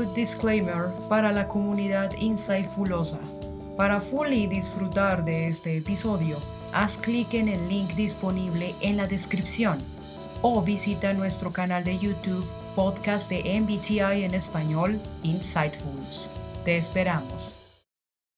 disclaimer 0.00 0.90
para 1.08 1.32
la 1.32 1.46
comunidad 1.46 2.10
Insightfulosa. 2.18 3.20
Para 3.76 4.00
fully 4.00 4.46
disfrutar 4.46 5.24
de 5.24 5.48
este 5.48 5.76
episodio, 5.76 6.36
haz 6.72 6.96
clic 6.96 7.34
en 7.34 7.48
el 7.48 7.68
link 7.68 7.90
disponible 7.90 8.74
en 8.80 8.96
la 8.96 9.06
descripción 9.06 9.78
o 10.42 10.62
visita 10.62 11.12
nuestro 11.12 11.52
canal 11.52 11.84
de 11.84 11.98
YouTube 11.98 12.44
podcast 12.74 13.30
de 13.30 13.60
MBTI 13.60 14.24
en 14.24 14.34
español, 14.34 14.98
Insightfuls. 15.22 16.62
Te 16.64 16.76
esperamos. 16.76 17.86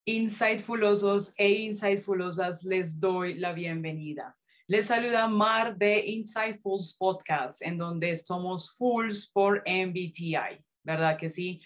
Insightfulosos 0.06 1.32
e 1.36 1.50
Insightfulosas, 1.50 2.64
les 2.64 2.98
doy 2.98 3.34
la 3.34 3.52
bienvenida. 3.52 4.36
Les 4.66 4.86
saluda 4.86 5.28
Mar 5.28 5.76
de 5.76 6.06
Insightfuls 6.06 6.96
Podcast, 6.98 7.60
en 7.62 7.76
donde 7.76 8.16
somos 8.16 8.74
Fools 8.76 9.30
por 9.30 9.62
MBTI, 9.66 10.63
¿verdad 10.84 11.16
que 11.16 11.30
sí? 11.30 11.60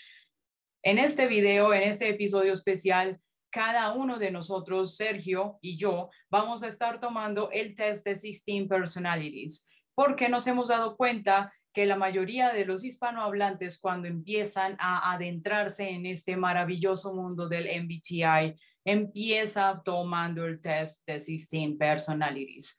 En 0.82 0.98
este 0.98 1.26
video, 1.26 1.74
en 1.74 1.82
este 1.82 2.08
episodio 2.08 2.52
especial, 2.52 3.20
cada 3.50 3.92
uno 3.92 4.18
de 4.18 4.30
nosotros, 4.30 4.96
Sergio 4.96 5.58
y 5.60 5.76
yo, 5.76 6.10
vamos 6.30 6.62
a 6.62 6.68
estar 6.68 7.00
tomando 7.00 7.50
el 7.50 7.74
test 7.74 8.04
de 8.04 8.14
16 8.14 8.68
Personalities, 8.68 9.66
porque 9.94 10.28
nos 10.28 10.46
hemos 10.46 10.68
dado 10.68 10.96
cuenta 10.96 11.52
que 11.72 11.86
la 11.86 11.96
mayoría 11.96 12.52
de 12.52 12.64
los 12.64 12.84
hispanohablantes 12.84 13.80
cuando 13.80 14.08
empiezan 14.08 14.76
a 14.78 15.12
adentrarse 15.12 15.88
en 15.88 16.06
este 16.06 16.36
maravilloso 16.36 17.14
mundo 17.14 17.48
del 17.48 17.68
MBTI, 17.84 18.54
empieza 18.84 19.80
tomando 19.84 20.46
el 20.46 20.60
test 20.60 21.06
de 21.06 21.14
16 21.14 21.76
personalities. 21.78 22.78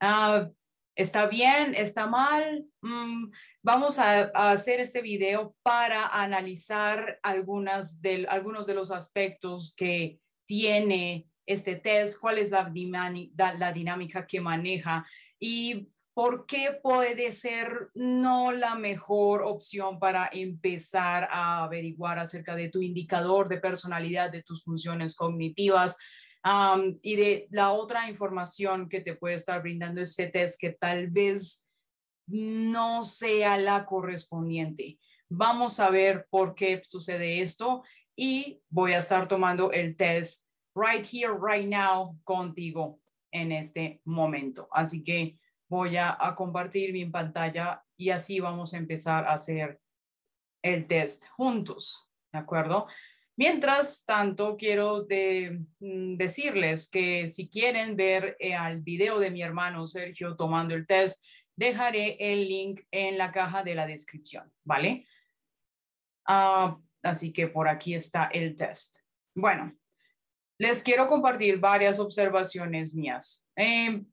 Ah, 0.00 0.48
¿Está 0.94 1.26
bien? 1.26 1.74
¿Está 1.74 2.06
mal? 2.06 2.64
Mm, 2.82 3.30
vamos 3.62 3.98
a, 3.98 4.24
hacer 4.34 4.80
este 4.80 5.02
video 5.02 5.54
para 5.62 6.06
analizar 6.08 7.20
de, 8.00 8.26
algunos 8.28 8.66
de 8.66 8.74
los 8.74 8.90
aspectos 8.90 9.74
que 9.76 10.18
tiene 10.46 11.28
este 11.46 11.76
test, 11.76 12.20
cuál 12.20 12.38
es 12.38 12.50
la, 12.50 12.72
la 13.36 13.72
dinámica 13.72 14.26
que 14.26 14.40
maneja 14.40 15.06
y 15.38 15.88
por 16.14 16.44
qué 16.46 16.78
puede 16.82 17.32
ser 17.32 17.88
no 17.94 18.52
la 18.52 18.74
mejor 18.74 19.42
opción 19.42 19.98
para 19.98 20.28
empezar 20.30 21.26
a 21.30 21.64
averiguar 21.64 22.18
acerca 22.18 22.54
de 22.54 22.68
tu 22.68 22.82
indicador 22.82 23.48
de 23.48 23.58
personalidad, 23.58 24.30
de 24.30 24.42
tus 24.42 24.62
funciones 24.62 25.16
cognitivas 25.16 25.96
y 27.02 27.16
de 27.16 27.46
la 27.50 27.70
otra 27.72 28.10
información 28.10 28.88
que 28.88 29.00
te 29.00 29.14
puede 29.14 29.36
estar 29.36 29.62
brindando 29.62 30.00
este 30.00 30.26
test 30.26 30.60
que 30.60 30.72
tal 30.72 31.08
vez 31.08 31.61
no 32.32 33.04
sea 33.04 33.58
la 33.58 33.84
correspondiente. 33.84 34.98
Vamos 35.28 35.78
a 35.80 35.90
ver 35.90 36.26
por 36.30 36.54
qué 36.54 36.80
sucede 36.82 37.42
esto 37.42 37.82
y 38.16 38.62
voy 38.70 38.92
a 38.92 38.98
estar 38.98 39.28
tomando 39.28 39.70
el 39.70 39.96
test 39.96 40.48
right 40.74 41.06
here, 41.06 41.34
right 41.40 41.68
now 41.68 42.18
contigo 42.24 43.00
en 43.30 43.52
este 43.52 44.00
momento. 44.04 44.68
Así 44.72 45.04
que 45.04 45.38
voy 45.68 45.96
a, 45.96 46.16
compartir 46.34 46.92
mi 46.92 47.06
pantalla 47.06 47.82
y 47.96 48.10
así 48.10 48.40
vamos 48.40 48.72
a 48.72 48.78
empezar 48.78 49.26
a 49.26 49.32
hacer 49.32 49.78
el 50.62 50.86
test 50.86 51.26
juntos, 51.28 52.08
¿de 52.32 52.38
acuerdo? 52.38 52.86
Mientras 53.36 54.04
tanto, 54.04 54.56
quiero 54.56 55.06
mm, 55.08 56.16
decirles 56.16 56.88
que 56.90 57.28
si 57.28 57.48
quieren 57.48 57.96
ver 57.96 58.36
el 58.38 58.52
eh, 58.52 58.80
video 58.82 59.18
de 59.18 59.30
mi 59.30 59.42
hermano 59.42 59.86
Sergio 59.86 60.36
tomando 60.36 60.74
el 60.74 60.86
test, 60.86 61.24
dejaré 61.56 62.16
el 62.18 62.48
link 62.48 62.80
en 62.90 63.18
la 63.18 63.32
caja 63.32 63.62
de 63.62 63.74
la 63.74 63.86
descripción, 63.86 64.52
¿vale? 64.64 65.06
Ah, 66.26 66.78
así 67.02 67.32
que 67.32 67.48
por 67.48 67.68
aquí 67.68 67.94
está 67.94 68.26
el 68.26 68.56
test. 68.56 68.98
Bueno, 69.34 69.74
les 70.58 70.82
quiero 70.82 71.06
compartir 71.08 71.58
varias 71.58 71.98
observaciones 71.98 72.94
mías. 72.94 73.46
Em, 73.56 74.06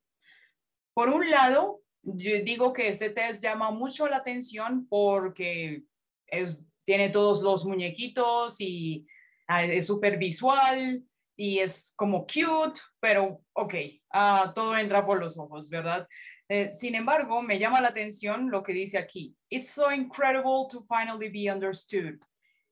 por 0.94 1.10
un 1.10 1.30
lado, 1.30 1.82
yo 2.02 2.42
digo 2.44 2.74
que 2.74 2.90
este 2.90 3.10
test 3.10 3.44
llama 3.44 3.72
mucho 3.72 4.08
la 4.08 4.18
atención 4.18 4.88
porque 4.88 5.84
es, 6.28 6.58
tiene 6.86 7.10
todos 7.10 7.42
los 7.42 7.66
muñequitos 7.66 8.60
y 8.60 9.06
ah, 9.48 9.64
es 9.64 9.88
súper 9.88 10.18
visual 10.18 11.04
y 11.36 11.60
es 11.60 11.94
como 11.96 12.26
cute, 12.26 12.82
pero 13.00 13.42
ok, 13.54 13.74
uh, 14.14 14.54
todo 14.54 14.78
entra 14.78 15.06
por 15.06 15.20
los 15.20 15.38
ojos, 15.38 15.70
¿verdad? 15.70 16.06
Eh, 16.50 16.74
sin 16.74 16.96
embargo, 16.96 17.42
me 17.42 17.60
llama 17.60 17.80
la 17.80 17.90
atención 17.90 18.50
lo 18.50 18.64
que 18.64 18.74
dice 18.74 18.98
aquí. 18.98 19.36
It's 19.50 19.70
so 19.70 19.92
incredible 19.92 20.68
to 20.72 20.84
finally 20.84 21.30
be 21.30 21.52
understood. 21.52 22.20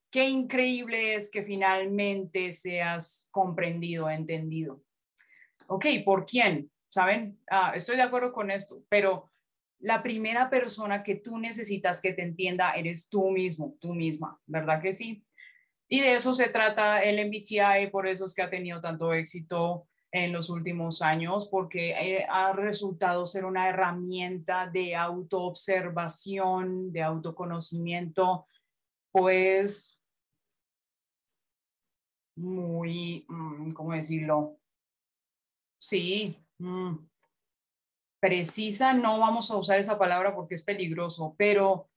Qué 0.09 0.27
increíble 0.27 1.15
es 1.15 1.29
que 1.29 1.43
finalmente 1.43 2.53
seas 2.53 3.29
comprendido, 3.31 4.09
entendido. 4.09 4.81
Ok, 5.67 5.85
¿por 6.03 6.25
quién? 6.25 6.69
¿saben? 6.89 7.39
Ah, 7.49 7.73
estoy 7.75 7.95
de 7.95 8.03
acuerdo 8.03 8.31
con 8.31 8.51
esto, 8.51 8.83
pero 8.89 9.29
la 9.79 10.01
primera 10.01 10.49
persona 10.49 11.03
que 11.03 11.15
tú 11.15 11.37
necesitas 11.37 12.01
que 12.01 12.13
te 12.13 12.23
entienda 12.23 12.71
eres 12.71 13.09
tú 13.09 13.29
mismo, 13.29 13.75
tú 13.79 13.93
misma, 13.93 14.39
¿verdad 14.45 14.81
que 14.81 14.91
sí? 14.91 15.23
Y 15.87 16.01
de 16.01 16.15
eso 16.15 16.33
se 16.33 16.49
trata 16.49 17.03
el 17.03 17.19
MBTI, 17.27 17.91
por 17.91 18.07
eso 18.07 18.25
es 18.25 18.33
que 18.33 18.41
ha 18.41 18.49
tenido 18.49 18.81
tanto 18.81 19.13
éxito 19.13 19.87
en 20.25 20.33
los 20.33 20.49
últimos 20.49 21.01
años, 21.01 21.47
porque 21.47 21.91
eh, 21.91 22.25
ha 22.29 22.53
resultado 22.53 23.27
ser 23.27 23.45
una 23.45 23.69
herramienta 23.69 24.67
de 24.67 24.95
autoobservación, 24.95 26.91
de 26.91 27.03
autoconocimiento, 27.03 28.47
pues 29.11 29.99
muy, 32.35 33.25
mm, 33.27 33.71
¿cómo 33.73 33.93
decirlo? 33.93 34.57
Sí, 35.79 36.37
Mm. 36.59 36.95
Precisa, 38.19 38.93
no 38.93 39.19
vamos 39.19 39.51
a 39.51 39.57
usar 39.57 39.79
esa 39.79 39.97
palabra 39.97 40.35
porque 40.35 40.55
es 40.55 40.63
peligroso, 40.63 41.35
pero 41.37 41.89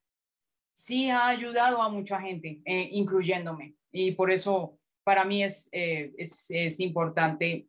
sí 0.73 1.09
ha 1.09 1.29
ayudado 1.29 1.81
a 1.81 1.89
mucha 1.89 2.21
gente, 2.21 2.61
eh, 2.65 2.89
incluyéndome. 2.93 3.75
Y 3.91 4.13
por 4.13 4.31
eso 4.31 4.79
para 5.03 5.25
mí 5.25 5.43
es, 5.43 5.69
eh, 5.73 6.13
es, 6.19 6.51
es, 6.51 6.79
importante 6.81 7.69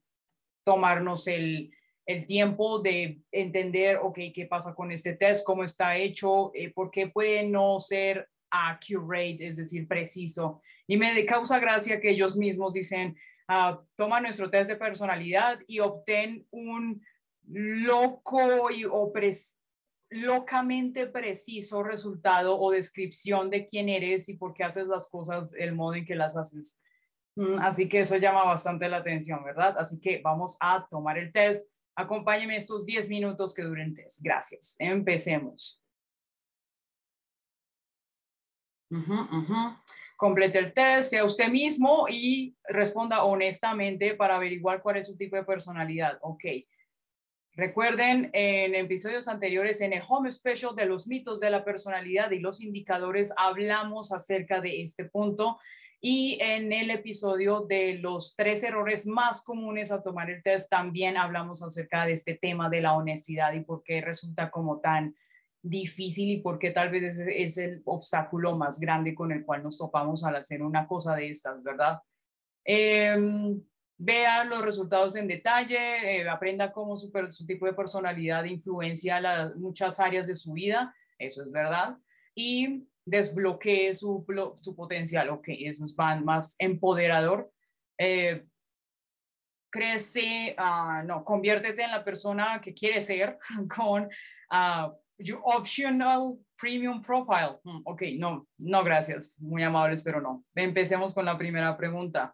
tomarnos 0.64 1.28
el, 1.28 1.72
el, 2.06 2.26
tiempo 2.28 2.80
de 2.80 3.22
entender, 3.32 4.00
ok, 4.02 4.20
qué 4.34 4.46
pasa 4.50 4.74
con 4.74 4.92
este 4.92 5.14
test, 5.14 5.46
cómo 5.46 5.64
está 5.64 5.98
hecho, 5.98 6.52
eh, 6.54 6.72
por 6.72 6.92
qué 6.92 7.08
puede 7.08 7.44
no 7.44 7.80
ser 7.80 8.30
accurate, 8.50 9.48
es 9.48 9.58
decir, 9.58 9.88
preciso. 9.88 10.62
Y 10.88 10.98
me 10.98 11.26
causa 11.26 11.60
gracia 11.60 12.00
que 12.00 12.12
ellos 12.12 12.38
mismos 12.38 12.74
dicen, 12.74 13.16
toma 13.96 14.22
nuestro 14.22 14.50
test 14.50 14.70
de 14.70 14.76
personalidad 14.76 15.60
y 15.68 15.80
obtén 15.80 16.46
un 16.52 17.02
loco 17.48 18.72
y, 18.72 18.86
o 18.86 19.12
locamente 20.10 21.08
preciso 21.08 21.84
resultado 21.84 22.60
o 22.60 22.72
descripción 22.72 23.50
de 23.50 23.66
quién 23.66 23.90
eres 23.90 24.28
y 24.30 24.36
por 24.36 24.54
qué 24.54 24.64
haces 24.64 24.88
las 24.88 25.10
cosas, 25.10 25.54
el 25.56 25.74
modo 25.74 25.96
en 25.96 26.06
que 26.06 26.16
las 26.16 26.36
haces. 26.36 26.82
Mm, 27.36 27.60
así 27.60 27.88
que 27.88 28.02
eso 28.02 28.18
llama 28.18 28.44
bastante 28.44 28.90
la 28.90 28.98
atención, 28.98 29.44
¿verdad? 29.44 29.78
Así 29.78 30.00
que 30.00 30.22
vamos 30.24 30.58
a 30.60 30.86
tomar 30.90 31.18
el 31.18 31.32
test. 31.32 31.70
Acompáñeme 31.96 32.58
estos 32.58 32.86
10 32.86 33.10
minutos 33.10 33.54
que 33.54 33.64
duren 33.64 33.94
test. 33.94 34.22
Gracias. 34.22 34.76
Empecemos. 34.80 35.82
Complete 40.18 40.60
el 40.60 40.74
test, 40.74 41.12
sea 41.12 41.26
usted 41.26 41.50
mismo 41.50 42.08
y 42.10 42.56
responda 42.66 43.24
honestamente 43.24 44.14
para 44.16 44.36
averiguar 44.36 44.82
cuál 44.82 44.98
es 44.98 45.08
su 45.08 45.18
tipo 45.18 45.36
de 45.36 45.44
personalidad. 45.44 46.20
Ok. 46.22 46.44
Recuerden, 47.54 48.30
en 48.34 48.76
episodios 48.76 49.28
anteriores, 49.28 49.82
en 49.82 49.94
el 49.94 50.02
Home 50.08 50.32
Special 50.32 50.76
de 50.76 50.86
los 50.86 51.08
mitos 51.08 51.40
de 51.42 51.50
la 51.50 51.66
personalidad 51.66 52.32
y 52.32 52.40
los 52.40 52.62
indicadores, 52.62 53.34
hablamos 53.36 54.14
acerca 54.14 54.62
de 54.62 54.84
este 54.84 55.06
punto. 55.06 55.60
Y 56.04 56.40
en 56.42 56.74
el 56.74 56.90
episodio 56.90 57.62
de 57.62 58.00
los 58.00 58.36
tres 58.36 58.64
errores 58.64 59.06
más 59.06 59.44
comunes 59.44 59.92
a 59.92 60.02
tomar 60.02 60.32
el 60.32 60.42
test, 60.42 60.68
también 60.68 61.16
hablamos 61.16 61.62
acerca 61.62 62.08
de 62.08 62.14
este 62.14 62.34
tema 62.34 62.70
de 62.70 62.82
la 62.82 62.94
honestidad 62.94 63.54
y 63.54 63.62
por 63.62 63.84
qué 63.84 64.02
resulta 64.02 64.50
como 64.50 64.80
tan 64.80 65.16
difícil 65.62 66.32
y 66.32 66.38
porque 66.38 66.72
tal 66.72 66.90
vez 66.90 67.20
es, 67.20 67.58
el 67.60 67.84
obstáculo 67.86 68.58
más 68.58 68.80
grande 68.80 69.14
con 69.14 69.32
el 69.32 69.46
cual 69.46 69.62
nos 69.62 69.78
topamos 69.78 70.24
al 70.24 70.36
hacer 70.38 70.64
una 70.64 70.88
cosa 70.88 71.16
de 71.16 71.30
estas, 71.30 71.62
¿verdad? 71.62 72.00
Eh, 72.66 73.16
vea 73.96 74.44
los 74.44 74.64
resultados 74.64 75.16
en 75.16 75.28
detalle, 75.28 76.22
eh, 76.22 76.28
aprenda 76.28 76.72
cómo 76.72 76.98
su, 76.98 77.12
su, 77.30 77.46
tipo 77.46 77.68
de 77.68 77.74
personalidad 77.74 78.46
influencia 78.46 79.20
las, 79.20 79.56
muchas 79.56 80.00
áreas 80.00 80.26
de 80.26 80.36
su 80.36 80.54
vida, 80.54 80.96
eso 81.20 81.44
es 81.44 81.52
verdad, 81.52 81.96
y 82.34 82.88
desbloquee 83.06 83.94
su, 83.96 84.26
su 84.60 84.76
potencial, 84.76 85.30
ok, 85.30 85.48
eso 85.50 85.86
es 85.86 85.96
más 85.98 86.56
empoderador. 86.60 87.52
Eh, 87.98 88.46
crece, 89.72 90.56
uh, 90.60 91.06
no, 91.06 91.24
conviértete 91.24 91.84
en 91.84 91.92
la 91.92 92.04
persona 92.04 92.60
que 92.62 92.74
quiere 92.74 93.02
ser 93.02 93.40
con 93.76 94.04
uh, 94.52 94.92
Your 95.24 95.40
optional 95.44 96.40
premium 96.58 97.02
profile. 97.02 97.60
Hmm, 97.64 97.82
ok, 97.86 98.02
no, 98.18 98.48
no, 98.58 98.84
gracias. 98.84 99.40
Muy 99.40 99.64
amables, 99.64 100.02
pero 100.02 100.20
no. 100.20 100.44
Empecemos 100.56 101.14
con 101.14 101.26
la 101.26 101.38
primera 101.38 101.78
pregunta. 101.78 102.34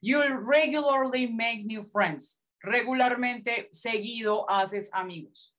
You 0.00 0.22
regularly 0.48 1.26
make 1.26 1.64
new 1.64 1.82
friends. 1.84 2.44
Regularmente, 2.62 3.68
seguido, 3.72 4.48
haces 4.48 4.88
amigos. 4.92 5.52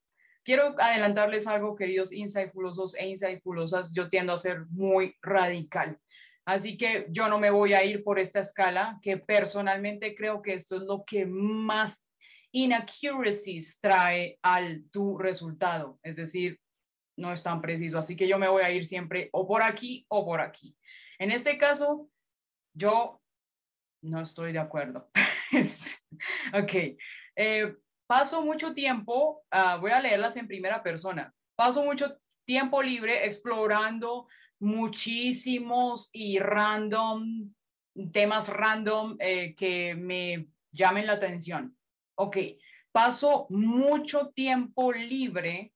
Quiero 0.50 0.74
adelantarles 0.80 1.46
algo, 1.46 1.76
queridos 1.76 2.12
insightfulosos 2.12 2.96
e 2.96 3.06
insightfulosas. 3.06 3.94
Yo 3.94 4.10
tiendo 4.10 4.34
a 4.34 4.38
ser 4.40 4.66
muy 4.72 5.16
radical. 5.22 6.00
Así 6.44 6.76
que 6.76 7.06
yo 7.12 7.30
no 7.30 7.38
me 7.38 7.52
voy 7.52 7.74
a 7.74 7.84
ir 7.84 8.04
por 8.04 8.18
esta 8.18 8.40
escala, 8.40 8.98
que 9.04 9.18
personalmente 9.18 10.16
creo 10.16 10.42
que 10.42 10.56
esto 10.56 10.78
es 10.78 10.82
lo 10.82 11.06
que 11.06 11.28
más 11.28 12.04
inaccuracies 12.52 13.80
trae 13.80 14.40
al 14.42 14.86
tu 14.90 15.20
resultado. 15.20 16.00
Es 16.02 16.16
decir, 16.16 16.60
no 17.16 17.32
es 17.32 17.44
tan 17.44 17.62
preciso. 17.62 18.00
Así 18.00 18.16
que 18.16 18.28
yo 18.28 18.40
me 18.40 18.50
voy 18.50 18.64
a 18.64 18.72
ir 18.72 18.88
siempre 18.88 19.30
o 19.34 19.48
por 19.48 19.62
aquí 19.62 20.08
o 20.10 20.26
por 20.26 20.42
aquí. 20.42 20.76
En 21.20 21.30
este 21.30 21.60
caso, 21.60 22.10
yo 22.74 23.22
no 24.02 24.20
estoy 24.20 24.52
de 24.52 24.58
acuerdo. 24.58 25.12
ok. 26.56 26.98
Eh, 27.36 27.76
paso 28.10 28.42
mucho 28.44 28.74
tiempo, 28.74 29.44
ah, 29.52 29.76
voy 29.76 29.92
a 29.92 30.00
leerlas 30.00 30.36
en 30.36 30.48
primera 30.48 30.82
persona. 30.82 31.32
Paso 31.56 31.84
mucho 31.84 32.18
tiempo 32.44 32.82
libre 32.82 33.28
explorando 33.28 34.28
muchísimos 34.60 36.10
y 36.12 36.40
random 36.40 37.54
temas 38.12 38.50
random 38.50 39.16
eh, 39.20 39.54
que 39.56 39.94
me 39.94 40.48
llamen 40.72 41.06
la 41.06 41.14
atención. 41.14 41.78
Ok, 42.16 42.38
paso 42.92 43.46
mucho 43.52 44.30
tiempo 44.30 44.92
libre 44.92 45.72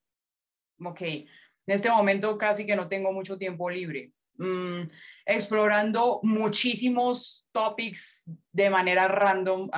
ok, 0.84 1.02
en 1.02 1.28
este 1.68 1.90
momento 1.90 2.36
casi 2.38 2.66
que 2.66 2.76
no 2.76 2.88
tengo 2.88 3.12
mucho 3.12 3.38
tiempo 3.38 3.70
libre. 3.70 4.12
Mm, 4.38 4.88
explorando 5.26 6.20
muchísimos 6.24 7.48
topics 7.52 8.30
de 8.52 8.70
manera 8.70 9.08
random. 9.08 9.70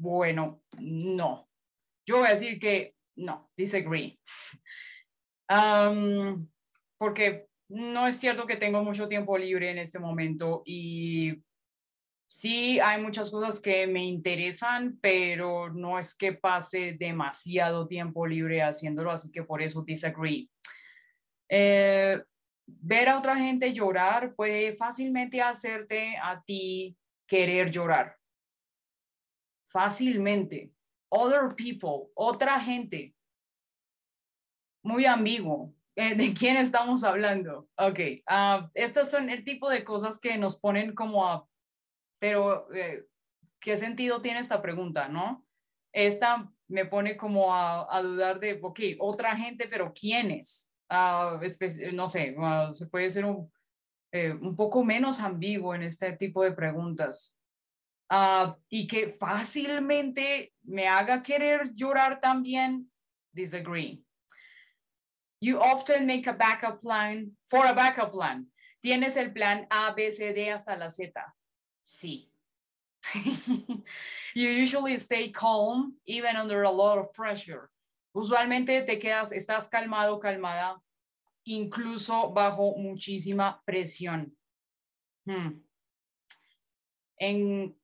Bueno, 0.00 0.62
no. 0.78 1.48
Yo 2.06 2.18
voy 2.18 2.28
a 2.28 2.34
decir 2.34 2.58
que 2.58 2.94
no, 3.16 3.50
disagree. 3.56 4.18
porque 6.98 7.48
no 7.68 8.06
es 8.06 8.16
cierto 8.16 8.46
que 8.46 8.56
tengo 8.56 8.84
mucho 8.84 9.08
tiempo 9.08 9.36
libre 9.36 9.70
en 9.70 9.78
este 9.78 9.98
momento 9.98 10.62
y 10.64 11.42
Sí, 12.32 12.78
hay 12.78 13.02
muchas 13.02 13.28
cosas 13.28 13.60
que 13.60 13.88
me 13.88 14.04
interesan, 14.04 14.96
pero 15.02 15.68
no 15.68 15.98
es 15.98 16.14
que 16.14 16.32
pase 16.32 16.96
demasiado 16.96 17.88
tiempo 17.88 18.24
libre 18.24 18.62
haciéndolo, 18.62 19.10
así 19.10 19.32
que 19.32 19.42
por 19.42 19.60
eso 19.60 19.82
disagree. 19.82 20.48
Eh, 21.48 22.22
ver 22.66 23.08
a 23.08 23.18
otra 23.18 23.34
gente 23.36 23.72
llorar 23.72 24.32
puede 24.36 24.74
fácilmente 24.74 25.40
hacerte 25.40 26.16
a 26.22 26.40
ti 26.40 26.96
querer 27.26 27.72
llorar. 27.72 28.16
Fácilmente. 29.70 30.72
Other 31.10 31.54
people, 31.54 32.10
otra 32.14 32.60
gente. 32.60 33.14
Muy 34.82 35.06
ambiguo. 35.06 35.74
Eh, 35.96 36.14
¿De 36.14 36.32
quién 36.32 36.56
estamos 36.56 37.04
hablando? 37.04 37.68
Ok, 37.76 37.98
uh, 38.30 38.70
estas 38.74 39.10
son 39.10 39.28
el 39.28 39.44
tipo 39.44 39.68
de 39.68 39.84
cosas 39.84 40.18
que 40.18 40.38
nos 40.38 40.58
ponen 40.58 40.94
como 40.94 41.26
a 41.28 41.46
pero, 42.20 42.72
eh, 42.72 43.06
¿qué 43.58 43.76
sentido 43.76 44.22
tiene 44.22 44.40
esta 44.40 44.62
pregunta, 44.62 45.08
no? 45.08 45.44
Esta 45.92 46.48
me 46.68 46.84
pone 46.84 47.16
como 47.16 47.52
a, 47.52 48.00
dudar 48.02 48.38
de, 48.38 48.60
ok, 48.62 48.80
otra 49.00 49.34
gente, 49.36 49.66
pero 49.66 49.92
¿quiénes? 49.92 50.72
Uh, 50.90 51.40
no 51.94 52.08
sé, 52.08 52.36
ah, 52.38 52.70
se 52.74 52.86
puede 52.88 53.10
ser 53.10 53.24
un, 53.24 53.50
eh, 54.12 54.32
un, 54.32 54.54
poco 54.54 54.84
menos 54.84 55.20
ambiguo 55.20 55.74
en 55.74 55.82
este 55.82 56.12
tipo 56.12 56.44
de 56.44 56.52
preguntas. 56.52 57.36
Uh, 58.10 58.54
y 58.68 58.88
que 58.88 59.08
fácilmente 59.08 60.52
me 60.64 60.88
haga 60.88 61.22
querer 61.22 61.72
llorar 61.74 62.20
también, 62.20 62.90
disagree. 63.32 64.02
You 65.40 65.60
often 65.60 66.06
make 66.06 66.26
a 66.26 66.32
backup 66.32 66.82
plan 66.82 67.36
for 67.48 67.64
a 67.66 67.72
backup 67.72 68.12
plan. 68.12 68.46
Tienes 68.82 69.16
el 69.16 69.32
plan 69.32 69.66
A, 69.70 69.92
B, 69.94 70.10
C, 70.10 70.32
D 70.32 70.50
hasta 70.50 70.76
la 70.76 70.90
Z. 70.90 71.12
Sí. 71.86 72.30
you 74.34 74.48
usually 74.48 74.98
stay 74.98 75.30
calm 75.30 75.94
even 76.04 76.36
under 76.36 76.64
a 76.64 76.70
lot 76.70 76.98
of 76.98 77.12
pressure. 77.14 77.70
Usualmente 78.14 78.84
te 78.84 78.98
quedas, 78.98 79.32
estás 79.32 79.70
calmado, 79.70 80.20
calmada, 80.20 80.80
incluso 81.46 82.32
bajo 82.34 82.76
muchísima 82.76 83.62
presión. 83.64 84.32
Hmm. 85.24 85.62
En, 87.18 87.76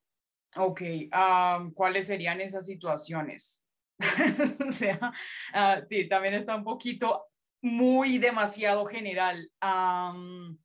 ok, 0.57 0.83
um, 1.13 1.73
¿cuáles 1.73 2.07
serían 2.07 2.41
esas 2.41 2.67
situaciones? 2.67 3.65
o 4.69 4.73
sea, 4.73 5.13
uh, 5.55 5.85
sí, 5.89 6.09
también 6.09 6.35
está 6.35 6.57
un 6.57 6.65
poquito 6.65 7.27
muy 7.63 8.19
demasiado 8.19 8.85
general. 8.87 9.51
Um, 9.63 10.59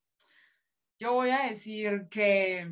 yo 1.00 1.14
voy 1.14 1.32
a 1.32 1.48
decir 1.48 2.08
que 2.10 2.72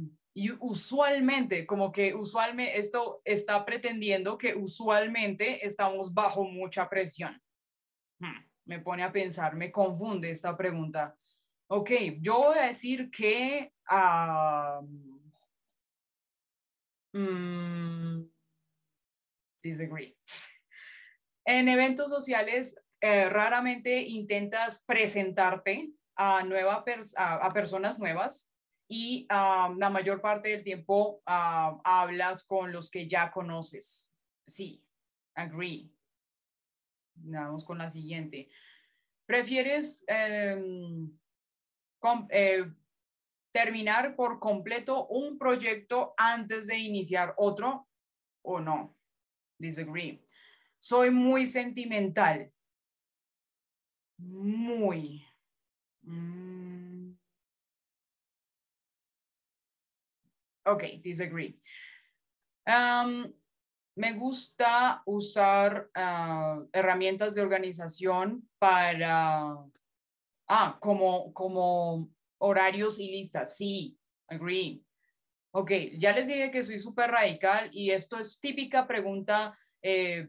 usualmente, 0.59 1.65
como 1.65 1.91
que 1.91 2.13
usualmente 2.13 2.79
esto 2.79 3.21
está 3.25 3.65
pretendiendo 3.65 4.37
que 4.37 4.55
usualmente 4.55 5.65
estamos 5.65 6.13
bajo 6.13 6.43
mucha 6.43 6.87
presión. 6.87 7.41
Hmm, 8.19 8.45
me 8.65 8.79
pone 8.79 9.03
a 9.03 9.11
pensar, 9.11 9.55
me 9.55 9.71
confunde 9.71 10.31
esta 10.31 10.55
pregunta. 10.55 11.15
Ok, 11.67 11.91
yo 12.21 12.37
voy 12.39 12.57
a 12.57 12.67
decir 12.67 13.09
que... 13.09 13.73
um, 17.13 18.29
disagree. 19.61 20.15
En 21.45 21.67
eventos 21.67 22.09
sociales, 22.09 22.79
eh, 23.01 23.27
raramente 23.27 24.01
intentas 24.01 24.83
presentarte 24.85 25.89
a, 26.15 26.43
nueva 26.43 26.83
a 27.17 27.53
personas 27.53 27.97
nuevas 27.97 28.51
y 28.87 29.25
la 29.29 29.89
mayor 29.89 30.19
parte 30.19 30.49
del 30.49 30.63
tiempo 30.63 31.21
hablas 31.25 32.43
con 32.43 32.71
los 32.71 32.91
que 32.91 33.07
ya 33.07 33.31
conoces. 33.31 34.13
Sí, 34.45 34.83
agree. 35.33 35.89
Vamos 37.15 37.63
con 37.63 37.77
la 37.77 37.89
siguiente. 37.89 38.49
¿Prefieres 39.25 40.03
em, 40.07 41.11
eh, 42.29 42.65
terminar 43.59 44.15
por 44.15 44.39
completo 44.39 45.07
un 45.07 45.37
proyecto 45.37 46.13
antes 46.15 46.67
de 46.67 46.77
iniciar 46.77 47.33
otro 47.35 47.89
o 48.41 48.61
no? 48.61 48.95
Disagree. 49.59 50.23
Soy 50.79 51.11
muy 51.11 51.45
sentimental. 51.45 52.53
Muy. 54.17 55.25
Mm. 56.03 57.17
Ok, 60.65 60.83
disagree. 61.01 61.59
Um, 62.65 63.33
me 63.97 64.13
gusta 64.13 65.01
usar 65.05 65.89
uh, 65.97 66.69
herramientas 66.71 67.35
de 67.35 67.41
organización 67.41 68.47
para, 68.57 69.57
ah, 70.47 70.77
como, 70.79 71.33
como 71.33 72.09
horarios 72.39 72.99
y 72.99 73.11
listas. 73.11 73.55
Sí, 73.55 73.97
agree. 74.27 74.81
Ok, 75.51 75.71
ya 75.97 76.13
les 76.13 76.27
dije 76.27 76.51
que 76.51 76.63
soy 76.63 76.79
súper 76.79 77.11
radical 77.11 77.69
y 77.73 77.91
esto 77.91 78.19
es 78.19 78.39
típica 78.39 78.85
pregunta 78.87 79.57
eh, 79.81 80.27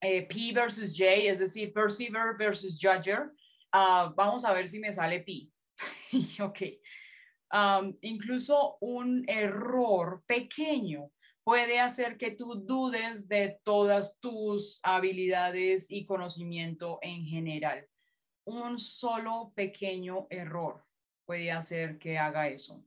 eh, 0.00 0.22
P 0.22 0.52
versus 0.54 0.94
J, 0.96 1.30
es 1.30 1.38
decir, 1.38 1.72
perceiver 1.72 2.36
versus 2.38 2.78
judger. 2.80 3.32
Uh, 3.74 4.12
vamos 4.14 4.44
a 4.44 4.52
ver 4.52 4.68
si 4.68 4.78
me 4.78 4.92
sale 4.92 5.20
P. 5.20 5.48
ok 6.42 6.62
incluso 8.00 8.78
un 8.80 9.24
error 9.28 10.22
pequeño 10.26 11.10
puede 11.44 11.80
hacer 11.80 12.16
que 12.16 12.30
tú 12.30 12.54
dudes 12.54 13.28
de 13.28 13.58
todas 13.64 14.18
tus 14.20 14.80
habilidades 14.82 15.90
y 15.90 16.06
conocimiento 16.06 16.98
en 17.02 17.24
general. 17.24 17.86
Un 18.44 18.78
solo 18.78 19.52
pequeño 19.54 20.26
error 20.30 20.84
puede 21.26 21.50
hacer 21.50 21.98
que 21.98 22.18
haga 22.18 22.48
eso. 22.48 22.82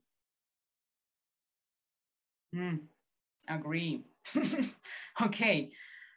Mm, 2.54 2.88
agree. 3.48 4.04
okay. 5.22 5.70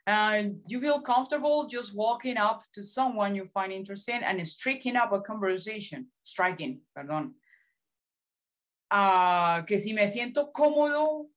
Uh, 0.07 0.43
you 0.65 0.79
feel 0.81 1.01
comfortable 1.01 1.67
just 1.67 1.93
walking 1.93 2.37
up 2.37 2.63
to 2.73 2.81
someone 2.81 3.35
you 3.35 3.45
find 3.45 3.71
interesting 3.71 4.21
and 4.23 4.45
striking 4.47 4.95
up 4.95 5.11
a 5.11 5.21
conversation. 5.21 6.07
Striking, 6.23 6.81
perdón 6.97 7.35
que 9.65 9.77
si 9.79 9.93
me 9.93 10.07
siento 10.07 10.51
cómodo, 10.51 11.29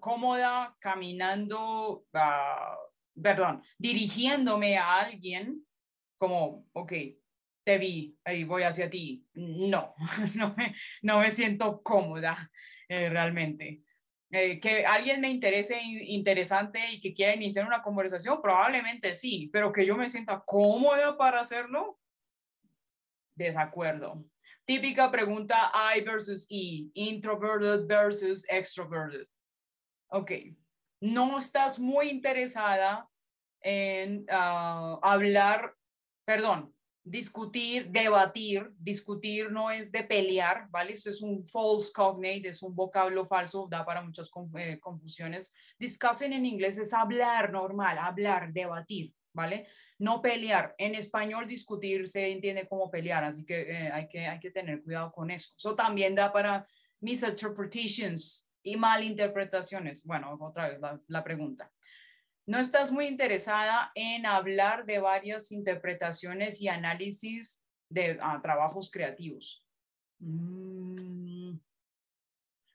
cómoda 0.00 0.76
caminando, 0.80 2.04
perdón, 3.14 3.62
dirigiéndome 3.78 4.76
a 4.76 5.00
alguien 5.00 5.64
como, 6.18 6.66
ok, 6.72 6.92
te 7.64 7.78
vi, 7.78 8.16
ahí 8.24 8.44
voy 8.44 8.62
hacia 8.62 8.88
ti. 8.90 9.26
No, 9.34 9.94
no 10.34 10.54
me, 10.54 10.74
no 11.02 11.20
me 11.20 11.32
siento 11.32 11.82
cómoda 11.82 12.50
eh, 12.88 13.08
realmente. 13.08 13.82
Eh, 14.30 14.58
que 14.58 14.84
alguien 14.84 15.20
me 15.20 15.30
interese 15.30 15.80
interesante 15.80 16.80
y 16.90 17.00
que 17.00 17.14
quiera 17.14 17.34
iniciar 17.34 17.66
una 17.66 17.82
conversación, 17.82 18.42
probablemente 18.42 19.14
sí, 19.14 19.48
pero 19.52 19.72
que 19.72 19.86
yo 19.86 19.96
me 19.96 20.10
sienta 20.10 20.42
cómoda 20.44 21.16
para 21.16 21.40
hacerlo, 21.40 22.00
desacuerdo. 23.36 24.24
Típica 24.64 25.10
pregunta 25.10 25.70
I 25.74 26.00
versus 26.00 26.46
E, 26.50 26.90
introverted 26.94 27.86
versus 27.86 28.44
extroverted. 28.48 29.26
Ok, 30.08 30.32
no 31.00 31.38
estás 31.38 31.78
muy 31.78 32.08
interesada 32.08 33.08
en 33.60 34.26
ah, 34.30 34.98
hablar, 35.02 35.74
perdón, 36.24 36.73
discutir, 37.04 37.90
debatir, 37.90 38.72
discutir 38.78 39.52
no 39.52 39.70
es 39.70 39.92
de 39.92 40.02
pelear, 40.02 40.68
¿vale? 40.70 40.94
Eso 40.94 41.10
es 41.10 41.20
un 41.20 41.44
false 41.46 41.92
cognate, 41.94 42.48
es 42.48 42.62
un 42.62 42.74
vocablo 42.74 43.26
falso, 43.26 43.68
da 43.70 43.84
para 43.84 44.02
muchas 44.02 44.30
eh, 44.56 44.80
confusiones. 44.80 45.54
Discussing 45.78 46.32
en 46.32 46.46
inglés 46.46 46.78
es 46.78 46.94
hablar 46.94 47.52
normal, 47.52 47.98
hablar, 47.98 48.52
debatir, 48.52 49.12
¿vale? 49.34 49.66
No 49.98 50.22
pelear. 50.22 50.74
En 50.78 50.94
español 50.94 51.46
discutir 51.46 52.08
se 52.08 52.32
entiende 52.32 52.66
como 52.66 52.90
pelear, 52.90 53.24
así 53.24 53.44
que, 53.44 53.60
eh, 53.70 53.90
hay, 53.92 54.08
que 54.08 54.26
hay 54.26 54.40
que 54.40 54.50
tener 54.50 54.82
cuidado 54.82 55.12
con 55.12 55.30
eso. 55.30 55.52
Eso 55.56 55.76
también 55.76 56.14
da 56.14 56.32
para 56.32 56.66
misinterpretations 57.00 58.48
y 58.62 58.76
malinterpretaciones. 58.76 60.02
Bueno, 60.04 60.38
otra 60.40 60.70
vez 60.70 60.80
la 61.08 61.22
pregunta 61.22 61.70
no 62.46 62.58
estás 62.58 62.92
muy 62.92 63.06
interesada 63.06 63.90
en 63.94 64.26
hablar 64.26 64.84
de 64.84 64.98
varias 64.98 65.50
interpretaciones 65.50 66.60
y 66.60 66.68
análisis 66.68 67.62
de 67.88 68.18
ah, 68.20 68.40
trabajos 68.42 68.90
creativos. 68.90 69.64
Mm, 70.18 71.56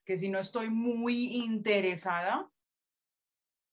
que 0.06 0.18
si 0.18 0.30
no 0.30 0.40
estoy 0.40 0.70
muy 0.70 1.36
interesada, 1.36 2.50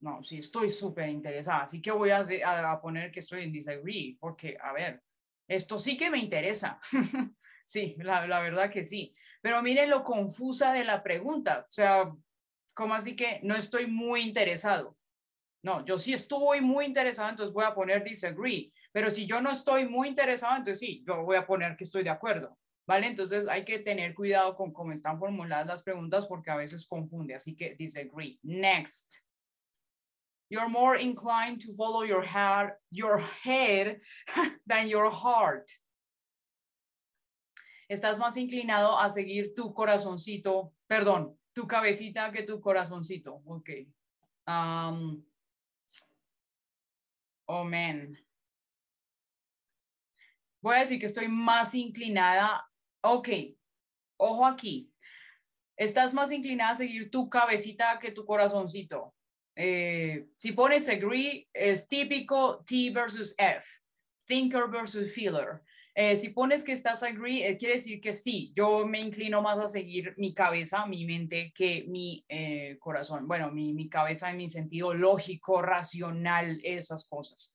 no, 0.00 0.22
sí 0.22 0.38
estoy 0.38 0.70
súper 0.70 1.08
interesada, 1.08 1.62
así 1.62 1.80
que 1.80 1.90
voy 1.90 2.10
a, 2.10 2.20
a, 2.20 2.80
poner 2.80 3.10
que 3.10 3.20
estoy 3.20 3.44
en 3.44 3.52
disagree, 3.52 4.18
porque, 4.20 4.56
a 4.60 4.74
ver, 4.74 5.02
esto 5.48 5.78
sí 5.78 5.96
que 5.96 6.10
me 6.10 6.18
interesa. 6.18 6.78
sí, 7.64 7.96
la, 7.98 8.26
la 8.26 8.40
verdad 8.40 8.70
que 8.70 8.84
sí. 8.84 9.14
Pero 9.40 9.62
miren 9.62 9.88
lo 9.88 10.04
confusa 10.04 10.74
de 10.74 10.84
la 10.84 11.02
pregunta, 11.02 11.64
o 11.66 11.72
sea, 11.72 12.12
como 12.74 12.92
así 12.92 13.16
que 13.16 13.40
no 13.42 13.56
estoy 13.56 13.86
muy 13.86 14.20
interesado? 14.20 14.95
No, 15.62 15.84
yo 15.84 15.98
sí 15.98 16.12
estoy 16.12 16.60
muy 16.60 16.84
interesado, 16.84 17.30
entonces 17.30 17.52
voy 17.52 17.64
a 17.64 17.74
poner 17.74 18.04
disagree. 18.04 18.72
Pero 18.92 19.10
si 19.10 19.26
yo 19.26 19.40
no 19.40 19.50
estoy 19.50 19.88
muy 19.88 20.08
interesado, 20.08 20.56
entonces 20.56 20.78
sí, 20.78 21.04
yo 21.06 21.22
voy 21.24 21.36
a 21.36 21.46
poner 21.46 21.76
que 21.76 21.84
estoy 21.84 22.02
de 22.02 22.10
acuerdo. 22.10 22.56
¿Vale? 22.86 23.08
Entonces 23.08 23.48
hay 23.48 23.64
que 23.64 23.80
tener 23.80 24.14
cuidado 24.14 24.54
con 24.54 24.72
cómo 24.72 24.92
están 24.92 25.18
formuladas 25.18 25.66
las 25.66 25.82
preguntas 25.82 26.24
porque 26.26 26.52
a 26.52 26.56
veces 26.56 26.86
confunde. 26.86 27.34
Así 27.34 27.56
que 27.56 27.74
disagree. 27.74 28.38
Next. 28.42 29.26
You're 30.48 30.68
more 30.68 30.96
inclined 30.96 31.60
to 31.62 31.74
follow 31.74 32.04
your 32.04 32.24
heart, 32.24 32.78
your 32.92 33.20
head 33.42 34.00
than 34.66 34.88
your 34.88 35.10
heart. 35.10 35.68
Estás 37.88 38.18
más 38.18 38.36
inclinado 38.36 38.98
a 38.98 39.10
seguir 39.10 39.54
tu 39.54 39.72
corazoncito, 39.74 40.72
perdón, 40.88 41.36
tu 41.52 41.66
cabecita 41.66 42.30
que 42.30 42.44
tu 42.44 42.60
corazoncito. 42.60 43.42
Ok. 43.46 43.70
Um, 44.46 45.24
Man. 47.48 48.18
Voy 50.60 50.76
a 50.76 50.80
decir 50.80 50.98
que 50.98 51.06
estoy 51.06 51.28
más 51.28 51.74
inclinada. 51.74 52.68
Ok, 53.02 53.28
ojo 54.16 54.46
aquí. 54.46 54.92
Estás 55.76 56.14
más 56.14 56.32
inclinada 56.32 56.70
a 56.70 56.76
seguir 56.76 57.10
tu 57.10 57.28
cabecita 57.28 57.98
que 58.00 58.10
tu 58.10 58.24
corazoncito. 58.24 59.14
Eh, 59.54 60.26
si 60.36 60.52
pones 60.52 60.88
agree, 60.88 61.48
es 61.52 61.86
típico 61.86 62.64
T 62.64 62.90
versus 62.90 63.34
F, 63.38 63.66
thinker 64.26 64.68
versus 64.68 65.14
feeler. 65.14 65.62
Eh, 65.98 66.14
si 66.16 66.28
pones 66.28 66.62
que 66.62 66.72
estás 66.72 67.02
agree, 67.02 67.48
eh, 67.48 67.56
quiere 67.56 67.76
decir 67.76 68.02
que 68.02 68.12
sí, 68.12 68.52
yo 68.54 68.86
me 68.86 69.00
inclino 69.00 69.40
más 69.40 69.58
a 69.58 69.66
seguir 69.66 70.12
mi 70.18 70.34
cabeza, 70.34 70.84
mi 70.84 71.06
mente, 71.06 71.54
que 71.54 71.86
mi 71.88 72.22
eh, 72.28 72.76
corazón. 72.78 73.26
Bueno, 73.26 73.50
mi, 73.50 73.88
cabeza 73.88 74.28
en 74.28 74.36
mi 74.36 74.50
sentido 74.50 74.92
lógico, 74.92 75.62
racional, 75.62 76.60
esas 76.62 77.08
cosas. 77.08 77.54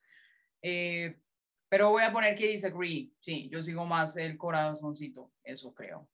pero 0.60 1.90
voy 1.90 2.02
a 2.02 2.12
poner 2.12 2.34
que 2.36 2.48
disagree. 2.48 3.12
Sí, 3.20 3.48
yo 3.48 3.62
sigo 3.62 3.86
más 3.86 4.16
el 4.16 4.36
corazoncito, 4.36 5.30
eso 5.44 5.72
creo. 5.72 6.08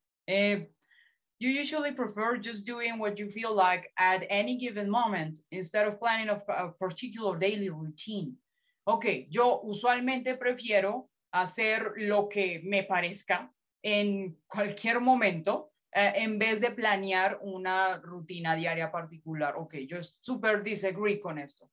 you 1.41 1.49
usually 1.49 1.93
prefer 1.93 2.37
just 2.37 2.67
doing 2.67 2.99
what 2.99 3.15
you 3.17 3.31
feel 3.31 3.55
like 3.55 3.91
at 3.97 4.23
any 4.29 4.59
given 4.59 4.91
moment 4.91 5.41
instead 5.51 5.87
of 5.89 5.99
planning 5.99 6.29
a, 6.29 6.37
a 6.53 6.73
particular 6.73 7.39
daily 7.39 7.71
routine. 7.71 8.37
Ok, 8.85 9.29
yo 9.31 9.63
usualmente 9.63 10.37
prefiero 10.37 11.09
hacer 11.33 11.93
lo 11.97 12.29
que 12.29 12.61
me 12.65 12.85
parezca 12.85 13.53
en 13.83 14.39
cualquier 14.47 15.01
momento 15.01 15.73
eh, 15.93 16.13
en 16.17 16.39
vez 16.39 16.61
de 16.61 16.71
planear 16.71 17.39
una 17.43 17.99
rutina 17.99 18.55
diaria 18.55 18.91
particular. 18.91 19.55
Ok, 19.57 19.75
yo 19.87 19.99
súper 20.21 20.63
disagree 20.63 21.21
con 21.21 21.39
esto. 21.39 21.71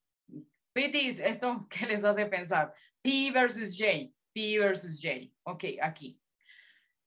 PT, 0.74 1.30
¿esto 1.30 1.68
qué 1.70 1.86
les 1.86 2.04
hace 2.04 2.26
pensar? 2.26 2.74
P 3.02 3.32
versus 3.32 3.78
J, 3.78 4.12
P 4.34 4.60
versus 4.60 5.00
J. 5.02 5.32
Ok, 5.44 5.64
aquí. 5.82 6.20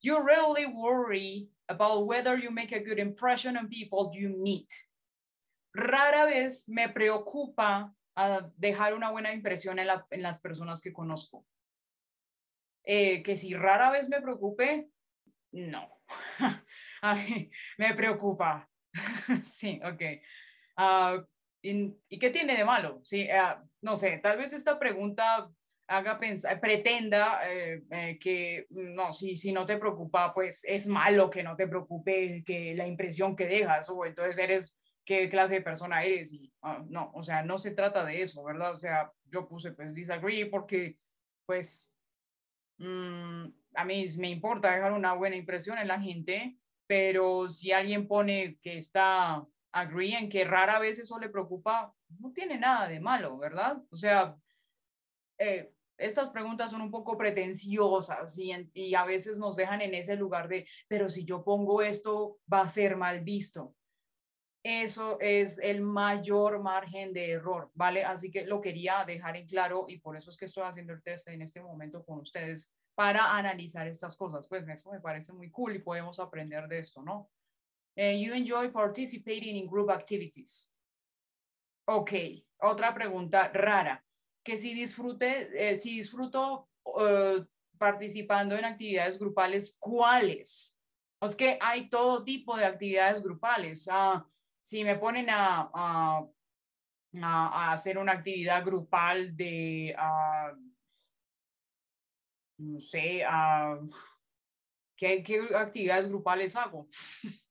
You 0.01 0.21
rarely 0.21 0.67
worry 0.67 1.51
about 1.69 2.07
whether 2.07 2.39
you 2.39 2.51
make 2.51 2.73
a 2.73 2.81
good 2.83 2.99
impression 2.99 3.57
on 3.57 3.69
people 3.69 4.13
you 4.15 4.29
meet. 4.29 4.69
Rara 5.75 6.27
vez 6.27 6.69
me 6.69 6.89
preocupa 6.89 7.93
ah, 8.17 8.49
dejar 8.57 8.95
una 8.95 9.11
buena 9.11 9.33
impresión 9.33 9.79
en 9.79 10.23
las 10.23 10.41
personas 10.41 10.81
que 10.81 10.93
conozco. 10.93 11.45
Eh, 12.91 13.23
que 13.23 13.37
si 13.37 13.55
rara 13.55 13.91
vez 13.91 14.09
me 14.09 14.23
preocupe, 14.23 14.89
no. 15.53 16.01
me 17.77 17.95
preocupa. 17.95 18.67
sí, 19.45 19.79
ok. 19.85 20.03
Ah, 20.79 21.23
y, 21.61 21.95
qué 22.19 22.31
tiene 22.31 22.57
de 22.57 22.65
malo? 22.65 23.03
Sí, 23.05 23.29
ah, 23.29 23.63
no 23.83 23.95
sé, 23.95 24.19
tal 24.23 24.39
vez 24.39 24.55
esta 24.55 24.79
pregunta 24.79 25.51
haga 25.87 26.19
pensar, 26.19 26.59
pretenda 26.61 27.41
eh, 27.51 27.83
eh, 27.91 28.19
que 28.19 28.67
no, 28.71 29.13
si, 29.13 29.37
si 29.37 29.53
no 29.53 29.67
te 29.67 29.77
preocupa, 29.77 30.33
pues 30.33 30.63
es 30.65 30.87
malo 30.87 31.29
que 31.29 31.43
no 31.43 31.57
te 31.57 31.69
preocupe 31.69 32.43
que 32.47 32.75
la 32.75 32.87
impresión 32.87 33.37
que 33.37 33.47
dejas 33.47 33.91
o 33.91 34.07
entonces 34.07 34.39
eres 34.39 34.79
qué 35.05 35.29
clase 35.29 35.57
de 35.57 35.61
persona 35.61 36.05
eres 36.05 36.35
ah, 36.63 36.83
no, 36.89 37.11
o 37.13 37.23
sea, 37.23 37.43
no 37.43 37.59
se 37.59 37.73
trata 37.73 38.03
de 38.07 38.23
eso, 38.23 38.43
¿verdad? 38.45 38.73
O 38.73 38.79
sea, 38.79 39.13
yo 39.31 39.47
puse 39.47 39.73
pues 39.73 39.95
disagree 39.95 40.47
porque 40.47 40.97
pues 41.45 41.91
Mm, 42.79 43.47
a 43.75 43.85
mí 43.85 44.09
me 44.17 44.31
importa 44.31 44.73
dejar 44.73 44.93
una 44.93 45.15
buena 45.15 45.37
impresión 45.37 45.79
en 45.79 45.89
la 45.89 46.01
gente, 46.01 46.57
pero 46.87 47.49
si 47.49 47.73
alguien 47.73 48.09
pone 48.09 48.59
que 48.63 48.79
está 48.79 49.45
agree 49.73 50.17
en 50.17 50.29
que 50.29 50.45
rara 50.45 50.79
vez 50.79 50.99
eso 50.99 51.19
le 51.19 51.29
preocupa, 51.29 51.95
no 52.19 52.33
tiene 52.33 52.59
nada 52.59 52.89
de 52.89 53.01
malo, 53.01 53.37
¿verdad? 53.39 53.79
O 53.91 53.97
sea, 53.97 54.35
eh, 55.39 55.71
estas 55.97 56.31
preguntas 56.31 56.71
son 56.71 56.81
un 56.81 56.91
poco 56.91 57.17
pretenciosas 57.17 58.39
y, 58.39 58.53
y, 58.73 58.95
a 58.95 59.05
veces 59.05 59.39
nos 59.39 59.57
dejan 59.57 59.81
en 59.83 59.95
ese 59.95 60.17
lugar 60.17 60.49
de, 60.49 60.67
pero 60.87 61.11
si 61.11 61.25
yo 61.25 61.45
pongo 61.45 61.83
esto, 61.83 62.39
va 62.53 62.63
a 62.63 62.69
ser 62.69 62.97
mal 62.97 63.21
visto. 63.21 63.75
Eso 64.71 65.19
es 65.19 65.59
el 65.61 65.81
mayor 65.81 66.59
margen 66.59 67.15
de 67.15 67.31
error, 67.31 67.71
¿vale? 67.73 68.05
Así 68.05 68.31
que 68.31 68.45
lo 68.45 68.61
quería 68.61 69.03
dejar 69.07 69.35
en 69.35 69.47
claro 69.47 69.87
y 69.89 69.97
por 69.97 70.15
eso 70.15 70.29
es 70.29 70.37
que 70.37 70.45
estoy 70.45 70.65
haciendo 70.65 70.93
el 70.93 71.03
test 71.03 71.27
en 71.29 71.41
este 71.41 71.63
momento 71.63 72.05
con 72.05 72.19
ustedes 72.19 72.71
para 72.95 73.35
analizar 73.35 73.89
estas 73.89 74.15
cosas. 74.15 74.47
Pues 74.47 74.69
eso 74.69 74.91
me 74.91 75.01
parece 75.01 75.33
muy 75.33 75.51
cool 75.51 75.77
y 75.77 75.79
podemos 75.79 76.21
aprender 76.21 76.69
de 76.69 76.81
esto, 76.81 77.01
¿no? 77.01 77.31
Eh, 77.97 78.21
you 78.21 78.35
enjoy 78.35 78.69
participating 78.69 79.57
in 79.57 79.67
group 79.67 79.91
activities. 79.91 80.71
Ok, 81.87 82.13
otra 82.59 82.93
pregunta 82.93 83.51
rara. 83.55 84.05
Que 84.45 84.59
si 84.59 84.75
disfrute, 84.75 85.49
eh, 85.55 85.77
si 85.77 85.97
disfruto 85.97 86.69
uh, 86.85 87.43
participando 87.79 88.55
en 88.55 88.67
actividades 88.67 89.19
grupales, 89.19 89.79
¿cuáles? 89.81 90.79
Es 91.23 91.35
que 91.35 91.57
hay 91.59 91.89
todo 91.89 92.23
tipo 92.23 92.55
de 92.55 92.67
actividades 92.67 93.23
grupales. 93.23 93.89
Ah, 93.91 94.29
si 94.69 94.85
me 94.85 94.97
ponen 94.97 95.31
a, 95.31 95.71
a, 95.73 96.29
hacer 97.73 97.97
una 97.97 98.13
actividad 98.13 98.63
grupal 98.63 99.35
de, 99.35 99.97
uh, 99.99 100.55
no 102.59 102.79
sé, 102.79 103.25
uh, 103.25 103.89
¿qué, 104.95 105.23
¿qué, 105.23 105.41
actividades 105.57 106.07
grupales 106.07 106.55
hago? 106.55 106.87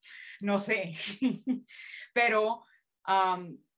no 0.41 0.59
sé, 0.59 0.93
pero 2.13 2.63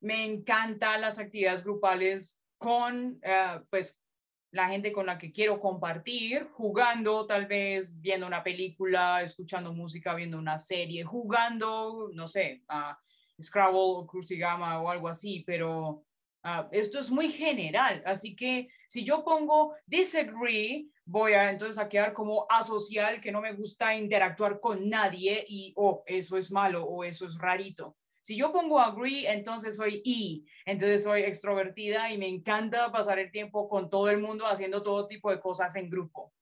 me 0.01 0.25
encantan 0.25 0.99
las 0.99 1.17
actividades 1.17 1.63
grupales 1.63 2.41
con, 2.57 3.21
uh, 3.23 3.63
pues, 3.69 4.05
la 4.51 4.67
gente 4.67 4.91
con 4.91 5.05
la 5.05 5.17
que 5.17 5.31
quiero 5.31 5.61
compartir, 5.61 6.49
jugando 6.51 7.25
tal 7.25 7.45
vez, 7.45 7.97
viendo 8.01 8.27
una 8.27 8.43
película, 8.43 9.23
escuchando 9.23 9.73
música, 9.73 10.13
viendo 10.13 10.37
una 10.37 10.59
serie, 10.59 11.05
jugando, 11.05 12.09
no 12.13 12.27
sé, 12.27 12.63
a 12.67 12.99
Scrabble 13.41 13.79
o 13.79 14.07
Crucigama 14.07 14.81
o 14.81 14.89
algo 14.89 15.07
así, 15.07 15.43
pero 15.45 16.03
ah, 16.43 16.67
esto 16.71 16.99
es 16.99 17.11
muy 17.11 17.31
general, 17.31 18.01
así 18.05 18.35
que 18.35 18.69
si 18.87 19.03
yo 19.03 19.23
pongo 19.23 19.75
disagree, 19.85 20.87
voy 21.05 21.33
a 21.33 21.49
entonces 21.49 21.77
a 21.77 21.89
quedar 21.89 22.13
como 22.13 22.45
asocial, 22.49 23.19
que 23.19 23.31
no 23.31 23.41
me 23.41 23.53
gusta 23.53 23.95
interactuar 23.95 24.59
con 24.59 24.89
nadie 24.89 25.45
y, 25.47 25.73
oh, 25.75 26.03
eso 26.05 26.37
es 26.37 26.51
malo 26.51 26.85
o 26.85 27.03
eso 27.03 27.25
es 27.25 27.37
rarito. 27.37 27.95
Si 28.21 28.35
yo 28.35 28.51
pongo 28.51 28.79
agree, 28.79 29.27
entonces 29.27 29.77
soy 29.77 30.01
I, 30.03 30.45
entonces 30.65 31.03
soy 31.03 31.21
extrovertida 31.21 32.11
y 32.11 32.17
me 32.17 32.27
encanta 32.27 32.91
pasar 32.91 33.17
el 33.17 33.31
tiempo 33.31 33.67
con 33.69 33.89
todo 33.89 34.09
el 34.09 34.19
mundo 34.19 34.45
haciendo 34.45 34.83
todo 34.83 35.07
tipo 35.07 35.31
de 35.31 35.39
cosas 35.39 35.75
en 35.75 35.89
grupo. 35.89 36.33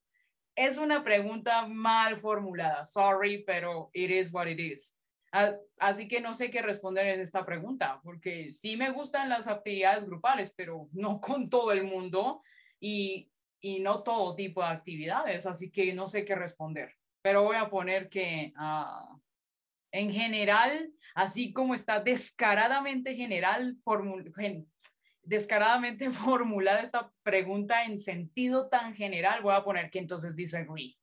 Es 0.56 0.77
una 0.77 1.04
pregunta 1.04 1.68
mal 1.68 2.18
formulada, 2.18 2.86
sorry, 2.86 3.44
pero 3.46 3.89
it 3.94 4.10
is 4.10 4.34
what 4.34 4.48
it 4.48 4.60
is. 4.60 4.97
Ah, 5.31 5.55
así 5.79 6.07
que 6.07 6.22
no 6.22 6.36
sé 6.36 6.50
qué 6.50 6.62
responder 6.62 7.05
en 7.07 7.19
esta 7.19 7.46
pregunta, 7.46 8.00
porque 8.03 8.53
sí 8.53 8.77
me 8.77 8.91
gustan 8.91 9.29
las 9.29 9.48
actividades 9.48 10.05
grupales, 10.05 10.53
pero 10.55 10.88
no 10.93 11.19
con 11.19 11.50
todo 11.50 11.72
el 11.72 11.84
mundo 11.84 12.41
y, 12.79 13.29
y 13.60 13.79
no 13.79 14.03
todo 14.03 14.36
tipo 14.36 14.62
de 14.62 14.69
actividades, 14.69 15.46
así 15.46 15.69
que 15.69 15.93
no 15.93 16.07
sé 16.07 16.24
qué 16.24 16.36
responder. 16.36 16.93
Pero 17.22 17.43
voy 17.43 17.57
a 17.57 17.69
poner 17.69 18.10
que 18.10 18.53
uh, 18.57 19.19
en 19.91 20.12
general, 20.12 20.91
así 21.15 21.51
como 21.51 21.74
está 21.74 22.00
descaradamente 22.00 23.15
general, 23.15 23.77
descaradamente 25.24 26.10
formulada 26.12 26.81
esta 26.81 27.12
pregunta 27.24 27.84
en 27.84 28.00
sentido 28.00 28.69
tan 28.69 28.96
general, 28.96 29.41
voy 29.41 29.55
a 29.55 29.63
poner 29.63 29.89
que 29.89 30.00
entonces 30.00 30.36
disagree. 30.36 30.96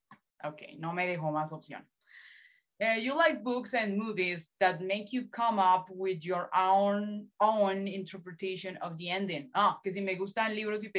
Ok, 0.43 0.63
no 0.79 0.93
me 0.93 1.07
dejo 1.07 1.31
más 1.31 1.53
opción. 1.53 1.89
Uh, 2.83 2.99
you 2.99 3.15
like 3.17 3.45
books 3.45 3.73
and 3.73 3.97
movies 3.97 4.51
that 4.59 4.81
make 4.81 5.13
you 5.13 5.29
come 5.31 5.61
up 5.61 5.87
with 5.91 6.25
your 6.25 6.51
own, 6.57 7.27
own 7.41 7.87
interpretation 7.87 8.77
of 8.79 8.99
the 8.99 9.11
ending. 9.11 9.49
Ah, 9.55 9.79
que 9.83 9.93
si 9.93 10.01
me 10.01 10.17
gustan 10.17 10.57
libros 10.57 10.83
y, 10.83 10.91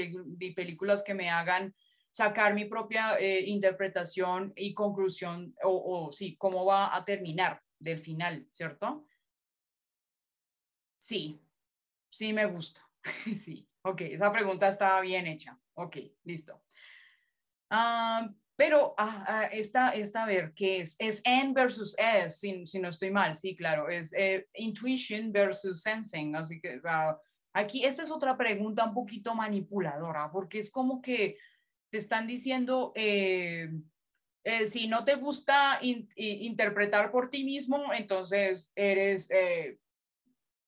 películas 0.53 1.03
que 1.03 1.13
me 1.13 1.29
hagan 1.29 1.73
sacar 2.11 2.53
mi 2.53 2.63
propia 2.63 3.17
eh, 3.19 3.43
interpretación 3.45 4.53
y 4.55 4.73
conclusión, 4.73 5.53
o, 5.63 6.07
o 6.07 6.11
sí, 6.13 6.37
cómo 6.37 6.63
va 6.63 6.95
a 6.95 7.03
terminar 7.03 7.61
del 7.77 7.99
final, 7.99 8.47
¿cierto? 8.51 9.05
Sí, 10.97 11.41
sí 12.09 12.31
me 12.31 12.45
gusta. 12.45 12.81
sí, 13.43 13.67
ok, 13.81 14.01
esa 14.01 14.31
pregunta 14.31 14.69
está 14.69 15.01
bien 15.01 15.27
hecha. 15.27 15.59
Ok, 15.73 15.97
listo. 16.23 16.63
Ah, 17.69 18.29
pero 18.55 18.93
ah, 18.97 19.25
ah, 19.27 19.45
esta, 19.45 19.89
esta, 19.91 20.23
a 20.23 20.25
ver, 20.25 20.53
¿qué 20.55 20.81
es? 20.81 20.95
Es 20.99 21.21
N 21.23 21.53
versus 21.53 21.95
S, 21.97 22.37
si, 22.37 22.65
si 22.67 22.79
no 22.79 22.89
estoy 22.89 23.11
mal, 23.11 23.35
sí, 23.35 23.55
claro, 23.55 23.89
es 23.89 24.13
eh, 24.13 24.47
intuition 24.53 25.31
versus 25.31 25.81
sensing, 25.81 26.35
así 26.35 26.59
que 26.59 26.79
aquí 27.53 27.83
esta 27.83 28.03
es 28.03 28.11
otra 28.11 28.37
pregunta 28.37 28.85
un 28.85 28.93
poquito 28.93 29.35
manipuladora, 29.35 30.31
porque 30.31 30.59
es 30.59 30.71
como 30.71 31.01
que 31.01 31.37
te 31.91 31.97
están 31.97 32.27
diciendo, 32.27 32.91
eh, 32.95 33.69
eh, 34.43 34.65
si 34.67 34.87
no 34.87 35.03
te 35.03 35.15
gusta 35.15 35.79
interpretar 35.81 37.11
por 37.11 37.29
ti 37.29 37.43
mismo, 37.43 37.91
entonces 37.93 38.71
eres 38.75 39.29
eh, 39.31 39.79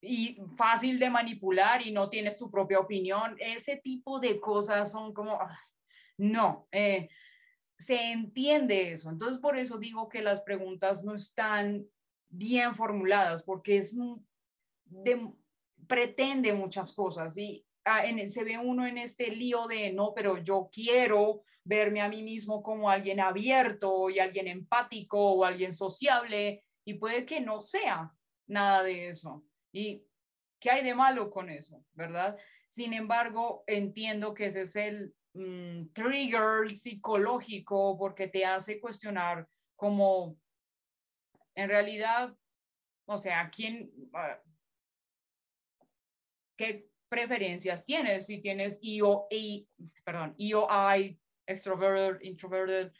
y 0.01 0.39
fácil 0.55 0.99
de 0.99 1.09
manipular 1.09 1.85
y 1.85 1.91
no 1.91 2.09
tienes 2.09 2.37
tu 2.37 2.49
propia 2.49 2.79
opinión. 2.79 3.35
Ese 3.39 3.77
tipo 3.77 4.19
de 4.19 4.39
cosas 4.39 4.91
son 4.91 5.13
como, 5.13 5.39
no, 6.17 6.67
eh, 6.71 7.09
se 7.77 8.11
entiende 8.11 8.93
eso. 8.93 9.09
Entonces, 9.09 9.39
por 9.39 9.57
eso 9.57 9.77
digo 9.77 10.09
que 10.09 10.21
las 10.21 10.41
preguntas 10.41 11.03
no 11.03 11.15
están 11.15 11.85
bien 12.29 12.75
formuladas, 12.75 13.43
porque 13.43 13.77
es 13.77 13.95
de, 14.85 15.31
pretende 15.87 16.53
muchas 16.53 16.93
cosas 16.93 17.37
y 17.37 17.65
ah, 17.85 18.03
se 18.27 18.43
ve 18.43 18.57
uno 18.57 18.85
en 18.85 18.97
este 18.97 19.31
lío 19.31 19.67
de, 19.67 19.93
no, 19.93 20.13
pero 20.13 20.37
yo 20.37 20.69
quiero 20.71 21.43
verme 21.63 22.01
a 22.01 22.09
mí 22.09 22.23
mismo 22.23 22.63
como 22.63 22.89
alguien 22.89 23.19
abierto 23.19 24.09
y 24.09 24.19
alguien 24.19 24.47
empático 24.47 25.33
o 25.33 25.43
alguien 25.43 25.73
sociable 25.73 26.63
y 26.85 26.95
puede 26.95 27.25
que 27.25 27.41
no 27.41 27.61
sea 27.61 28.11
nada 28.47 28.83
de 28.83 29.09
eso. 29.09 29.43
¿Y 29.73 30.05
qué 30.59 30.71
hay 30.71 30.83
de 30.83 30.95
malo 30.95 31.29
con 31.29 31.49
eso, 31.49 31.83
verdad? 31.93 32.37
Sin 32.69 32.93
embargo, 32.93 33.63
entiendo 33.67 34.33
que 34.33 34.47
ese 34.47 34.61
es 34.61 34.75
el 34.75 35.13
mm, 35.37 35.93
trigger 35.93 36.69
psicológico 36.69 37.97
porque 37.97 38.27
te 38.27 38.45
hace 38.45 38.79
cuestionar 38.79 39.47
como, 39.75 40.37
en 41.55 41.69
realidad, 41.69 42.35
o 43.05 43.17
sea, 43.17 43.49
¿quién, 43.49 43.91
ah, 44.13 44.39
qué 46.57 46.89
preferencias 47.09 47.85
tienes? 47.85 48.25
Si 48.25 48.41
tienes 48.41 48.79
IO, 48.81 49.27
I, 49.29 49.67
perdón, 50.03 50.33
IOI 50.37 51.17
extroverted, 51.47 52.21
introverted, 52.21 52.91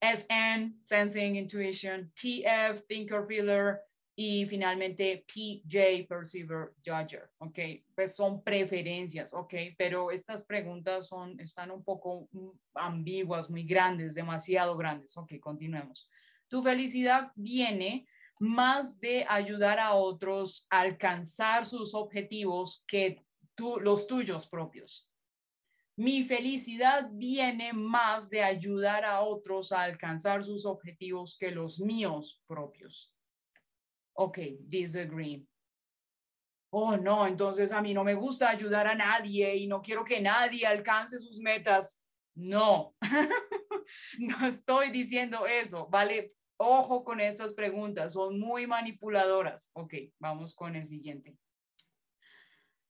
SN, 0.00 0.74
sensing, 0.80 1.36
intuition, 1.36 2.10
TF, 2.14 2.86
thinker, 2.88 3.24
feeler, 3.24 3.80
y 4.18 4.46
finalmente 4.46 5.26
PJ, 5.26 6.06
perceiver, 6.08 6.72
judger, 6.82 7.28
¿ok? 7.36 7.58
Pues 7.94 8.16
son 8.16 8.42
preferencias, 8.42 9.34
¿ok? 9.34 9.54
Pero 9.76 10.10
estas 10.10 10.42
preguntas 10.42 11.08
son, 11.08 11.38
están 11.38 11.70
un 11.70 11.84
poco 11.84 12.26
ambiguas, 12.74 13.50
muy 13.50 13.64
grandes, 13.64 14.14
demasiado 14.14 14.74
grandes, 14.74 15.14
¿ok? 15.18 15.34
Continuemos. 15.38 16.08
Tu 16.48 16.62
felicidad 16.62 17.30
viene 17.34 18.06
más 18.38 18.98
de 18.98 19.26
ayudar 19.28 19.78
a 19.78 19.92
otros 19.92 20.66
a 20.70 20.80
alcanzar 20.80 21.66
sus 21.66 21.94
objetivos 21.94 22.84
que 22.88 23.22
tú, 23.54 23.78
los 23.80 24.06
tuyos 24.06 24.46
propios. 24.46 25.10
Mi 25.94 26.24
felicidad 26.24 27.10
viene 27.12 27.74
más 27.74 28.30
de 28.30 28.42
ayudar 28.42 29.04
a 29.04 29.20
otros 29.20 29.72
a 29.72 29.82
alcanzar 29.82 30.42
sus 30.42 30.64
objetivos 30.64 31.36
que 31.38 31.50
los 31.50 31.80
míos 31.80 32.42
propios. 32.46 33.12
Ok, 34.16 34.38
disagree. 34.60 35.46
Oh, 36.70 36.96
no, 36.96 37.26
entonces 37.26 37.72
a 37.72 37.80
mí 37.80 37.94
no 37.94 38.04
me 38.04 38.14
gusta 38.14 38.48
ayudar 38.48 38.86
a 38.86 38.94
nadie 38.94 39.56
y 39.56 39.66
no 39.66 39.80
quiero 39.80 40.04
que 40.04 40.20
nadie 40.20 40.66
alcance 40.66 41.18
sus 41.20 41.40
metas. 41.40 42.02
No, 42.34 42.94
no 44.18 44.46
estoy 44.46 44.90
diciendo 44.90 45.46
eso, 45.46 45.86
¿vale? 45.88 46.32
Ojo 46.58 47.04
con 47.04 47.20
estas 47.20 47.54
preguntas, 47.54 48.14
son 48.14 48.38
muy 48.38 48.66
manipuladoras. 48.66 49.70
Ok, 49.74 49.94
vamos 50.18 50.54
con 50.54 50.74
el 50.76 50.86
siguiente 50.86 51.36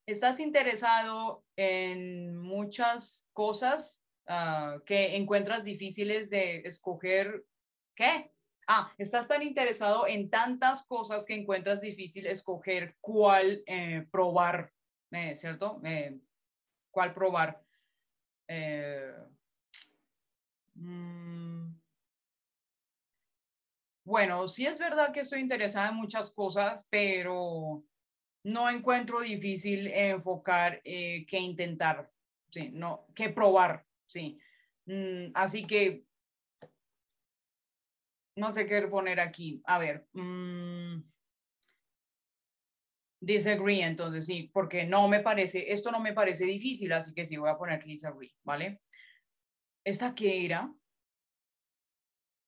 estás 0.07 0.39
interesado 0.39 1.43
en 1.57 2.37
muchas 2.37 3.27
cosas 3.33 4.03
ah, 4.27 4.79
que 4.85 5.17
encuentras 5.17 5.63
difíciles 5.63 6.29
de 6.29 6.59
escoger, 6.59 7.43
¿qué? 7.93 8.31
Ah, 8.69 8.91
estás 8.97 9.29
tan 9.29 9.41
interesado 9.43 10.07
en 10.07 10.29
tantas 10.29 10.85
cosas 10.85 11.25
que 11.25 11.33
encuentras 11.33 11.79
difícil 11.79 12.27
escoger 12.27 12.97
cuál 12.99 13.63
eh, 13.65 14.05
probar, 14.11 14.73
eh, 15.11 15.35
¿cierto? 15.35 15.79
Eh, 15.85 16.19
¿Cuál 16.91 17.13
probar? 17.13 17.63
Mm, 20.75 21.75
bueno, 24.03 24.47
sí 24.49 24.65
es 24.65 24.79
verdad 24.79 25.13
que 25.13 25.21
estoy 25.21 25.39
interesada 25.41 25.89
en 25.89 25.95
muchas 25.95 26.31
cosas, 26.31 26.87
pero 26.89 27.83
no 28.43 28.69
encuentro 28.69 29.21
difícil 29.21 29.87
enfocar 29.87 30.81
que 30.83 31.39
intentar, 31.39 32.11
sí, 32.49 32.69
no, 32.73 33.07
que 33.15 33.29
probar, 33.29 33.85
sí. 34.07 34.39
Mm, 34.85 35.31
así 35.35 35.65
que 35.65 36.06
no 38.37 38.51
sé 38.51 38.65
qué 38.65 38.81
poner 38.83 39.19
aquí. 39.19 39.61
A 39.65 39.77
ver. 39.77 40.07
Mm, 40.13 41.01
disagree, 43.19 43.81
entonces 43.81 44.25
sí, 44.25 44.49
porque 44.53 44.85
no 44.85 45.07
me 45.07 45.19
parece, 45.21 45.71
esto 45.71 45.91
no 45.91 45.99
me 45.99 46.13
parece 46.13 46.45
difícil, 46.45 46.91
así 46.93 47.13
que 47.13 47.25
sí 47.25 47.35
voy 47.35 47.49
a 47.49 47.57
poner 47.57 47.75
aquí 47.75 47.89
disagree, 47.89 48.35
¿vale? 48.43 48.81
¿Esta 49.83 50.13
qué 50.13 50.45
era? 50.45 50.71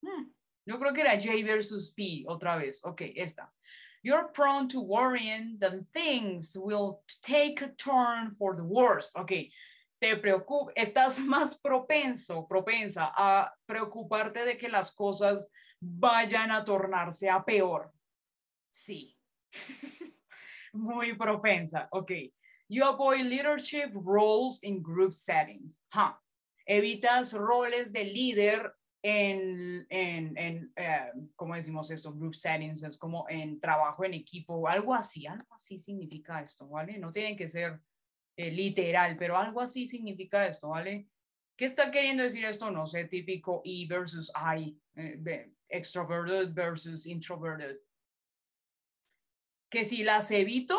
Hmm, 0.01 0.31
yo 0.65 0.79
creo 0.79 0.93
que 0.93 1.01
era 1.01 1.19
J 1.19 1.43
versus 1.43 1.91
P 1.91 2.23
otra 2.27 2.55
vez. 2.55 2.85
Ok, 2.85 3.01
esta. 3.15 3.51
you're 4.01 4.29
prone 4.29 4.67
to 4.69 4.79
worrying 4.79 5.57
that 5.59 5.73
things 5.93 6.55
will 6.57 7.01
take 7.21 7.61
a 7.61 7.69
turn 7.77 8.35
for 8.37 8.55
the 8.55 8.63
worse. 8.63 9.11
Ok, 9.15 9.31
te 10.01 10.15
preocupa, 10.15 10.71
estás 10.77 11.19
más 11.25 11.55
propenso, 11.55 12.47
propensa 12.47 13.11
a 13.15 13.51
preocuparte 13.67 14.45
de 14.45 14.57
que 14.57 14.69
las 14.69 14.91
cosas 14.91 15.47
vayan 15.79 16.51
a 16.51 16.63
tornarse 16.63 17.29
a 17.29 17.43
peor. 17.43 17.91
Sí. 18.71 19.17
Muy 20.73 21.15
propensa. 21.15 21.87
Ok. 21.91 22.11
You 22.67 22.85
avoid 22.85 23.25
leadership 23.25 23.91
roles 23.93 24.59
in 24.61 24.81
group 24.83 25.13
settings. 25.13 25.83
Huh. 25.91 26.13
Evitas 26.67 27.33
roles 27.33 27.91
de 27.91 28.03
líder 28.03 28.71
en, 29.01 29.87
en, 29.89 30.37
en 30.37 30.71
eh, 30.75 31.11
¿cómo 31.35 31.55
decimos 31.55 31.89
esto? 31.89 32.13
Group 32.13 32.35
settings, 32.35 32.83
es 32.83 32.97
como 32.97 33.25
en 33.29 33.59
trabajo 33.59 34.03
en 34.03 34.13
equipo, 34.13 34.67
algo 34.67 34.93
así, 34.93 35.25
algo 35.25 35.47
así 35.55 35.77
significa 35.77 36.41
esto, 36.41 36.67
¿vale? 36.67 36.97
No 36.97 37.11
tienen 37.11 37.37
que 37.37 37.47
ser 37.47 37.79
eh, 38.35 38.51
literal, 38.51 39.15
pero 39.17 39.37
algo 39.37 39.61
así 39.61 39.87
significa 39.87 40.45
esto, 40.47 40.69
¿vale? 40.69 41.07
¿Qué 41.57 41.65
está 41.65 41.91
queriendo 41.91 42.23
decir 42.23 42.45
esto? 42.45 42.71
No 42.71 42.87
sé, 42.87 43.05
típico 43.05 43.61
E 43.65 43.87
versus 43.87 44.31
I, 44.35 44.79
eh, 44.95 45.51
extroverted 45.69 46.53
versus 46.53 47.05
introverted. 47.05 47.77
Que 49.69 49.85
si 49.85 50.03
las 50.03 50.31
evito, 50.31 50.77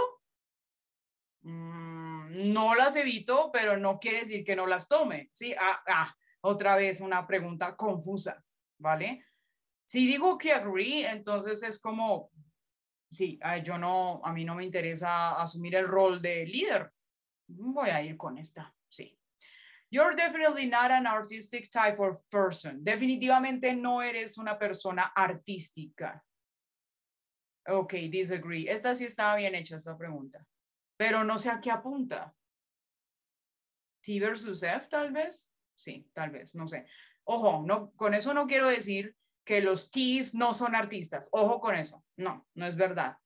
mm, 1.42 2.52
no 2.52 2.74
las 2.74 2.96
evito, 2.96 3.50
pero 3.52 3.76
no 3.76 3.98
quiere 3.98 4.20
decir 4.20 4.44
que 4.44 4.56
no 4.56 4.66
las 4.66 4.88
tome, 4.88 5.30
¿sí? 5.32 5.54
Ah, 5.58 5.82
ah, 5.86 6.16
otra 6.42 6.76
vez 6.76 7.00
una 7.00 7.26
pregunta 7.26 7.76
confusa, 7.76 8.44
¿vale? 8.78 9.24
Si 9.86 10.06
digo 10.06 10.38
que 10.38 10.52
agree, 10.52 11.08
entonces 11.08 11.62
es 11.62 11.80
como, 11.80 12.30
sí, 13.10 13.38
yo 13.64 13.78
no, 13.78 14.20
a 14.24 14.32
mí 14.32 14.44
no 14.44 14.54
me 14.54 14.64
interesa 14.64 15.40
asumir 15.40 15.74
el 15.74 15.88
rol 15.88 16.22
de 16.22 16.46
líder. 16.46 16.92
Voy 17.48 17.90
a 17.90 18.02
ir 18.02 18.16
con 18.16 18.38
esta. 18.38 18.72
You're 19.90 20.14
definitely 20.14 20.66
not 20.66 20.92
an 20.92 21.06
artistic 21.06 21.68
type 21.70 21.98
of 21.98 22.18
person. 22.30 22.84
Definitivamente 22.84 23.74
no 23.74 24.00
eres 24.00 24.38
una 24.38 24.56
persona 24.56 25.12
artística. 25.16 26.22
Ok, 27.66 27.94
disagree. 28.10 28.68
Esta 28.68 28.94
sí 28.94 29.04
estaba 29.04 29.36
bien 29.36 29.54
hecha, 29.54 29.76
esta 29.76 29.96
pregunta. 29.96 30.46
Pero 30.96 31.24
no 31.24 31.38
sé 31.38 31.50
a 31.50 31.60
qué 31.60 31.70
apunta. 31.70 32.32
T 34.02 34.20
versus 34.20 34.62
F, 34.62 34.88
tal 34.88 35.12
vez. 35.12 35.52
Sí, 35.74 36.08
tal 36.12 36.30
vez, 36.30 36.54
no 36.54 36.68
sé. 36.68 36.86
Ojo, 37.24 37.64
no, 37.66 37.92
con 37.92 38.14
eso 38.14 38.32
no 38.32 38.46
quiero 38.46 38.68
decir 38.68 39.16
que 39.44 39.60
los 39.60 39.90
T's 39.90 40.34
no 40.34 40.54
son 40.54 40.74
artistas. 40.74 41.28
Ojo 41.32 41.60
con 41.60 41.74
eso. 41.74 42.04
No, 42.16 42.46
no 42.54 42.66
es 42.66 42.76
verdad. 42.76 43.16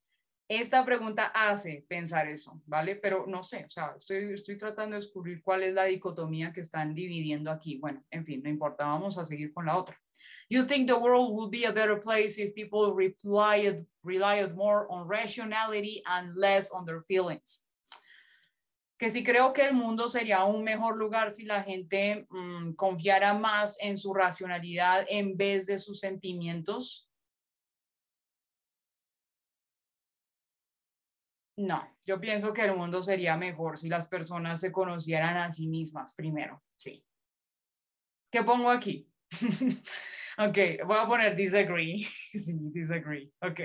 Esta 0.47 0.85
pregunta 0.85 1.33
hace 1.35 1.87
pensar 1.89 2.29
eso, 2.29 2.61
¿vale? 2.67 2.97
Pero 2.97 3.25
no 3.27 3.43
sé, 3.43 3.65
o 3.65 3.71
sea, 3.71 3.95
estoy, 3.97 4.35
estoy 4.35 4.59
tratando 4.59 4.95
de 4.95 5.01
descubrir 5.01 5.43
cuál 5.43 5.63
es 5.63 5.73
la 5.73 5.85
dicotomía 5.85 6.53
que 6.53 6.61
están 6.61 6.95
dividiendo 6.95 7.51
aquí. 7.51 7.79
Bueno, 7.79 8.05
en 8.11 8.27
fin, 8.27 8.43
no 8.43 8.51
importa, 8.51 8.85
vamos 8.85 9.17
a 9.17 9.25
seguir 9.25 9.55
con 9.55 9.65
la 9.65 9.79
otra. 9.79 9.99
You 10.51 10.67
think 10.67 10.87
the 10.87 10.99
world 10.99 11.35
would 11.35 11.51
be 11.51 11.65
a 11.65 11.73
better 11.73 11.99
place 11.99 12.39
if 12.39 12.55
people 12.55 12.93
relied, 12.93 13.87
relied 14.03 14.55
more 14.55 14.87
on 14.91 15.09
rationality 15.09 16.03
and 16.07 16.37
less 16.37 16.71
on 16.71 16.85
their 16.85 17.03
feelings. 17.03 17.67
Que 18.99 19.11
si 19.11 19.25
creo 19.25 19.53
que 19.53 19.63
el 19.67 19.73
mundo 19.73 20.09
sería 20.09 20.45
un 20.45 20.63
mejor 20.63 20.97
lugar 20.97 21.31
si 21.31 21.45
la 21.45 21.63
gente 21.63 22.27
mm, 22.31 22.75
confiara 22.75 23.33
más 23.33 23.77
en 23.81 23.97
su 23.97 24.13
racionalidad 24.13 25.07
en 25.09 25.37
vez 25.37 25.67
de 25.67 25.79
sus 25.79 26.01
sentimientos. 26.01 27.09
No, 31.57 31.89
yo 32.05 32.21
pienso 32.21 32.53
que 32.53 32.63
el 32.63 32.75
mundo 32.75 33.03
sería 33.03 33.37
mejor 33.37 33.79
si 33.79 33.89
las 33.89 34.09
personas 34.09 34.61
se 34.61 34.73
conocieran 34.73 35.37
a 35.37 35.51
sí 35.51 35.69
mismas 35.69 36.15
primero. 36.15 36.63
Sí. 36.77 37.05
¿Qué 38.31 38.43
pongo 38.43 38.71
aquí? 38.71 39.09
ok, 40.39 40.59
voy 40.85 40.99
a 40.99 41.07
poner 41.07 41.37
disagree. 41.37 42.05
sí, 42.33 42.59
disagree. 42.73 43.31
Ok. 43.41 43.61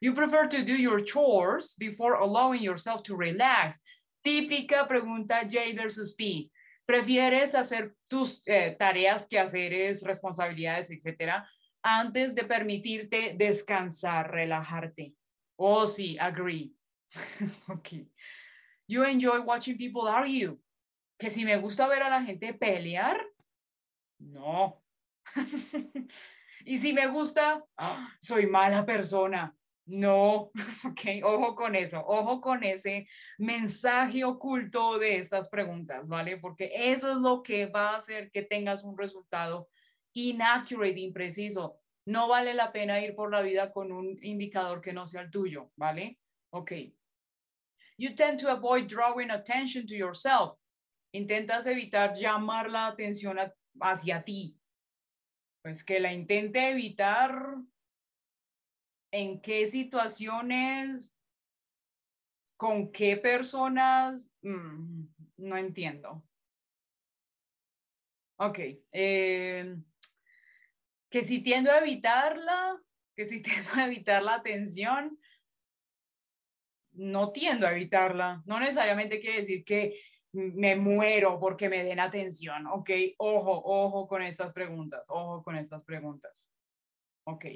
You 0.00 0.14
prefer 0.14 0.48
to 0.48 0.64
do 0.64 0.74
your 0.74 1.00
chores 1.02 1.76
before 1.78 2.16
allowing 2.16 2.62
yourself 2.62 3.02
to 3.04 3.16
relax. 3.16 3.80
Típica 4.24 4.86
pregunta 4.88 5.48
J 5.48 5.74
versus 5.74 6.14
P. 6.14 6.50
¿Prefieres 6.84 7.54
hacer 7.54 7.94
tus 8.08 8.42
eh, 8.46 8.76
tareas, 8.78 9.26
quehaceres, 9.26 10.02
responsabilidades, 10.02 10.90
etcétera, 10.90 11.48
antes 11.82 12.34
de 12.34 12.44
permitirte 12.44 13.34
descansar, 13.36 14.30
relajarte? 14.30 15.14
Oh, 15.56 15.86
sí, 15.86 16.16
agree. 16.18 16.75
ok. 17.68 18.06
You 18.86 19.04
enjoy 19.04 19.40
watching 19.40 19.76
people 19.76 20.08
argue. 20.08 20.58
Que 21.18 21.30
si 21.30 21.44
me 21.44 21.56
gusta 21.56 21.88
ver 21.88 22.02
a 22.02 22.10
la 22.10 22.22
gente 22.22 22.52
pelear, 22.52 23.18
no. 24.18 24.82
y 26.64 26.78
si 26.78 26.92
me 26.92 27.06
gusta, 27.06 27.64
¡ah! 27.78 28.14
soy 28.20 28.46
mala 28.46 28.84
persona. 28.84 29.54
No, 29.86 30.50
ok, 30.84 31.22
ojo 31.22 31.54
con 31.54 31.76
eso, 31.76 32.02
ojo 32.04 32.40
con 32.40 32.64
ese 32.64 33.06
mensaje 33.38 34.24
oculto 34.24 34.98
de 34.98 35.18
estas 35.18 35.48
preguntas, 35.48 36.08
¿vale? 36.08 36.38
Porque 36.38 36.72
eso 36.74 37.12
es 37.12 37.18
lo 37.18 37.42
que 37.42 37.66
va 37.66 37.90
a 37.90 37.96
hacer 37.98 38.30
que 38.32 38.42
tengas 38.42 38.82
un 38.82 38.98
resultado 38.98 39.68
inaccurate, 40.12 40.98
impreciso. 40.98 41.78
No 42.04 42.26
vale 42.26 42.54
la 42.54 42.72
pena 42.72 43.00
ir 43.00 43.14
por 43.14 43.30
la 43.30 43.42
vida 43.42 43.72
con 43.72 43.92
un 43.92 44.18
indicador 44.22 44.80
que 44.80 44.92
no 44.92 45.06
sea 45.06 45.22
el 45.22 45.30
tuyo, 45.30 45.70
¿vale? 45.76 46.18
Ok. 46.50 46.72
You 47.98 48.14
tend 48.14 48.40
to 48.40 48.52
avoid 48.52 48.88
drawing 48.88 49.30
attention 49.30 49.86
to 49.86 49.94
yourself. 49.94 50.58
Intentas 51.14 51.66
evitar 51.66 52.14
llamar 52.14 52.70
la 52.70 52.88
atención 52.88 53.38
hacia 53.80 54.22
ti. 54.22 54.56
Pues 55.62 55.82
que 55.82 55.98
la 55.98 56.12
intente 56.12 56.70
evitar 56.70 57.56
en 59.10 59.40
qué 59.40 59.66
situaciones, 59.66 61.16
con 62.56 62.92
qué 62.92 63.16
personas, 63.16 64.30
mm, 64.42 65.04
no 65.38 65.56
entiendo. 65.56 66.22
Ok. 68.38 68.58
Eh, 68.92 69.76
que 71.10 71.24
si 71.24 71.42
tiendo 71.42 71.70
a 71.70 71.78
evitarla, 71.78 72.78
que 73.14 73.24
si 73.24 73.42
tiendo 73.42 73.70
a 73.74 73.86
evitar 73.86 74.22
la 74.22 74.34
atención, 74.34 75.18
no 76.96 77.32
tiendo 77.32 77.66
a 77.66 77.72
evitarla. 77.72 78.42
No 78.46 78.60
necesariamente 78.60 79.20
quiere 79.20 79.38
decir 79.40 79.64
que 79.64 79.98
me 80.32 80.76
muero 80.76 81.38
porque 81.38 81.68
me 81.68 81.84
den 81.84 82.00
atención. 82.00 82.66
Ok, 82.66 82.90
ojo, 83.18 83.62
ojo 83.64 84.06
con 84.06 84.22
estas 84.22 84.52
preguntas, 84.52 85.06
ojo 85.08 85.42
con 85.42 85.56
estas 85.56 85.82
preguntas. 85.84 86.52
Ok, 87.24 87.46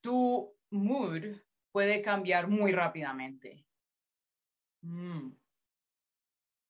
tu 0.00 0.54
mood 0.70 1.36
puede 1.72 2.02
cambiar 2.02 2.48
muy 2.48 2.72
rápidamente. 2.72 3.64
Mm. 4.82 5.32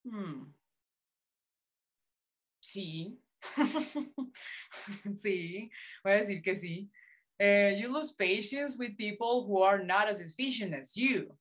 Mm. 0.04 0.54
Sí. 2.60 3.20
sí, 5.22 5.70
voy 6.02 6.12
a 6.12 6.16
decir 6.16 6.42
que 6.42 6.56
sí. 6.56 6.90
Eh, 7.40 7.78
you 7.80 7.88
lose 7.88 8.12
patience 8.12 8.76
with 8.76 8.96
people 8.96 9.46
who 9.46 9.62
are 9.62 9.84
not 9.84 10.08
as 10.08 10.20
efficient 10.20 10.74
as 10.74 10.96
you 10.96 11.38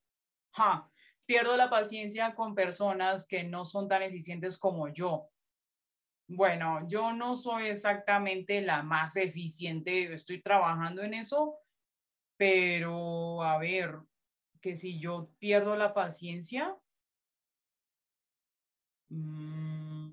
pierdo 1.26 1.58
la 1.58 1.70
paciencia 1.70 2.36
con 2.36 2.56
personas 2.56 3.28
que 3.28 3.43
no 3.43 3.65
son 3.65 3.88
tan 3.88 4.02
eficientes 4.02 4.58
como 4.58 4.88
yo. 4.89 5.30
Bueno, 6.30 6.88
yo 6.89 7.13
no 7.13 7.38
soy 7.38 7.67
exactamente 7.67 8.62
la 8.62 8.84
más 8.84 9.15
eficiente, 9.15 10.13
estoy 10.13 10.41
trabajando 10.41 11.02
en 11.04 11.13
eso, 11.13 11.58
pero 12.38 13.43
a 13.43 13.58
ver, 13.60 14.00
que 14.62 14.76
si 14.76 15.00
yo 15.00 15.32
pierdo 15.39 15.76
la 15.78 15.93
paciencia, 15.93 16.78
mmm, 19.10 20.12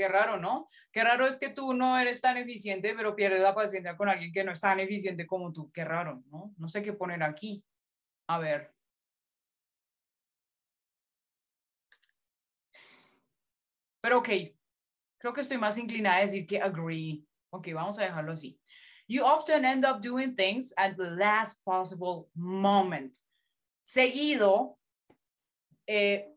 qué 0.00 0.08
raro, 0.08 0.38
¿no? 0.38 0.70
Qué 0.90 1.04
raro 1.04 1.26
es 1.26 1.38
que 1.38 1.50
tú 1.50 1.74
no 1.74 1.98
eres 1.98 2.22
tan 2.22 2.38
eficiente, 2.38 2.94
pero 2.96 3.14
pierdes 3.14 3.42
la 3.42 3.54
paciencia 3.54 3.98
con 3.98 4.08
alguien 4.08 4.32
que 4.32 4.42
no 4.42 4.50
es 4.50 4.58
tan 4.58 4.80
eficiente 4.80 5.26
como 5.26 5.52
tú. 5.52 5.70
Qué 5.72 5.84
raro, 5.84 6.22
¿no? 6.30 6.54
No 6.56 6.68
sé 6.70 6.80
qué 6.80 6.94
poner 6.94 7.22
aquí. 7.22 7.62
A 8.26 8.38
ver. 8.38 8.72
Pero 14.00 14.20
ok, 14.20 14.28
creo 15.18 15.34
que 15.34 15.42
estoy 15.42 15.58
más 15.58 15.76
inclinada 15.76 16.16
a 16.16 16.20
decir 16.22 16.46
que 16.46 16.62
agree. 16.62 17.22
Ok, 17.50 17.68
vamos 17.74 17.98
a 17.98 18.04
dejarlo 18.04 18.32
así. 18.32 18.58
You 19.06 19.26
often 19.26 19.66
end 19.66 19.84
up 19.84 20.00
doing 20.00 20.34
things 20.34 20.72
at 20.78 20.96
the 20.96 21.10
last 21.10 21.62
possible 21.62 22.30
moment. 22.34 23.14
Seguido, 23.84 24.78
eh, 25.86 26.32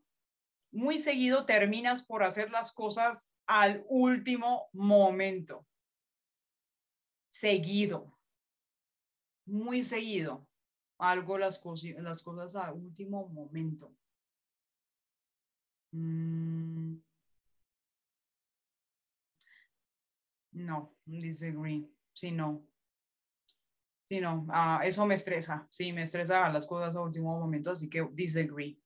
muy 0.73 0.99
seguido 0.99 1.45
terminas 1.45 2.03
por 2.03 2.23
hacer 2.23 2.51
las 2.51 2.73
cosas 2.73 3.32
al 3.47 3.85
último 3.87 4.69
momento. 4.73 5.65
Seguido. 7.31 8.17
Muy 9.45 9.83
seguido. 9.83 10.47
Algo 10.97 11.37
las, 11.37 11.61
las 11.97 12.23
cosas 12.23 12.55
al 12.55 12.73
último 12.73 13.27
momento. 13.29 13.93
Mm. 15.91 16.97
No, 20.53 20.95
disagree. 21.05 21.89
Sí, 22.13 22.31
no. 22.31 22.63
Sí, 24.05 24.19
no, 24.19 24.45
ah, 24.49 24.81
eso 24.83 25.05
me 25.05 25.15
estresa. 25.15 25.67
Sí, 25.69 25.93
me 25.93 26.03
estresa 26.03 26.49
las 26.49 26.67
cosas 26.67 26.95
a 26.95 27.01
último 27.01 27.39
momento, 27.39 27.71
así 27.71 27.89
que 27.89 28.07
disagree. 28.11 28.77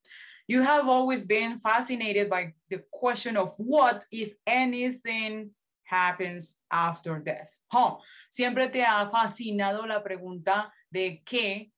You 0.48 0.62
have 0.62 0.88
always 0.88 1.26
been 1.26 1.60
fascinated 1.60 2.30
by 2.30 2.54
the 2.70 2.82
question 2.92 3.36
of 3.36 3.54
what, 3.58 4.06
if 4.12 4.34
anything, 4.46 5.52
happens 5.84 6.58
after 6.72 7.20
death. 7.20 7.56
Oh, 7.74 8.00
siempre 8.30 8.70
te 8.70 8.82
ha 8.82 9.10
fascinado 9.10 9.88
la 9.88 10.02
pregunta 10.02 10.72
de 10.92 11.22
qué 11.26 11.72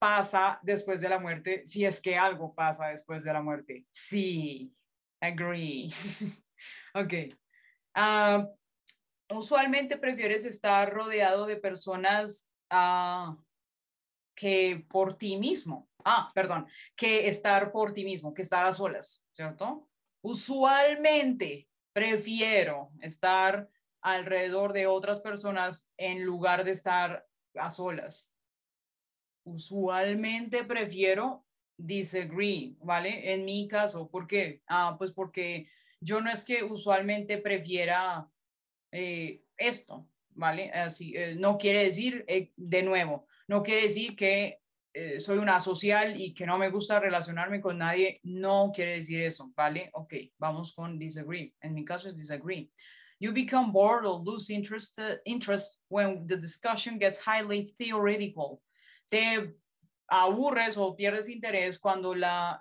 pasa 0.00 0.58
después 0.62 1.00
de 1.00 1.08
la 1.08 1.18
muerte, 1.18 1.62
si 1.66 1.84
es 1.84 2.00
que 2.00 2.16
algo 2.16 2.54
pasa 2.54 2.88
después 2.88 3.22
de 3.22 3.32
la 3.32 3.42
muerte. 3.42 3.84
Sí, 3.90 4.72
agree. 5.20 5.90
ok. 6.94 7.12
Uh, 7.96 8.46
usualmente 9.36 9.98
prefieres 9.98 10.44
estar 10.44 10.92
rodeado 10.92 11.46
de 11.46 11.56
personas 11.56 12.48
uh, 12.72 13.36
que 14.34 14.84
por 14.88 15.16
ti 15.16 15.36
mismo. 15.36 15.88
Ah, 16.04 16.30
perdón, 16.34 16.66
que 16.96 17.28
estar 17.28 17.72
por 17.72 17.92
ti 17.92 18.04
mismo, 18.04 18.32
que 18.32 18.42
estar 18.42 18.66
a 18.66 18.72
solas, 18.72 19.26
¿cierto? 19.32 19.88
Usualmente 20.22 21.68
prefiero 21.92 22.90
estar 23.00 23.68
alrededor 24.00 24.72
de 24.72 24.86
otras 24.86 25.20
personas 25.20 25.90
en 25.96 26.24
lugar 26.24 26.64
de 26.64 26.72
estar 26.72 27.26
a 27.54 27.70
solas. 27.70 28.34
Usualmente 29.44 30.64
prefiero 30.64 31.44
disagree, 31.76 32.76
¿vale? 32.82 33.32
En 33.32 33.44
mi 33.44 33.66
caso, 33.68 34.08
¿por 34.10 34.26
qué? 34.26 34.62
Ah, 34.66 34.96
pues 34.98 35.12
porque 35.12 35.68
yo 36.00 36.20
no 36.20 36.30
es 36.30 36.44
que 36.44 36.62
usualmente 36.62 37.38
prefiera 37.38 38.28
eh, 38.92 39.42
esto, 39.56 40.06
¿vale? 40.30 40.70
Así, 40.72 41.14
eh, 41.16 41.34
no 41.36 41.58
quiere 41.58 41.84
decir, 41.84 42.24
eh, 42.28 42.52
de 42.56 42.82
nuevo, 42.82 43.26
no 43.50 43.64
quiere 43.64 43.82
decir 43.82 44.14
que 44.14 44.60
soy 45.18 45.38
una 45.38 45.58
social 45.58 46.20
y 46.20 46.32
que 46.32 46.46
no 46.46 46.56
me 46.56 46.70
gusta 46.70 47.00
relacionarme 47.00 47.60
con 47.60 47.78
nadie, 47.78 48.20
no 48.22 48.70
quiere 48.72 48.92
decir 48.94 49.22
eso, 49.22 49.50
¿vale? 49.56 49.90
Ok, 49.92 50.14
vamos 50.38 50.72
con 50.72 50.96
disagree. 50.96 51.52
En 51.60 51.74
mi 51.74 51.84
caso 51.84 52.08
es 52.08 52.16
disagree. 52.16 52.70
You 53.18 53.32
become 53.32 53.72
bored 53.72 54.06
or 54.06 54.22
lose 54.24 54.52
interest, 54.52 55.00
interest 55.24 55.82
when 55.88 56.28
the 56.28 56.36
discussion 56.36 56.96
gets 56.96 57.18
highly 57.18 57.74
theoretical. 57.76 58.60
Te 59.08 59.56
aburres 60.08 60.76
o 60.76 60.94
pierdes 60.94 61.28
interés 61.28 61.80
cuando 61.80 62.14
la, 62.14 62.56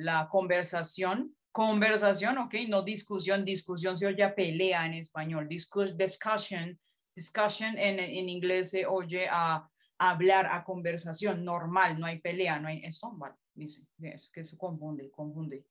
la 0.00 0.28
conversación 0.28 1.30
Conversación, 1.52 2.38
ok, 2.38 2.54
no 2.68 2.82
discusión, 2.82 3.44
discusión 3.44 3.96
se 3.96 4.06
oye 4.06 4.28
pelea 4.28 4.86
en 4.86 4.94
español, 4.94 5.48
discussion, 5.48 6.78
discussion 7.12 7.76
en, 7.76 7.98
en 7.98 8.28
inglés 8.28 8.70
se 8.70 8.86
oye 8.86 9.26
a, 9.28 9.68
hablar, 10.00 10.46
a 10.46 10.64
conversación 10.64 11.44
normal, 11.44 12.00
no 12.00 12.06
hay 12.06 12.18
pelea, 12.20 12.58
no 12.58 12.68
hay 12.68 12.82
eso, 12.84 13.12
vale, 13.12 13.34
dice, 13.54 13.86
es 14.00 14.30
que 14.30 14.42
se 14.42 14.56
confunde, 14.56 15.10
confunde. 15.10 15.66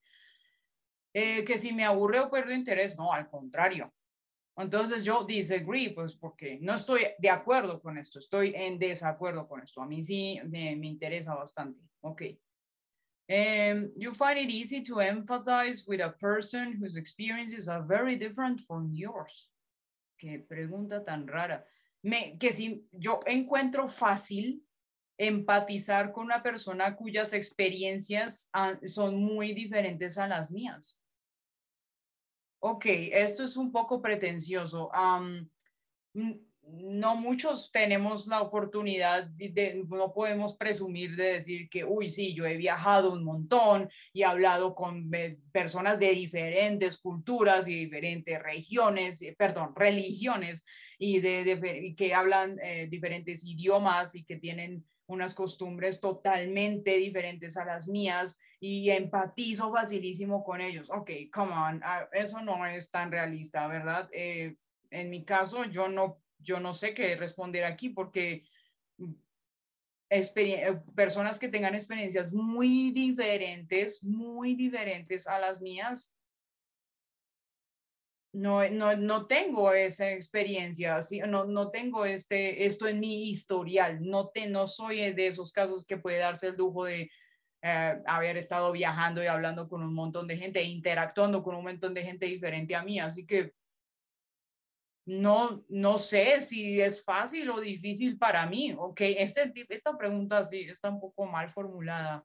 Eh, 1.12 1.44
que 1.44 1.58
si 1.58 1.74
me 1.74 1.84
aburre 1.84 2.20
o 2.20 2.30
pierdo 2.30 2.54
interés, 2.54 2.96
no, 2.96 3.12
al 3.12 3.28
contrario. 3.28 3.92
Entonces 4.56 5.04
yo 5.04 5.24
disagree, 5.24 5.92
pues 5.92 6.16
porque 6.16 6.60
no 6.62 6.76
estoy 6.76 7.08
de 7.18 7.30
acuerdo 7.30 7.82
con 7.82 7.98
esto, 7.98 8.20
estoy 8.20 8.54
en 8.56 8.78
desacuerdo 8.78 9.48
con 9.48 9.64
esto. 9.64 9.82
A 9.82 9.88
mí 9.88 10.04
sí 10.04 10.40
me, 10.46 10.76
me 10.76 10.88
interesa 10.88 11.34
bastante. 11.34 11.82
Ok. 12.02 12.22
Um, 13.30 13.92
you 13.96 14.14
find 14.14 14.38
it 14.38 14.50
easy 14.50 14.84
to 14.84 14.96
empathize 14.96 15.88
with 15.88 16.02
a 16.02 16.16
person 16.20 16.74
whose 16.74 16.98
experiences 16.98 17.68
are 17.68 17.82
very 17.82 18.16
different 18.16 18.60
from 18.62 18.92
yours. 18.92 19.50
Qué 20.20 20.46
pregunta 20.48 21.04
tan 21.06 21.26
rara. 21.26 21.64
Me, 22.02 22.38
que 22.38 22.54
si 22.54 22.88
yo 22.92 23.20
encuentro 23.26 23.88
fácil 23.88 24.64
empatizar 25.18 26.14
con 26.14 26.26
una 26.26 26.42
persona 26.42 26.96
cuyas 26.96 27.34
experiencias 27.34 28.50
son 28.86 29.18
muy 29.18 29.54
diferentes 29.54 30.18
a 30.18 30.28
las 30.28 30.50
mías. 30.50 31.02
Ok, 32.62 32.86
esto 32.88 33.44
es 33.44 33.58
un 33.58 33.72
poco 33.72 34.02
pretencioso. 34.02 34.90
Um, 34.92 35.50
no 36.74 37.16
muchos 37.16 37.72
tenemos 37.72 38.28
la 38.28 38.42
oportunidad 38.42 39.26
de, 39.28 39.84
no 39.88 40.14
podemos 40.14 40.56
presumir 40.56 41.16
de 41.16 41.34
decir 41.34 41.70
que, 41.70 41.84
uy, 41.84 42.10
sí, 42.10 42.34
yo 42.34 42.46
he 42.46 42.58
viajado 42.58 43.14
un 43.14 43.24
montón 43.24 43.90
y 44.14 44.22
he 44.22 44.26
hablado 44.26 44.76
con 44.76 45.10
personas 45.52 46.00
de 46.00 46.12
diferentes 46.12 46.98
culturas 46.98 47.68
y 47.68 47.76
diferentes 47.76 48.42
regiones, 48.42 49.22
eh, 49.22 49.36
perdón, 49.38 49.74
religiones 49.76 50.64
y, 50.98 51.20
de, 51.20 51.94
que 51.98 52.14
hablan 52.14 52.58
eh, 52.62 52.88
diferentes 52.90 53.44
idiomas 53.46 54.16
y 54.16 54.24
que 54.24 54.38
tienen 54.38 54.86
unas 55.08 55.34
costumbres 55.34 56.00
totalmente 56.00 56.98
diferentes 56.98 57.58
a 57.58 57.66
las 57.66 57.88
mías 57.88 58.40
y 58.60 58.90
empatizo 58.92 59.72
facilísimo 59.72 60.44
con 60.44 60.62
ellos. 60.62 60.90
Ok, 60.92 61.12
come 61.34 61.52
on, 61.52 61.82
ah, 61.84 62.08
eso 62.14 62.42
no 62.42 62.66
es 62.68 62.92
tan 62.92 63.12
realista, 63.12 63.68
¿verdad? 63.68 64.08
Eh, 64.12 64.56
en 64.92 65.10
mi 65.10 65.26
caso, 65.26 65.66
yo 65.66 65.88
no 65.88 66.20
yo 66.40 66.60
no 66.60 66.74
sé 66.74 66.94
qué 66.94 67.16
responder 67.16 67.66
aquí 67.66 67.90
porque 67.90 68.44
mm, 68.98 69.14
eh, 70.10 70.82
personas 70.96 71.38
que 71.38 71.50
tengan 71.50 71.76
experiencias 71.76 72.34
muy 72.34 72.92
diferentes, 72.92 74.04
muy 74.04 74.56
diferentes 74.56 75.28
a 75.28 75.40
las 75.40 75.62
mías, 75.62 76.16
no, 78.32 78.68
no, 78.70 78.96
no 78.96 79.26
tengo 79.26 79.74
esa 79.74 80.12
experiencia, 80.12 81.02
¿sí? 81.02 81.20
no, 81.20 81.46
no 81.46 81.72
tengo 81.72 82.06
este, 82.06 82.66
esto 82.66 82.88
en 82.88 83.00
mi 83.00 83.30
historial, 83.30 84.00
no, 84.02 84.30
te, 84.30 84.48
no 84.48 84.68
soy 84.68 85.14
de 85.14 85.28
esos 85.28 85.52
casos 85.52 85.86
que 85.86 85.98
puede 85.98 86.20
darse 86.20 86.48
el 86.48 86.56
lujo 86.56 86.86
de 86.86 87.10
eh, 87.62 88.02
haber 88.06 88.38
estado 88.38 88.72
viajando 88.72 89.24
y 89.24 89.28
hablando 89.28 89.68
con 89.68 89.84
un 89.84 89.94
montón 89.94 90.28
de 90.28 90.38
gente, 90.38 90.60
e 90.60 90.66
interactuando 90.66 91.44
con 91.44 91.56
un 91.56 91.64
montón 91.64 91.94
de 91.94 92.04
gente 92.04 92.28
diferente 92.28 92.76
a 92.76 92.84
mí, 92.84 93.00
así 93.00 93.26
que 93.26 93.54
no, 95.10 95.66
no 95.70 95.98
sé 95.98 96.40
si 96.40 96.80
es 96.80 97.04
fácil 97.04 97.50
o 97.50 97.60
difícil 97.60 98.16
para 98.20 98.46
mí. 98.46 98.76
Ok, 98.78 99.02
este, 99.02 99.52
esta 99.70 99.98
pregunta 99.98 100.46
sí 100.46 100.62
está 100.62 100.90
un 100.90 101.00
poco 101.00 101.26
mal 101.26 101.50
formulada. 101.50 102.24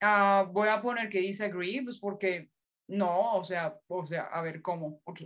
Ah, 0.00 0.46
voy 0.48 0.68
a 0.68 0.80
poner 0.80 1.08
que 1.08 1.18
disagree, 1.18 1.82
pues 1.82 1.98
porque 1.98 2.50
no, 2.86 3.36
o 3.36 3.42
sea, 3.42 3.76
o 3.88 4.06
sea, 4.06 4.26
a 4.26 4.42
ver 4.42 4.62
cómo. 4.62 5.00
Ok. 5.04 5.22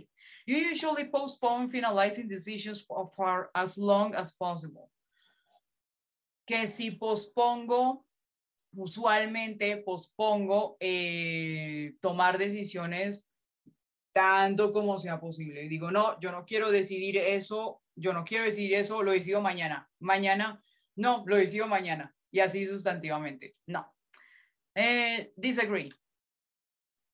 You 0.47 0.71
usually 0.71 1.05
postpone 1.11 1.69
finalizing 1.69 2.27
decisions 2.27 2.81
for, 2.81 3.07
for 3.15 3.51
as 3.53 3.77
long 3.77 4.15
as 4.15 4.33
possible. 4.33 4.89
Que 6.47 6.67
si 6.67 6.89
pospongo, 6.89 8.03
usualmente 8.75 9.77
pospongo 9.77 10.75
eh, 10.79 11.93
tomar 12.01 12.39
decisiones 12.39 13.28
tanto 14.13 14.71
como 14.71 14.99
sea 14.99 15.19
posible. 15.19 15.67
Digo, 15.67 15.91
no, 15.91 16.19
yo 16.19 16.31
no 16.31 16.45
quiero 16.45 16.71
decidir 16.71 17.17
eso, 17.17 17.81
yo 17.95 18.13
no 18.13 18.23
quiero 18.23 18.45
decidir 18.45 18.75
eso, 18.75 19.03
lo 19.03 19.11
decido 19.11 19.41
mañana. 19.41 19.89
Mañana, 19.99 20.63
no, 20.95 21.23
lo 21.25 21.35
decido 21.35 21.67
mañana. 21.67 22.15
Y 22.31 22.39
así 22.39 22.65
sustantivamente. 22.65 23.55
No. 23.67 23.91
Eh, 24.75 25.31
disagree. 25.35 25.91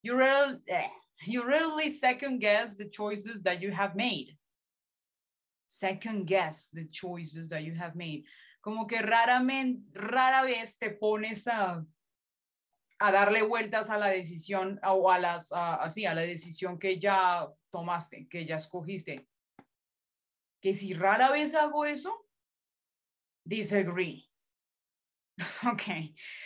You 0.03 0.17
rarely, 0.17 0.60
eh, 0.67 0.89
you 1.25 1.43
rarely 1.43 1.91
second 1.91 2.39
guess 2.39 2.77
the 2.77 2.89
choices 2.89 3.41
that 3.43 3.60
you 3.60 3.71
have 3.71 3.95
made. 3.95 4.38
Second 5.67 6.27
guess 6.27 6.69
the 6.71 6.88
choices 6.89 7.49
that 7.49 7.63
you 7.63 7.75
have 7.75 7.95
made. 7.95 8.25
Como 8.62 8.88
que 8.88 9.01
raramente, 9.01 9.84
rara 9.93 10.43
vez 10.43 10.77
te 10.77 10.89
pones 10.89 11.47
a 11.47 11.84
a 12.99 13.12
darle 13.12 13.41
vueltas 13.41 13.89
a 13.89 13.97
la 13.97 14.08
decisión 14.08 14.79
o 14.84 15.12
a 15.12 15.19
las, 15.19 15.51
así, 15.51 16.05
a 16.05 16.13
la 16.13 16.21
decisión 16.21 16.79
que 16.79 16.99
ya 16.99 17.47
tomaste, 17.71 18.27
que 18.29 18.45
ya 18.45 18.55
escogiste. 18.55 19.27
Que 20.62 20.73
si 20.73 20.93
rara 20.93 21.29
vez 21.29 21.53
hago 21.55 21.86
eso, 21.86 22.27
disagree. 23.43 24.23
Ok, 25.69 25.81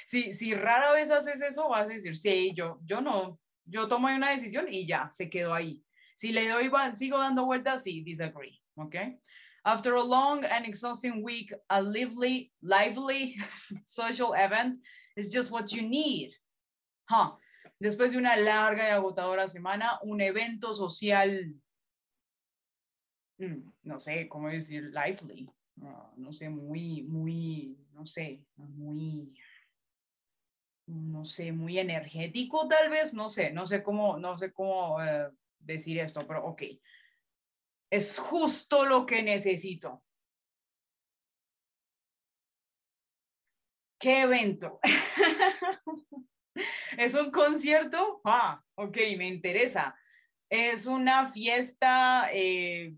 si, 0.07 0.33
si 0.33 0.55
rara 0.55 0.91
vez 0.93 1.11
haces 1.11 1.41
eso, 1.41 1.69
vas 1.69 1.85
a 1.85 1.89
decir, 1.89 2.17
sí, 2.17 2.53
yo, 2.55 2.79
yo 2.83 3.01
no, 3.01 3.39
yo 3.65 3.87
tomo 3.87 4.07
una 4.07 4.31
decisión 4.31 4.65
y 4.67 4.87
ya, 4.87 5.09
se 5.11 5.29
quedó 5.29 5.53
ahí. 5.53 5.83
Si 6.15 6.31
le 6.31 6.47
doy, 6.47 6.71
sigo 6.95 7.19
dando 7.19 7.45
vueltas, 7.45 7.83
sí, 7.83 8.03
disagree. 8.03 8.59
Ok. 8.75 8.95
After 9.65 9.95
a 9.95 10.03
long 10.03 10.45
and 10.45 10.65
exhausting 10.65 11.23
week, 11.23 11.53
a 11.69 11.81
lively, 11.81 12.51
lively 12.61 13.37
social 13.85 14.33
event 14.33 14.79
is 15.15 15.31
just 15.31 15.51
what 15.51 15.71
you 15.71 15.81
need. 15.81 16.31
Huh. 17.09 17.31
Después 17.81 18.11
de 18.11 18.17
una 18.17 18.35
larga 18.35 18.83
y 18.83 18.91
agotadora 18.91 19.47
semana, 19.47 19.99
un 20.03 20.19
evento 20.21 20.73
social, 20.73 21.53
mm, 23.37 23.71
no 23.83 23.99
sé 23.99 24.27
cómo 24.27 24.49
decir, 24.49 24.91
lively, 24.93 25.49
no 26.17 26.33
sé, 26.33 26.49
muy, 26.49 27.03
muy, 27.03 27.77
no 27.93 28.05
sé, 28.05 28.43
muy, 28.57 29.33
no 30.87 31.23
sé, 31.23 31.51
muy 31.51 31.79
energético 31.79 32.67
tal 32.67 32.89
vez, 32.89 33.13
no 33.13 33.29
sé, 33.29 33.51
no 33.51 33.65
sé 33.65 33.81
cómo, 33.81 34.17
no 34.17 34.37
sé 34.37 34.51
cómo 34.51 35.01
eh, 35.01 35.29
decir 35.59 35.99
esto, 35.99 36.25
pero 36.27 36.45
ok 36.45 36.63
es 37.89 38.19
justo 38.19 38.85
lo 38.85 39.05
que 39.05 39.23
necesito. 39.23 40.03
¿Qué 43.99 44.21
evento? 44.21 44.79
¿Es 46.97 47.15
un 47.15 47.31
concierto? 47.31 48.21
Ah, 48.23 48.63
ok, 48.75 48.97
me 49.17 49.27
interesa. 49.27 49.95
¿Es 50.49 50.85
una 50.85 51.27
fiesta 51.27 52.29
eh, 52.31 52.95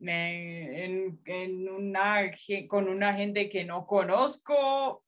en, 0.00 1.20
en 1.24 1.68
una, 1.68 2.30
con 2.68 2.88
una 2.88 3.14
gente 3.14 3.50
que 3.50 3.64
no 3.64 3.86
conozco? 3.86 5.04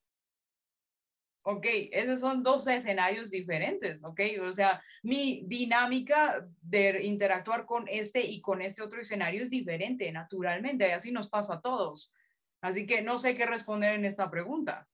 Ok, 1.44 1.66
esos 1.90 2.20
son 2.20 2.44
dos 2.44 2.68
escenarios 2.68 3.30
diferentes, 3.30 4.02
ok. 4.04 4.20
O 4.42 4.52
sea, 4.52 4.80
mi 5.02 5.42
dinámica 5.46 6.46
de 6.60 7.02
interactuar 7.02 7.66
con 7.66 7.88
este 7.88 8.20
y 8.20 8.40
con 8.40 8.62
este 8.62 8.80
otro 8.80 9.00
escenario 9.00 9.42
es 9.42 9.50
diferente, 9.50 10.10
naturalmente, 10.12 10.92
así 10.92 11.10
nos 11.10 11.28
pasa 11.28 11.54
a 11.54 11.60
todos. 11.60 12.14
Así 12.60 12.86
que 12.86 13.02
no 13.02 13.18
sé 13.18 13.34
qué 13.36 13.44
responder 13.44 13.94
en 13.94 14.04
esta 14.04 14.30
pregunta. 14.30 14.86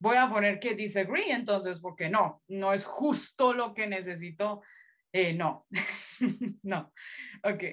voy 0.00 0.16
a 0.16 0.30
poner 0.30 0.58
que 0.58 0.74
disagree 0.74 1.32
entonces, 1.32 1.78
porque 1.78 2.08
no, 2.08 2.42
no 2.48 2.72
es 2.72 2.86
justo 2.86 3.52
lo 3.52 3.74
que 3.74 3.86
necesito. 3.86 4.62
Eh, 5.12 5.34
no, 5.34 5.66
no. 6.62 6.90
Ok. 7.42 7.64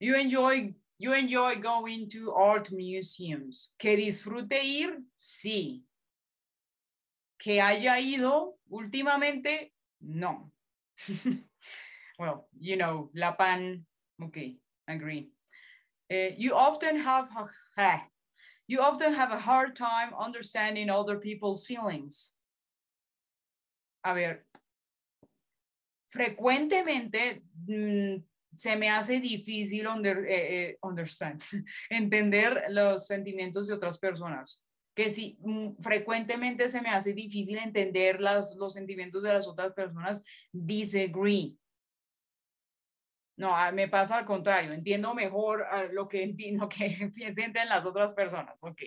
You 0.00 0.16
enjoy, 0.16 0.76
you 0.98 1.14
enjoy 1.14 1.56
going 1.62 2.08
to 2.08 2.36
art 2.36 2.70
museums. 2.72 3.74
¿Que 3.78 3.96
disfrute 3.96 4.62
ir? 4.62 5.02
Sí 5.16 5.86
que 7.40 7.60
haya 7.60 7.98
ido 7.98 8.58
últimamente, 8.68 9.72
no. 10.00 10.52
well, 12.18 12.48
you 12.58 12.76
know, 12.76 13.10
La 13.14 13.32
Pan, 13.32 13.86
okay, 14.22 14.58
agree. 14.86 15.30
Uh, 16.12 16.34
you 16.36 16.54
often 16.54 16.98
have 16.98 17.28
uh, 17.78 17.98
you 18.66 18.80
often 18.80 19.14
have 19.14 19.32
a 19.32 19.40
hard 19.40 19.74
time 19.74 20.10
understanding 20.18 20.90
other 20.90 21.18
people's 21.18 21.64
feelings. 21.64 22.34
A 24.04 24.14
ver, 24.14 24.44
frecuentemente 26.12 27.42
mm, 27.66 28.22
se 28.56 28.76
me 28.76 28.88
hace 28.88 29.20
difícil 29.20 29.86
under, 29.86 30.26
eh, 30.26 30.70
eh, 30.70 30.78
understand, 30.82 31.42
entender 31.90 32.64
los 32.68 33.06
sentimientos 33.06 33.66
de 33.66 33.74
otras 33.74 33.98
personas 33.98 34.66
que 35.00 35.10
si 35.10 35.38
mm, 35.40 35.80
frecuentemente 35.80 36.68
se 36.68 36.82
me 36.82 36.90
hace 36.90 37.14
difícil 37.14 37.56
entender 37.56 38.20
las, 38.20 38.54
los 38.56 38.74
sentimientos 38.74 39.22
de 39.22 39.32
las 39.32 39.48
otras 39.48 39.72
personas, 39.72 40.22
disagree. 40.52 41.56
No, 43.38 43.54
me 43.72 43.88
pasa 43.88 44.18
al 44.18 44.26
contrario, 44.26 44.74
entiendo 44.74 45.14
mejor 45.14 45.64
ah, 45.70 45.84
lo 45.84 46.06
que 46.06 46.22
entiendo 46.22 46.68
que 46.68 47.10
sienten 47.32 47.70
las 47.70 47.86
otras 47.86 48.12
personas. 48.12 48.62
Ok. 48.62 48.82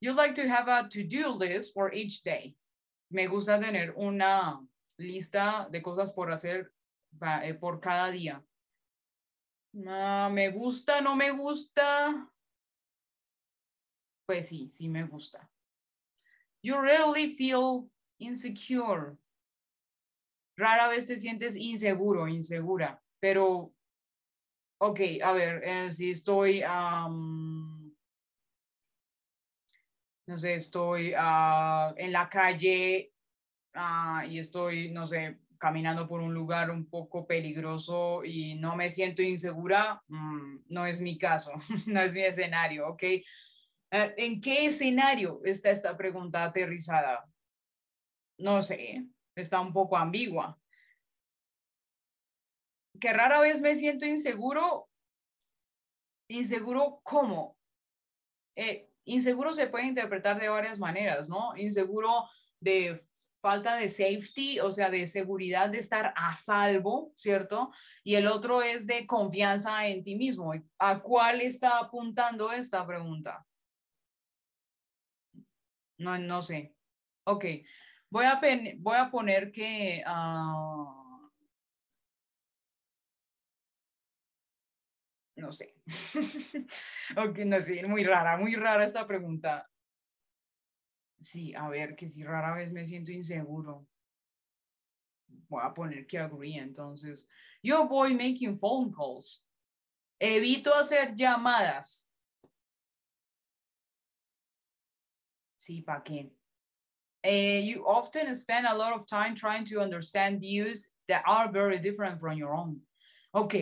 You 0.00 0.14
like 0.14 0.34
to 0.34 0.50
have 0.50 0.68
a 0.68 0.88
to-do 0.88 1.38
list 1.38 1.72
for 1.72 1.94
each 1.94 2.24
day. 2.24 2.56
Me 3.08 3.28
gusta 3.28 3.60
tener 3.60 3.92
una 3.96 4.60
lista 4.98 5.68
de 5.70 5.80
cosas 5.80 6.12
por 6.12 6.32
hacer 6.32 6.72
eh, 7.44 7.54
por 7.54 7.78
cada 7.78 8.10
día. 8.10 8.42
Ah, 9.86 10.28
me 10.32 10.50
gusta, 10.50 11.00
no 11.00 11.14
me 11.14 11.30
gusta 11.30 12.28
pues 14.26 14.48
sí, 14.48 14.68
sí 14.70 14.88
me 14.88 15.04
gusta. 15.04 15.48
You 16.62 16.80
rarely 16.80 17.32
feel 17.32 17.90
insecure. 18.18 19.16
Rara 20.56 20.88
vez 20.88 21.06
te 21.06 21.16
sientes 21.16 21.54
inseguro, 21.56 22.26
insegura, 22.26 23.02
pero, 23.20 23.74
ok, 24.78 25.00
a 25.22 25.32
ver, 25.32 25.62
eh, 25.62 25.92
si 25.92 26.10
estoy, 26.10 26.62
no 30.26 30.38
sé, 30.38 30.54
estoy 30.54 31.12
ah, 31.16 31.94
en 31.96 32.10
la 32.10 32.28
calle 32.28 33.12
ah, 33.74 34.24
y 34.26 34.38
estoy, 34.38 34.90
no 34.90 35.06
sé, 35.06 35.40
caminando 35.58 36.08
por 36.08 36.20
un 36.20 36.34
lugar 36.34 36.70
un 36.70 36.88
poco 36.88 37.26
peligroso 37.26 38.24
y 38.24 38.54
no 38.56 38.76
me 38.76 38.88
siento 38.90 39.22
insegura, 39.22 40.02
mm, 40.08 40.64
no 40.68 40.86
es 40.86 41.00
mi 41.02 41.18
caso, 41.18 41.52
no 41.86 42.00
es 42.00 42.14
mi 42.14 42.22
escenario, 42.22 42.88
¿ok? 42.88 43.02
Eh, 43.96 44.14
¿En 44.18 44.40
qué 44.42 44.66
escenario 44.66 45.40
está 45.42 45.70
esta 45.70 45.96
pregunta 45.96 46.44
aterrizada? 46.44 47.26
No 48.38 48.62
sé, 48.62 49.06
está 49.34 49.58
un 49.60 49.72
poco 49.72 49.96
ambigua. 49.96 50.58
Que 53.00 53.12
rara 53.14 53.40
vez 53.40 53.62
me 53.62 53.74
siento 53.74 54.04
inseguro. 54.04 54.90
¿Inseguro 56.28 57.00
cómo? 57.02 57.56
Eh, 58.54 58.90
inseguro 59.06 59.54
se 59.54 59.68
puede 59.68 59.86
interpretar 59.86 60.38
de 60.38 60.48
varias 60.48 60.78
maneras, 60.78 61.30
¿no? 61.30 61.56
Inseguro 61.56 62.28
de 62.60 63.00
falta 63.40 63.76
de 63.76 63.88
safety, 63.88 64.60
o 64.60 64.72
sea, 64.72 64.90
de 64.90 65.06
seguridad 65.06 65.70
de 65.70 65.78
estar 65.78 66.12
a 66.16 66.36
salvo, 66.36 67.12
¿cierto? 67.14 67.70
Y 68.04 68.16
el 68.16 68.26
otro 68.26 68.60
es 68.60 68.86
de 68.86 69.06
confianza 69.06 69.86
en 69.86 70.04
ti 70.04 70.16
mismo. 70.16 70.52
¿A 70.78 71.00
cuál 71.00 71.40
está 71.40 71.78
apuntando 71.78 72.52
esta 72.52 72.86
pregunta? 72.86 73.45
No, 75.98 76.18
no 76.18 76.42
sé. 76.42 76.74
Ok. 77.24 77.44
Voy 78.10 78.24
a, 78.24 78.40
voy 78.78 78.96
a 78.96 79.10
poner 79.10 79.50
que... 79.52 80.02
Uh, 80.06 81.28
no 85.36 85.52
sé. 85.52 85.74
ok, 87.16 87.38
no 87.46 87.60
sé, 87.60 87.86
muy 87.86 88.04
rara, 88.04 88.36
muy 88.36 88.54
rara 88.56 88.84
esta 88.84 89.06
pregunta. 89.06 89.68
Sí, 91.20 91.54
a 91.54 91.68
ver, 91.68 91.96
que 91.96 92.08
si 92.08 92.24
rara 92.24 92.54
vez 92.54 92.72
me 92.72 92.86
siento 92.86 93.10
inseguro. 93.12 93.86
Voy 95.48 95.62
a 95.64 95.72
poner 95.74 96.06
que 96.06 96.18
agree, 96.18 96.56
entonces. 96.56 97.28
Yo 97.62 97.86
voy 97.88 98.14
making 98.14 98.58
phone 98.58 98.92
calls. 98.92 99.48
Evito 100.18 100.74
hacer 100.74 101.14
llamadas. 101.14 102.10
Sí, 105.66 105.82
¿para 105.82 106.00
qué? 106.04 106.30
Uh, 107.24 107.60
you 107.60 107.84
often 107.84 108.32
spend 108.36 108.66
a 108.66 108.74
lot 108.74 108.92
of 108.92 109.04
time 109.04 109.34
trying 109.34 109.64
to 109.64 109.80
understand 109.80 110.40
views 110.40 110.86
that 111.08 111.22
are 111.26 111.50
very 111.50 111.80
different 111.80 112.20
from 112.20 112.38
your 112.38 112.54
own. 112.54 112.80
Ok, 113.34 113.54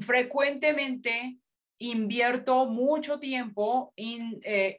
frecuentemente 0.00 1.36
invierto 1.78 2.64
mucho 2.64 3.18
tiempo 3.18 3.92
en, 3.96 4.40
eh, 4.42 4.78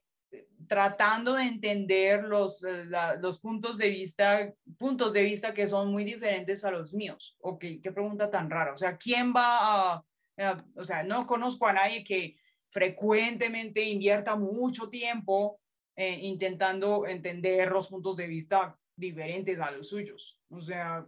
tratando 0.67 1.35
de 1.35 1.43
entender 1.43 2.23
los, 2.23 2.63
eh, 2.63 2.85
los 3.21 3.39
puntos 3.39 3.77
de 3.77 3.89
vista, 3.89 4.51
puntos 4.79 5.13
de 5.13 5.21
vista 5.21 5.53
que 5.53 5.67
son 5.67 5.91
muy 5.91 6.03
diferentes 6.03 6.65
a 6.65 6.71
los 6.71 6.91
míos. 6.91 7.37
Ok, 7.39 7.65
qué 7.83 7.91
pregunta 7.91 8.31
tan 8.31 8.49
rara. 8.49 8.73
O 8.73 8.77
sea, 8.77 8.97
¿quién 8.97 9.31
va 9.31 9.93
a, 9.93 10.03
a 10.39 10.65
o 10.75 10.83
sea, 10.83 11.03
no 11.03 11.27
conozco 11.27 11.67
a 11.67 11.73
nadie 11.73 12.03
que 12.03 12.35
frecuentemente 12.71 13.83
invierta 13.83 14.35
mucho 14.35 14.89
tiempo 14.89 15.59
eh, 15.99 16.19
intentando 16.21 17.07
entender 17.07 17.71
los 17.71 17.87
puntos 17.87 18.15
de 18.15 18.27
vista 18.27 18.77
diferentes 18.95 19.59
a 19.59 19.71
los 19.71 19.89
suyos. 19.89 20.39
O 20.51 20.61
sea, 20.61 21.03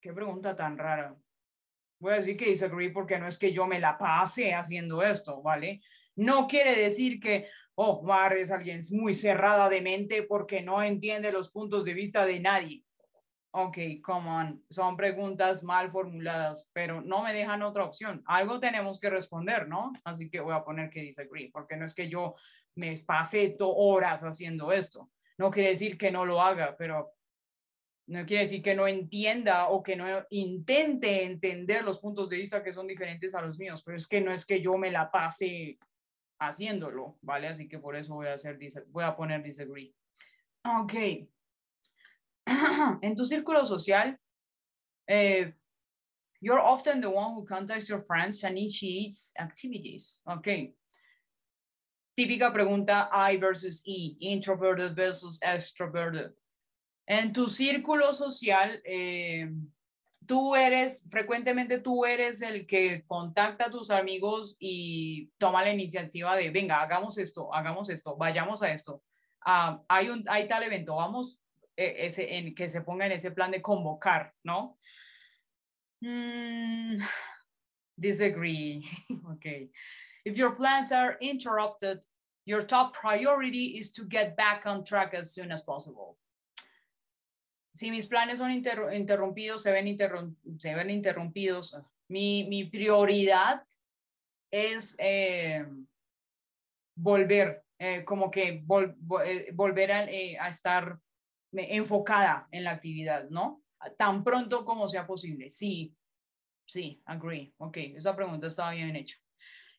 qué 0.00 0.12
pregunta 0.12 0.54
tan 0.54 0.78
rara. 0.78 1.16
Voy 1.98 2.12
a 2.12 2.16
decir 2.16 2.36
que 2.36 2.46
disagree 2.46 2.90
porque 2.90 3.18
no 3.18 3.26
es 3.26 3.36
que 3.36 3.52
yo 3.52 3.66
me 3.66 3.80
la 3.80 3.98
pase 3.98 4.54
haciendo 4.54 5.02
esto, 5.02 5.42
¿vale? 5.42 5.82
No 6.14 6.46
quiere 6.46 6.76
decir 6.76 7.18
que, 7.18 7.48
oh, 7.74 8.02
Mar 8.02 8.36
es 8.36 8.52
alguien 8.52 8.80
muy 8.92 9.14
cerrada 9.14 9.68
de 9.68 9.80
mente 9.80 10.22
porque 10.22 10.62
no 10.62 10.80
entiende 10.80 11.32
los 11.32 11.50
puntos 11.50 11.84
de 11.84 11.94
vista 11.94 12.24
de 12.24 12.38
nadie. 12.38 12.84
Ok, 13.52 13.78
come 14.00 14.30
on, 14.30 14.64
son 14.70 14.96
preguntas 14.96 15.64
mal 15.64 15.90
formuladas, 15.90 16.70
pero 16.72 17.00
no 17.00 17.24
me 17.24 17.34
dejan 17.34 17.62
otra 17.62 17.84
opción. 17.84 18.22
Algo 18.26 18.60
tenemos 18.60 19.00
que 19.00 19.10
responder, 19.10 19.66
¿no? 19.66 19.92
Así 20.04 20.30
que 20.30 20.38
voy 20.38 20.54
a 20.54 20.62
poner 20.62 20.88
que 20.88 21.00
disagree, 21.00 21.50
porque 21.52 21.76
no 21.76 21.84
es 21.84 21.94
que 21.94 22.08
yo 22.08 22.36
me 22.76 22.98
pasé 22.98 23.56
horas 23.60 24.22
haciendo 24.22 24.72
esto. 24.72 25.10
No 25.38 25.50
quiere 25.50 25.70
decir 25.70 25.96
que 25.96 26.10
no 26.10 26.24
lo 26.26 26.40
haga, 26.40 26.76
pero 26.76 27.12
no 28.06 28.26
quiere 28.26 28.42
decir 28.42 28.62
que 28.62 28.74
no 28.74 28.88
entienda 28.88 29.68
o 29.68 29.82
que 29.82 29.96
no 29.96 30.26
intente 30.30 31.24
entender 31.24 31.84
los 31.84 32.00
puntos 32.00 32.28
de 32.28 32.38
vista 32.38 32.62
que 32.62 32.72
son 32.72 32.86
diferentes 32.86 33.34
a 33.34 33.40
los 33.40 33.58
míos, 33.58 33.82
pero 33.84 33.96
es 33.96 34.08
que 34.08 34.20
no 34.20 34.32
es 34.32 34.44
que 34.44 34.60
yo 34.60 34.76
me 34.76 34.90
la 34.90 35.10
pase 35.10 35.78
haciéndolo, 36.40 37.18
¿vale? 37.22 37.48
Así 37.48 37.68
que 37.68 37.78
por 37.78 37.94
eso 37.94 38.14
voy 38.14 38.26
a 38.26 38.34
hacer 38.34 38.58
voy 38.88 39.04
a 39.04 39.14
poner 39.14 39.42
disagree. 39.42 39.94
Ok. 40.64 40.94
en 43.02 43.14
tu 43.14 43.24
círculo 43.24 43.64
social, 43.64 44.18
eh, 45.06 45.54
you're 46.40 46.60
often 46.60 47.00
the 47.00 47.08
one 47.08 47.34
who 47.34 47.44
contacts 47.44 47.88
your 47.88 48.02
friends 48.02 48.42
and 48.44 48.58
initiates 48.58 49.32
activities. 49.38 50.22
Ok. 50.26 50.74
Típica 52.14 52.52
pregunta 52.52 53.08
I 53.12 53.36
versus 53.36 53.82
E, 53.86 54.16
introverted 54.20 54.94
versus 54.94 55.38
extroverted. 55.42 56.32
En 57.06 57.32
tu 57.32 57.48
círculo 57.48 58.14
social, 58.14 58.80
eh, 58.84 59.50
tú 60.26 60.54
eres, 60.54 61.08
frecuentemente 61.10 61.80
tú 61.80 62.04
eres 62.04 62.42
el 62.42 62.66
que 62.66 63.04
contacta 63.06 63.66
a 63.66 63.70
tus 63.70 63.90
amigos 63.90 64.56
y 64.60 65.30
toma 65.38 65.62
la 65.62 65.72
iniciativa 65.72 66.36
de, 66.36 66.50
venga, 66.50 66.80
hagamos 66.80 67.18
esto, 67.18 67.52
hagamos 67.52 67.88
esto, 67.90 68.16
vayamos 68.16 68.62
a 68.62 68.72
esto. 68.72 69.02
ah, 69.44 69.82
hay, 69.88 70.10
un, 70.10 70.24
hay 70.28 70.46
tal 70.46 70.62
evento, 70.62 70.96
vamos, 70.96 71.40
eh, 71.76 72.06
ese, 72.06 72.36
en, 72.36 72.54
que 72.54 72.68
se 72.68 72.82
ponga 72.82 73.06
en 73.06 73.12
ese 73.12 73.30
plan 73.30 73.50
de 73.50 73.62
convocar, 73.62 74.34
¿no? 74.44 74.78
Mm, 76.00 76.98
disagree. 77.96 78.82
okay. 79.34 79.72
If 80.24 80.36
your 80.36 80.50
plans 80.52 80.92
are 80.92 81.16
interrupted, 81.20 82.00
your 82.44 82.62
top 82.62 82.94
priority 82.94 83.78
is 83.78 83.92
to 83.92 84.04
get 84.04 84.36
back 84.36 84.66
on 84.66 84.84
track 84.84 85.14
as 85.14 85.32
soon 85.32 85.52
as 85.52 85.62
possible. 85.62 86.18
Si 87.74 87.90
mis 87.90 88.08
planes 88.08 88.38
son 88.38 88.50
interrumpidos, 88.50 89.62
se 89.62 89.72
ven, 89.72 89.96
se 90.58 90.74
ven 90.74 90.90
interrumpidos, 90.90 91.74
mi, 92.08 92.44
mi 92.48 92.64
prioridad 92.64 93.62
es 94.50 94.96
eh, 94.98 95.64
volver, 96.96 97.62
eh, 97.78 98.04
como 98.04 98.30
que 98.30 98.64
eh, 99.24 99.50
volver 99.52 99.92
a, 99.92 99.98
a, 100.00 100.48
estar 100.48 100.98
enfocada 101.52 102.48
en 102.50 102.64
la 102.64 102.72
actividad, 102.72 103.30
¿no? 103.30 103.62
Tan 103.96 104.24
pronto 104.24 104.64
como 104.64 104.88
sea 104.88 105.06
posible. 105.06 105.48
Sí, 105.48 105.94
sí, 106.66 107.00
agree. 107.06 107.54
Ok, 107.58 107.76
esa 107.96 108.14
pregunta 108.16 108.48
estaba 108.48 108.72
bien 108.72 108.96
hecha. 108.96 109.16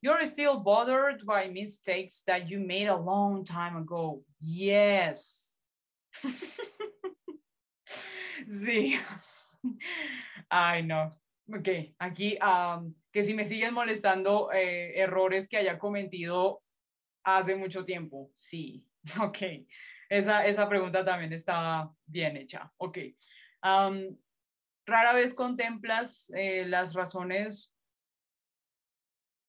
You're 0.01 0.25
still 0.25 0.57
bothered 0.57 1.25
by 1.27 1.47
mistakes 1.47 2.23
that 2.25 2.49
you 2.49 2.59
made 2.59 2.87
a 2.87 2.95
long 2.95 3.45
time 3.45 3.77
ago. 3.77 4.23
Yes. 4.39 5.53
sí. 8.49 8.97
Ay, 10.49 10.81
no. 10.81 11.13
Ok, 11.53 11.93
aquí, 11.99 12.37
que 13.11 13.23
si 13.23 13.33
me 13.33 13.45
siguen 13.45 13.73
molestando 13.73 14.51
eh, 14.51 14.93
errores 14.95 15.47
que 15.47 15.57
haya 15.57 15.77
cometido 15.77 16.63
hace 17.23 17.55
mucho 17.55 17.85
tiempo. 17.85 18.31
Sí, 18.33 18.83
ok. 19.21 19.67
Esa, 20.09 20.45
esa 20.45 20.67
pregunta 20.67 21.05
también 21.05 21.31
estaba 21.33 21.93
bien 22.05 22.37
hecha. 22.37 22.71
Ok. 22.77 22.97
rara 23.61 25.13
vez 25.13 25.33
contemplas 25.33 26.31
eh, 26.35 26.65
las 26.65 26.93
razones 26.95 27.70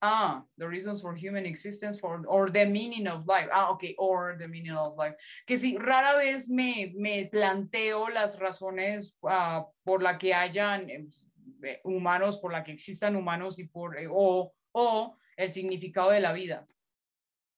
Ah, 0.05 0.43
the 0.59 0.67
reasons 0.67 1.01
for 1.01 1.15
human 1.15 1.47
existence 1.47 1.97
for, 1.97 2.25
or 2.27 2.51
the 2.51 2.67
meaning 2.67 3.07
of 3.07 3.25
life. 3.25 3.49
Ah, 3.53 3.71
ok, 3.71 3.95
or 3.99 4.37
the 4.37 4.49
meaning 4.49 4.73
of 4.73 4.97
life. 4.99 5.15
Que 5.47 5.57
si 5.57 5.79
rara 5.79 6.19
vez 6.19 6.49
me, 6.49 6.93
me 6.97 7.31
planteo 7.33 8.09
las 8.13 8.37
razones 8.41 9.17
uh, 9.23 9.63
por 9.85 10.03
la 10.03 10.19
que 10.19 10.35
hayan 10.35 10.91
eh, 10.91 11.81
humanos, 11.85 12.39
por 12.39 12.51
la 12.51 12.65
que 12.65 12.73
existan 12.73 13.15
humanos 13.15 13.61
y 13.61 13.69
por, 13.69 13.97
eh, 13.97 14.09
o, 14.11 14.53
o 14.73 15.17
el 15.37 15.53
significado 15.53 16.11
de 16.11 16.21
la 16.21 16.33
vida. 16.33 16.67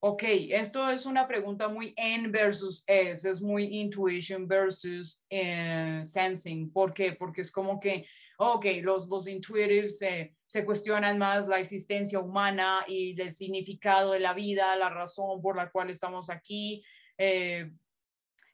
Ok, 0.07 0.23
esto 0.51 0.91
es 0.91 1.07
una 1.07 1.27
pregunta 1.27 1.67
muy 1.67 1.95
N 1.97 2.29
versus 2.29 2.85
S, 2.87 3.27
es 3.27 3.41
muy 3.41 3.65
intuition 3.81 4.47
versus 4.47 5.25
eh, 5.31 6.03
sensing. 6.05 6.71
¿Por 6.71 6.93
qué? 6.93 7.13
Porque 7.13 7.41
es 7.41 7.51
como 7.51 7.81
que, 7.81 8.07
ok, 8.37 8.67
los, 8.83 9.09
los 9.09 9.27
intuitives 9.27 9.99
se 9.99 10.65
cuestionan 10.67 11.17
más 11.17 11.49
la 11.49 11.59
existencia 11.59 12.19
humana 12.19 12.85
y 12.87 13.19
el 13.19 13.33
significado 13.33 14.13
de 14.13 14.21
la 14.21 14.35
vida, 14.35 14.77
la 14.77 14.91
razón 14.91 15.41
por 15.41 15.57
la 15.57 15.71
cual 15.71 15.89
estamos 15.89 16.29
aquí. 16.29 16.85
Eh, 17.17 17.71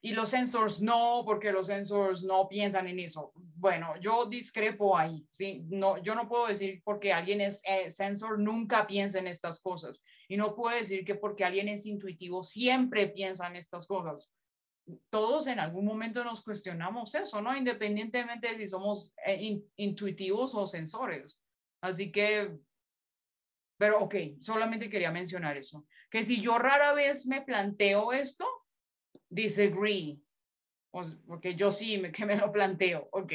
y 0.02 0.12
los 0.12 0.30
sensors 0.30 0.80
no, 0.80 1.22
porque 1.26 1.52
los 1.52 1.66
sensors 1.66 2.24
no 2.24 2.48
piensan 2.48 2.88
en 2.88 3.00
eso. 3.00 3.32
Bueno, 3.34 3.94
yo 4.00 4.24
discrepo 4.24 4.96
ahí, 4.96 5.26
¿sí? 5.30 5.62
No, 5.68 5.98
yo 5.98 6.14
no 6.14 6.26
puedo 6.26 6.46
decir 6.46 6.80
porque 6.84 7.12
alguien 7.12 7.42
es 7.42 7.60
eh, 7.66 7.90
sensor 7.90 8.38
nunca 8.38 8.86
piensa 8.86 9.18
en 9.18 9.26
estas 9.26 9.60
cosas. 9.60 10.02
Y 10.26 10.38
no 10.38 10.54
puedo 10.54 10.74
decir 10.74 11.04
que 11.04 11.16
porque 11.16 11.44
alguien 11.44 11.68
es 11.68 11.84
intuitivo 11.84 12.42
siempre 12.42 13.08
piensa 13.08 13.46
en 13.46 13.56
estas 13.56 13.86
cosas. 13.86 14.32
Todos 15.10 15.46
en 15.46 15.60
algún 15.60 15.84
momento 15.84 16.24
nos 16.24 16.42
cuestionamos 16.42 17.14
eso, 17.14 17.42
¿no? 17.42 17.54
Independientemente 17.54 18.48
de 18.48 18.56
si 18.56 18.66
somos 18.68 19.14
eh, 19.26 19.60
intuitivos 19.76 20.54
o 20.54 20.66
sensores. 20.66 21.44
Así 21.82 22.10
que, 22.10 22.56
pero 23.78 24.02
ok, 24.02 24.14
solamente 24.38 24.88
quería 24.88 25.10
mencionar 25.10 25.58
eso. 25.58 25.86
Que 26.10 26.24
si 26.24 26.40
yo 26.40 26.56
rara 26.56 26.94
vez 26.94 27.26
me 27.26 27.42
planteo 27.42 28.14
esto, 28.14 28.46
disagree, 29.28 30.18
porque 31.26 31.54
yo 31.54 31.70
sí 31.70 31.98
me, 31.98 32.10
que 32.12 32.26
me 32.26 32.36
lo 32.36 32.50
planteo, 32.52 33.08
ok. 33.12 33.32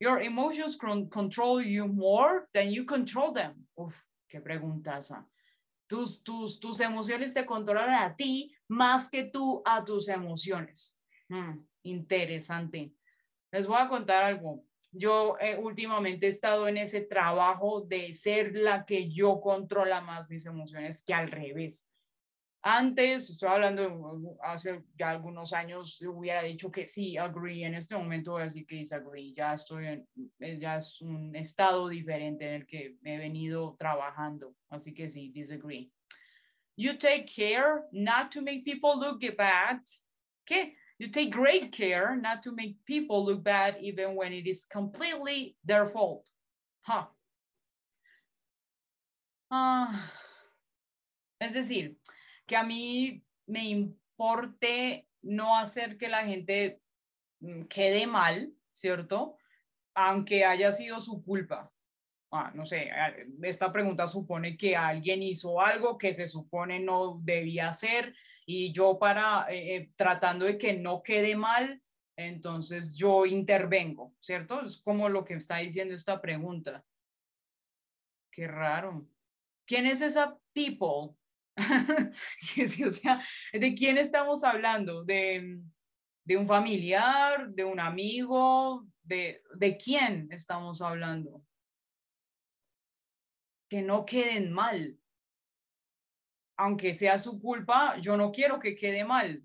Your 0.00 0.20
emotions 0.20 0.76
control 0.76 1.60
you 1.60 1.88
more 1.88 2.46
than 2.54 2.70
you 2.70 2.84
control 2.84 3.32
them. 3.32 3.66
Uf, 3.76 3.96
qué 4.28 4.40
preguntaza. 4.40 5.26
Tus, 5.88 6.22
tus, 6.22 6.60
tus 6.60 6.80
emociones 6.80 7.34
te 7.34 7.44
controlan 7.44 7.94
a 7.94 8.14
ti 8.14 8.54
más 8.68 9.08
que 9.08 9.24
tú 9.24 9.60
a 9.64 9.84
tus 9.84 10.08
emociones. 10.08 11.00
Hmm, 11.28 11.64
interesante. 11.82 12.92
Les 13.50 13.66
voy 13.66 13.78
a 13.80 13.88
contar 13.88 14.22
algo. 14.22 14.64
Yo 14.92 15.36
eh, 15.40 15.56
últimamente 15.56 16.26
he 16.26 16.30
estado 16.30 16.68
en 16.68 16.76
ese 16.76 17.00
trabajo 17.00 17.80
de 17.80 18.14
ser 18.14 18.54
la 18.54 18.84
que 18.84 19.10
yo 19.10 19.40
controla 19.40 20.00
más 20.00 20.30
mis 20.30 20.46
emociones 20.46 21.02
que 21.02 21.12
al 21.12 21.30
revés. 21.30 21.87
Antes, 22.60 23.30
estoy 23.30 23.48
hablando 23.48 24.36
hace 24.42 24.82
ya 24.98 25.10
algunos 25.10 25.52
años, 25.52 26.00
hubiera 26.02 26.42
dicho 26.42 26.70
que 26.70 26.86
sí, 26.86 27.16
agree. 27.16 27.64
En 27.64 27.74
este 27.74 27.96
momento 27.96 28.32
voy 28.32 28.42
a 28.42 28.44
decir 28.46 28.66
que 28.66 28.76
disagree. 28.76 29.32
Ya 29.32 29.54
estoy 29.54 29.86
en, 29.86 30.08
ya 30.58 30.78
es 30.78 31.00
un 31.00 31.36
estado 31.36 31.88
diferente 31.88 32.46
en 32.46 32.54
el 32.54 32.66
que 32.66 32.96
he 33.04 33.18
venido 33.18 33.76
trabajando. 33.78 34.54
Así 34.70 34.92
que 34.92 35.08
sí, 35.08 35.30
disagree. 35.32 35.90
You 36.76 36.96
take 36.96 37.26
care 37.26 37.84
not 37.92 38.32
to 38.32 38.42
make 38.42 38.64
people 38.64 38.98
look 38.98 39.20
bad. 39.36 39.80
¿Qué? 40.44 40.74
You 40.98 41.10
take 41.10 41.30
great 41.30 41.70
care 41.70 42.16
not 42.16 42.42
to 42.42 42.52
make 42.52 42.76
people 42.84 43.24
look 43.24 43.44
bad 43.44 43.76
even 43.80 44.16
when 44.16 44.32
it 44.32 44.48
is 44.48 44.66
completely 44.66 45.56
their 45.64 45.86
fault. 45.86 46.28
Huh. 46.80 47.06
Ah, 49.50 50.10
es 51.40 51.54
decir, 51.54 51.96
que 52.48 52.56
a 52.56 52.64
mí 52.64 53.22
me 53.46 53.64
importe 53.64 55.06
no 55.22 55.56
hacer 55.56 55.96
que 55.96 56.08
la 56.08 56.24
gente 56.24 56.80
mm, 57.40 57.64
quede 57.64 58.08
mal, 58.08 58.52
¿cierto? 58.72 59.36
Aunque 59.94 60.44
haya 60.44 60.72
sido 60.72 61.00
su 61.00 61.22
culpa. 61.22 61.72
Ah, 62.30 62.50
no 62.54 62.66
sé, 62.66 62.90
esta 63.42 63.72
pregunta 63.72 64.06
supone 64.06 64.56
que 64.56 64.76
alguien 64.76 65.22
hizo 65.22 65.60
algo 65.60 65.96
que 65.96 66.12
se 66.12 66.26
supone 66.26 66.78
no 66.78 67.20
debía 67.22 67.68
hacer 67.68 68.14
y 68.44 68.72
yo 68.72 68.98
para, 68.98 69.46
eh, 69.48 69.76
eh, 69.76 69.92
tratando 69.96 70.44
de 70.44 70.58
que 70.58 70.74
no 70.74 71.02
quede 71.02 71.36
mal, 71.36 71.82
entonces 72.16 72.94
yo 72.96 73.24
intervengo, 73.24 74.14
¿cierto? 74.20 74.62
Es 74.62 74.78
como 74.78 75.08
lo 75.08 75.24
que 75.24 75.34
está 75.34 75.58
diciendo 75.58 75.94
esta 75.94 76.20
pregunta. 76.20 76.84
Qué 78.30 78.46
raro. 78.46 79.06
¿Quién 79.66 79.86
es 79.86 80.00
esa 80.00 80.38
people? 80.52 81.17
o 82.86 82.90
sea, 82.90 83.22
¿de 83.52 83.74
quién 83.74 83.98
estamos 83.98 84.44
hablando? 84.44 85.04
¿De, 85.04 85.60
de 86.24 86.36
un 86.36 86.46
familiar? 86.46 87.50
¿De 87.50 87.64
un 87.64 87.80
amigo? 87.80 88.86
¿De, 89.02 89.42
¿De 89.54 89.76
quién 89.76 90.28
estamos 90.30 90.80
hablando? 90.80 91.42
Que 93.68 93.82
no 93.82 94.04
queden 94.04 94.52
mal. 94.52 94.98
Aunque 96.56 96.94
sea 96.94 97.18
su 97.18 97.40
culpa, 97.40 97.98
yo 97.98 98.16
no 98.16 98.32
quiero 98.32 98.58
que 98.58 98.74
quede 98.74 99.04
mal. 99.04 99.42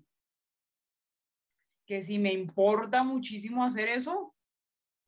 Que 1.86 2.02
si 2.02 2.18
me 2.18 2.32
importa 2.32 3.02
muchísimo 3.02 3.64
hacer 3.64 3.88
eso, 3.88 4.34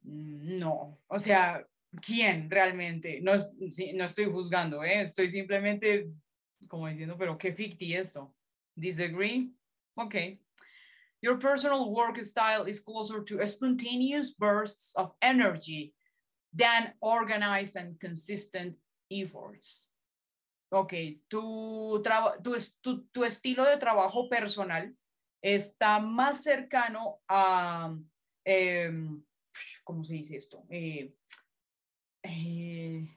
no. 0.03 1.01
O 1.09 1.19
sea, 1.19 1.67
¿quién 2.01 2.51
realmente? 2.51 3.21
No, 3.21 3.33
no 3.33 4.05
estoy 4.05 4.27
juzgando, 4.27 4.85
¿eh? 4.85 5.03
estoy 5.03 5.29
simplemente 5.29 6.11
como 6.69 6.89
diciendo, 6.89 7.17
pero 7.19 7.37
qué 7.39 7.53
ficti 7.53 7.95
esto. 7.95 8.35
Disagree? 8.77 9.53
Okay. 9.97 10.41
Your 11.23 11.39
personal 11.39 11.91
work 11.91 12.23
style 12.25 12.65
is 12.65 12.81
closer 12.81 13.23
to 13.25 13.47
spontaneous 13.49 14.33
bursts 14.33 14.93
of 14.97 15.13
energy 15.23 15.95
than 16.53 16.93
organized 17.01 17.77
and 17.77 17.99
consistent 17.99 18.77
efforts. 19.11 19.91
Ok, 20.73 20.93
tu, 21.29 22.03
tu, 22.03 22.57
tu, 22.83 23.07
tu, 23.13 23.25
estilo 23.25 23.65
de 23.65 23.79
trabajo 23.79 24.29
personal 24.29 24.93
está 25.41 26.01
más 26.01 26.43
cercano 26.43 27.21
a, 27.29 27.95
eh, 28.45 28.91
¿cómo 29.85 30.05
se 30.05 30.15
dice 30.15 30.37
esto? 30.37 30.65
Eh, 30.69 31.15
eh, 32.25 33.09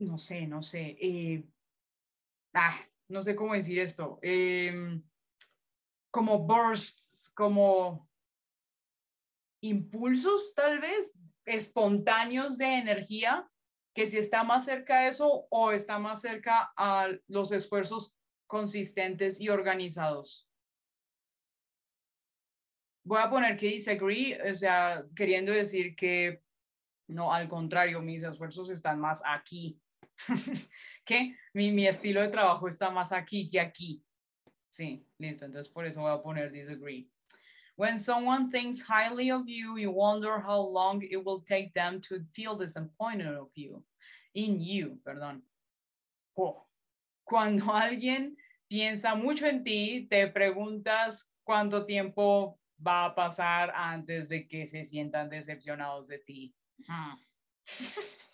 no 0.00 0.18
sé, 0.18 0.46
no 0.46 0.62
sé. 0.62 0.96
Ah, 2.54 2.78
no 3.08 3.22
sé 3.22 3.34
cómo 3.34 3.54
decir 3.54 3.78
esto, 3.78 4.18
em, 4.22 5.02
como 6.10 6.38
bursts, 6.40 7.32
como 7.34 8.08
impulsos 9.62 10.54
tal 10.54 10.80
vez 10.80 11.18
espontáneos 11.44 12.58
de 12.58 12.78
energía, 12.78 13.48
que 13.94 14.06
si 14.06 14.18
está 14.18 14.44
más 14.44 14.64
cerca 14.64 15.00
de 15.00 15.08
eso 15.08 15.46
o 15.50 15.72
está 15.72 15.98
más 15.98 16.20
cerca 16.20 16.72
a 16.76 17.08
los 17.26 17.52
esfuerzos 17.52 18.16
consistentes 18.46 19.40
y 19.40 19.48
organizados. 19.48 20.48
voy 23.08 23.20
a 23.22 23.30
poner 23.30 23.56
que 23.56 23.68
disagree, 23.68 24.38
o 24.50 24.54
sea, 24.54 25.02
queriendo 25.16 25.50
decir 25.50 25.96
que 25.96 26.42
no, 27.08 27.32
al 27.32 27.48
contrario, 27.48 28.02
mis 28.02 28.22
esfuerzos 28.22 28.68
están 28.68 29.00
más 29.00 29.22
aquí. 29.24 29.80
que 31.08 31.34
mi, 31.54 31.72
mi 31.72 31.86
estilo 31.86 32.20
de 32.20 32.28
trabajo 32.28 32.68
está 32.68 32.90
más 32.90 33.12
aquí 33.12 33.48
que 33.48 33.58
aquí. 33.58 34.04
Sí, 34.68 35.06
listo. 35.18 35.46
Entonces 35.46 35.72
por 35.72 35.86
eso 35.86 36.02
voy 36.02 36.12
a 36.12 36.22
poner 36.22 36.52
disagree. 36.52 37.08
When 37.76 37.98
someone 37.98 38.50
thinks 38.50 38.82
highly 38.82 39.30
of 39.30 39.46
you, 39.46 39.78
you 39.78 39.90
wonder 39.90 40.38
how 40.38 40.60
long 40.60 41.02
it 41.02 41.24
will 41.24 41.42
take 41.42 41.72
them 41.72 42.00
to 42.02 42.20
feel 42.32 42.56
disappointed 42.58 43.34
of 43.34 43.48
you. 43.54 43.82
In 44.34 44.60
you, 44.60 45.00
perdón. 45.02 45.42
Oh. 46.36 46.66
Cuando 47.24 47.72
alguien 47.72 48.36
piensa 48.68 49.14
mucho 49.14 49.46
en 49.46 49.64
ti, 49.64 50.06
te 50.10 50.26
preguntas 50.28 51.32
cuánto 51.44 51.86
tiempo 51.86 52.58
va 52.78 53.06
a 53.06 53.14
pasar 53.14 53.70
antes 53.74 54.28
de 54.28 54.46
que 54.46 54.66
se 54.66 54.84
sientan 54.84 55.30
decepcionados 55.30 56.08
de 56.08 56.18
ti. 56.18 56.54
Hmm. 56.86 57.16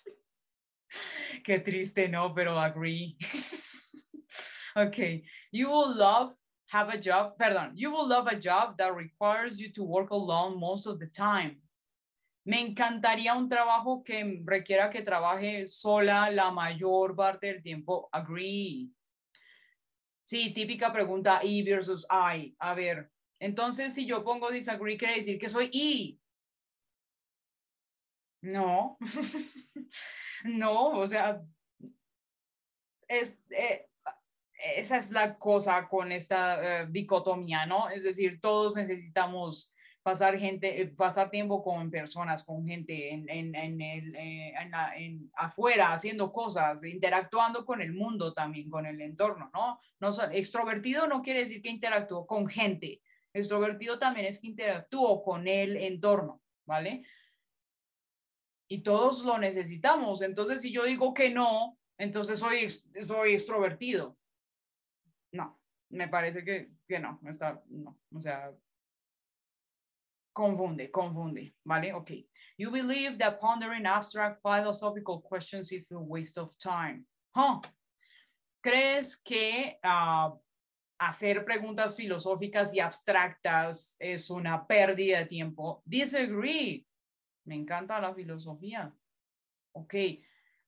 Qué 1.45 1.59
triste, 1.61 2.09
no, 2.09 2.35
pero 2.35 2.59
agree. 2.59 3.17
okay, 4.77 5.25
you 5.51 5.69
will 5.69 5.97
love 5.97 6.35
have 6.69 6.89
a 6.89 6.99
job, 6.99 7.37
perdón, 7.39 7.73
you 7.75 7.91
will 7.91 8.09
love 8.09 8.27
a 8.27 8.37
job 8.37 8.77
that 8.79 8.95
requires 8.95 9.59
you 9.59 9.71
to 9.73 9.85
work 9.85 10.11
alone 10.11 10.59
most 10.59 10.87
of 10.87 10.99
the 10.99 11.07
time. 11.07 11.61
Me 12.47 12.61
encantaría 12.61 13.35
un 13.35 13.49
trabajo 13.49 14.03
que 14.05 14.43
requiera 14.45 14.91
que 14.91 15.03
trabaje 15.03 15.67
sola 15.67 16.31
la 16.31 16.51
mayor 16.51 17.17
parte 17.17 17.47
del 17.47 17.63
tiempo. 17.63 18.09
Agree. 18.13 18.91
Sí, 20.27 20.53
típica 20.53 20.93
pregunta 20.93 21.41
I 21.43 21.63
versus 21.63 22.07
I. 22.11 22.55
A 22.59 22.75
ver, 22.75 23.11
entonces 23.41 23.95
si 23.95 24.05
yo 24.05 24.23
pongo 24.23 24.51
disagree, 24.51 24.99
quiere 24.99 25.17
decir 25.17 25.39
que 25.39 25.49
soy 25.49 25.71
I. 25.73 26.21
No. 28.43 28.99
no, 30.45 30.99
o 30.99 31.07
sea, 31.09 31.43
es, 33.09 33.39
eh, 33.51 33.89
esa 34.77 34.97
es 34.99 35.11
la 35.11 35.39
cosa 35.39 35.89
con 35.89 36.13
esta 36.13 36.83
eh, 36.83 36.87
dicotomía, 36.91 37.67
¿no? 37.67 37.89
Es 37.89 38.03
decir, 38.03 38.41
todos 38.41 38.77
necesitamos 38.77 39.75
pasar 40.03 40.39
gente, 40.39 40.83
eh, 40.83 40.87
pasar 40.89 41.31
tiempo 41.31 41.65
con 41.65 41.91
personas, 41.91 42.45
con 42.45 42.67
gente 42.67 43.11
en, 43.11 43.29
en, 43.29 43.55
en 43.55 43.81
el, 43.81 44.15
en, 44.17 45.31
afuera, 45.35 45.95
haciendo 45.95 46.31
cosas, 46.31 46.85
interactuando 46.85 47.65
con 47.65 47.81
el 47.81 47.95
mundo 47.95 48.35
también, 48.35 48.69
con 48.69 48.85
el 48.85 49.01
entorno, 49.01 49.51
¿no? 49.55 49.81
no 50.01 50.11
extrovertido 50.31 51.07
no 51.07 51.23
quiere 51.23 51.41
decir 51.41 51.63
que 51.63 51.71
interactúo 51.71 52.27
con 52.27 52.47
gente, 52.47 53.01
extrovertido 53.33 53.99
también 53.99 54.27
es 54.27 54.41
que 54.41 54.49
interactúo 54.49 55.25
con 55.25 55.49
el 55.49 55.79
entorno, 55.79 56.43
¿vale? 56.67 57.03
Y 58.69 58.83
todos 58.83 59.25
lo 59.25 59.39
necesitamos, 59.39 60.23
entonces 60.23 60.63
si 60.63 60.73
yo 60.73 60.85
digo 60.85 61.13
que 61.13 61.31
no, 61.31 61.79
entonces 61.99 62.39
soy, 62.39 62.69
soy 62.69 63.35
extrovertido, 63.35 64.17
no, 65.33 65.61
me 65.91 66.09
parece 66.09 66.45
que, 66.45 66.71
que 66.89 66.99
no, 66.99 67.21
está, 67.27 67.63
no, 67.69 67.99
o 68.15 68.21
sea, 68.21 68.53
confunde, 70.35 70.91
confunde, 70.91 71.55
¿vale? 71.65 71.93
Ok. 71.93 72.11
You 72.59 72.71
believe 72.71 73.19
that 73.19 73.41
pondering 73.41 73.87
abstract 73.87 74.43
philosophical 74.43 75.21
questions 75.21 75.73
is 75.73 75.91
a 75.93 75.99
waste 75.99 76.39
of 76.39 76.57
time. 76.59 77.07
Huh. 77.35 77.61
¿Crees 78.63 79.17
que 79.17 79.79
uh, 79.85 80.31
hacer 80.99 81.45
preguntas 81.45 81.97
filosóficas 81.97 82.75
y 82.75 82.81
abstractas 82.81 83.97
es 83.99 84.31
una 84.31 84.67
pérdida 84.67 85.19
de 85.19 85.27
tiempo? 85.27 85.83
Disagree. 85.85 86.85
Me 87.45 87.55
encanta 87.55 88.01
la 88.01 88.15
filosofía. 88.15 88.93
Ok. 89.73 89.95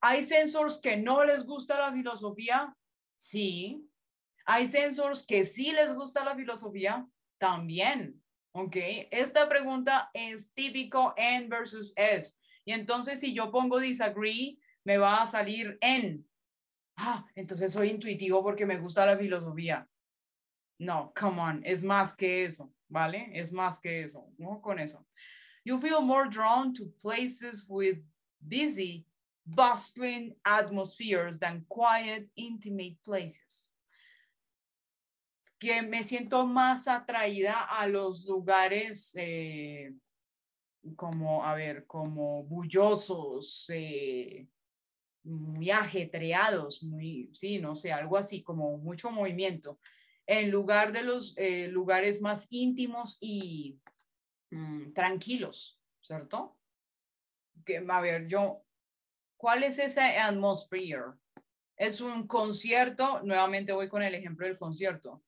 ¿Hay 0.00 0.24
sensors 0.24 0.80
que 0.80 0.96
no 0.96 1.24
les 1.24 1.44
gusta 1.44 1.78
la 1.78 1.92
filosofía? 1.92 2.76
Sí. 3.16 3.88
Hay 4.44 4.68
sensors 4.68 5.26
que 5.26 5.44
sí 5.44 5.72
les 5.72 5.94
gusta 5.94 6.24
la 6.24 6.36
filosofía, 6.36 7.06
también. 7.38 8.22
¿Ok? 8.52 8.76
Esta 9.10 9.48
pregunta 9.48 10.10
es 10.14 10.52
típico 10.54 11.14
en 11.16 11.48
versus 11.48 11.92
es. 11.96 12.40
Y 12.64 12.72
entonces 12.72 13.20
si 13.20 13.34
yo 13.34 13.50
pongo 13.50 13.78
disagree, 13.78 14.58
me 14.84 14.98
va 14.98 15.22
a 15.22 15.26
salir 15.26 15.76
en. 15.80 16.26
Ah, 16.96 17.26
entonces 17.34 17.72
soy 17.72 17.90
intuitivo 17.90 18.42
porque 18.42 18.64
me 18.64 18.78
gusta 18.78 19.04
la 19.04 19.18
filosofía. 19.18 19.86
No, 20.78 21.12
come 21.18 21.40
on, 21.40 21.62
es 21.64 21.82
más 21.82 22.14
que 22.14 22.44
eso, 22.44 22.72
¿vale? 22.88 23.30
Es 23.32 23.52
más 23.52 23.80
que 23.80 24.02
eso, 24.02 24.32
¿no? 24.38 24.60
Con 24.60 24.78
eso. 24.78 25.06
You 25.66 25.80
feel 25.80 26.00
more 26.00 26.28
drawn 26.28 26.72
to 26.74 26.84
places 27.02 27.66
with 27.68 27.98
busy, 28.38 29.04
bustling 29.44 30.36
atmospheres 30.44 31.40
than 31.40 31.64
quiet, 31.68 32.28
intimate 32.36 33.02
places. 33.04 33.68
Que 35.58 35.82
me 35.82 36.04
siento 36.04 36.46
más 36.46 36.86
atraída 36.86 37.66
a 37.68 37.88
los 37.88 38.24
lugares 38.28 39.12
eh, 39.16 39.92
como, 40.94 41.44
a 41.44 41.56
ver, 41.56 41.84
como 41.88 42.44
bullosos, 42.44 43.66
eh, 43.70 44.46
muy 45.24 45.72
ajetreados, 45.72 46.84
muy, 46.84 47.28
sí, 47.32 47.58
no 47.58 47.74
sé, 47.74 47.92
algo 47.92 48.16
así, 48.16 48.40
como 48.44 48.78
mucho 48.78 49.10
movimiento, 49.10 49.80
en 50.28 50.48
lugar 50.52 50.92
de 50.92 51.02
los 51.02 51.34
eh, 51.36 51.66
lugares 51.66 52.20
más 52.20 52.46
íntimos 52.50 53.18
y 53.20 53.80
mm, 54.50 54.92
tranquilos, 54.92 55.80
¿cierto? 56.00 56.56
Que, 57.64 57.84
a 57.88 58.00
ver, 58.00 58.26
yo, 58.26 58.62
¿cuál 59.36 59.64
es 59.64 59.78
esa 59.78 60.26
atmosphere? 60.26 61.14
Es 61.76 62.00
un 62.00 62.26
concierto, 62.26 63.22
nuevamente 63.22 63.72
voy 63.72 63.88
con 63.88 64.02
el 64.02 64.14
ejemplo 64.14 64.46
del 64.46 64.58
concierto 64.58 65.22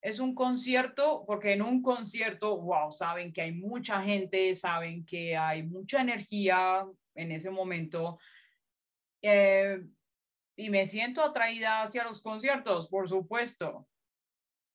es 0.00 0.20
un 0.20 0.34
concierto, 0.34 1.24
porque 1.26 1.52
en 1.52 1.62
un 1.62 1.82
concierto, 1.82 2.56
wow, 2.60 2.92
saben 2.92 3.32
que 3.32 3.42
hay 3.42 3.52
mucha 3.52 4.02
gente, 4.02 4.54
saben 4.54 5.04
que 5.04 5.36
hay 5.36 5.62
mucha 5.62 6.00
energía 6.00 6.86
en 7.14 7.32
ese 7.32 7.50
momento. 7.50 8.18
Eh, 9.22 9.84
y 10.56 10.70
me 10.70 10.86
siento 10.86 11.22
atraída 11.22 11.82
hacia 11.82 12.04
los 12.04 12.22
conciertos, 12.22 12.88
por 12.88 13.08
supuesto. 13.08 13.88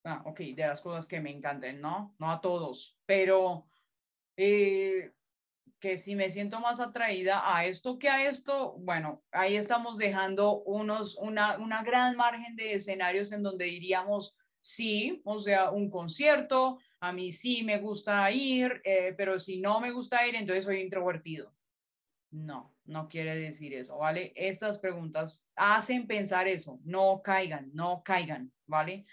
Ah, 0.03 0.21
ok, 0.25 0.39
de 0.39 0.67
las 0.67 0.81
cosas 0.81 1.07
que 1.07 1.21
me 1.21 1.31
encantan, 1.31 1.79
¿no? 1.79 2.15
No 2.19 2.31
a 2.31 2.41
todos, 2.41 2.97
pero 3.05 3.67
eh, 4.37 5.11
que 5.79 5.97
si 5.97 6.15
me 6.15 6.29
siento 6.29 6.61
más 6.61 6.79
atraída 6.79 7.41
a 7.43 7.65
esto 7.65 7.99
que 7.99 8.07
a 8.07 8.29
esto, 8.29 8.75
bueno, 8.79 9.21
ahí 9.31 9.57
estamos 9.57 9.97
dejando 9.97 10.61
unos, 10.63 11.17
una, 11.17 11.57
una 11.57 11.83
gran 11.83 12.15
margen 12.15 12.55
de 12.55 12.75
escenarios 12.75 13.33
en 13.33 13.43
donde 13.43 13.65
diríamos, 13.65 14.33
sí, 14.61 15.21
o 15.25 15.39
sea, 15.39 15.71
un 15.71 15.89
concierto, 15.89 16.79
a 17.01 17.11
mí 17.11 17.33
sí 17.33 17.63
me 17.63 17.79
gusta 17.79 18.31
ir, 18.31 18.81
eh, 18.85 19.13
pero 19.17 19.41
si 19.41 19.59
no 19.59 19.81
me 19.81 19.91
gusta 19.91 20.25
ir, 20.25 20.35
entonces 20.35 20.63
soy 20.63 20.79
introvertido. 20.79 21.53
No, 22.31 22.73
no 22.85 23.09
quiere 23.09 23.35
decir 23.35 23.73
eso, 23.73 23.97
¿vale? 23.97 24.31
Estas 24.37 24.79
preguntas 24.79 25.49
hacen 25.53 26.07
pensar 26.07 26.47
eso, 26.47 26.79
no 26.85 27.21
caigan, 27.21 27.71
no 27.73 28.01
caigan, 28.05 28.53
¿vale? 28.67 29.05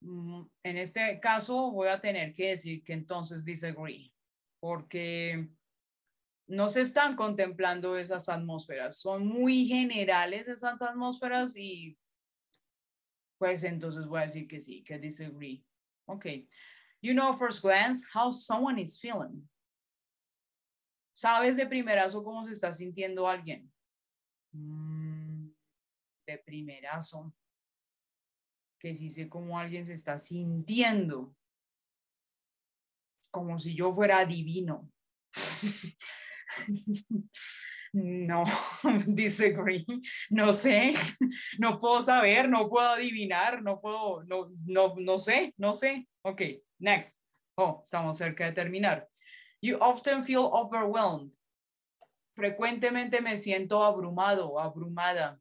Mm, 0.00 0.42
en 0.64 0.76
este 0.78 1.20
caso 1.20 1.70
voy 1.70 1.88
a 1.88 2.00
tener 2.00 2.34
que 2.34 2.48
decir 2.48 2.82
que 2.82 2.92
entonces 2.92 3.44
disagree, 3.44 4.12
porque 4.60 5.48
no 6.46 6.68
se 6.68 6.82
están 6.82 7.16
contemplando 7.16 7.96
esas 7.96 8.28
atmósferas, 8.28 8.98
son 8.98 9.26
muy 9.26 9.66
generales 9.66 10.48
esas 10.48 10.80
atmósferas 10.80 11.56
y 11.56 11.98
pues 13.38 13.64
entonces 13.64 14.06
voy 14.06 14.20
a 14.20 14.26
decir 14.26 14.48
que 14.48 14.60
sí, 14.60 14.82
que 14.82 14.98
disagree. 14.98 15.64
Ok. 16.06 16.26
You 17.02 17.12
know 17.12 17.32
first 17.32 17.62
glance 17.62 18.06
how 18.14 18.32
someone 18.32 18.80
is 18.80 18.98
feeling. 18.98 19.46
¿Sabes 21.12 21.56
de 21.56 21.66
primerazo 21.66 22.22
cómo 22.22 22.44
se 22.44 22.52
está 22.52 22.72
sintiendo 22.72 23.28
alguien? 23.28 23.72
Mm, 24.52 25.48
de 26.26 26.38
primerazo. 26.38 27.34
Que 28.78 28.94
sí 28.94 29.10
sé 29.10 29.28
cómo 29.28 29.58
alguien 29.58 29.86
se 29.86 29.94
está 29.94 30.18
sintiendo. 30.18 31.34
Como 33.36 33.58
si 33.58 33.74
yo 33.74 33.92
fuera 33.92 34.24
divino. 34.24 34.90
No, 37.92 38.44
disagree. 39.06 39.86
No 40.28 40.52
sé, 40.52 40.92
no 41.58 41.78
puedo 41.78 42.02
saber, 42.02 42.46
no 42.46 42.68
puedo 42.68 42.88
adivinar, 42.88 43.62
no 43.62 43.80
puedo, 43.80 44.22
no, 44.24 44.50
no, 44.66 44.94
no 44.98 45.18
sé, 45.18 45.54
no 45.56 45.72
sé. 45.72 46.06
Ok, 46.22 46.42
next. 46.78 47.18
Oh, 47.56 47.80
estamos 47.82 48.18
cerca 48.18 48.44
de 48.44 48.52
terminar. 48.52 49.08
You 49.62 49.78
often 49.80 50.22
feel 50.22 50.48
overwhelmed. 50.52 51.32
Frecuentemente 52.34 53.22
me 53.22 53.38
siento 53.38 53.82
abrumado, 53.82 54.58
abrumada. 54.60 55.40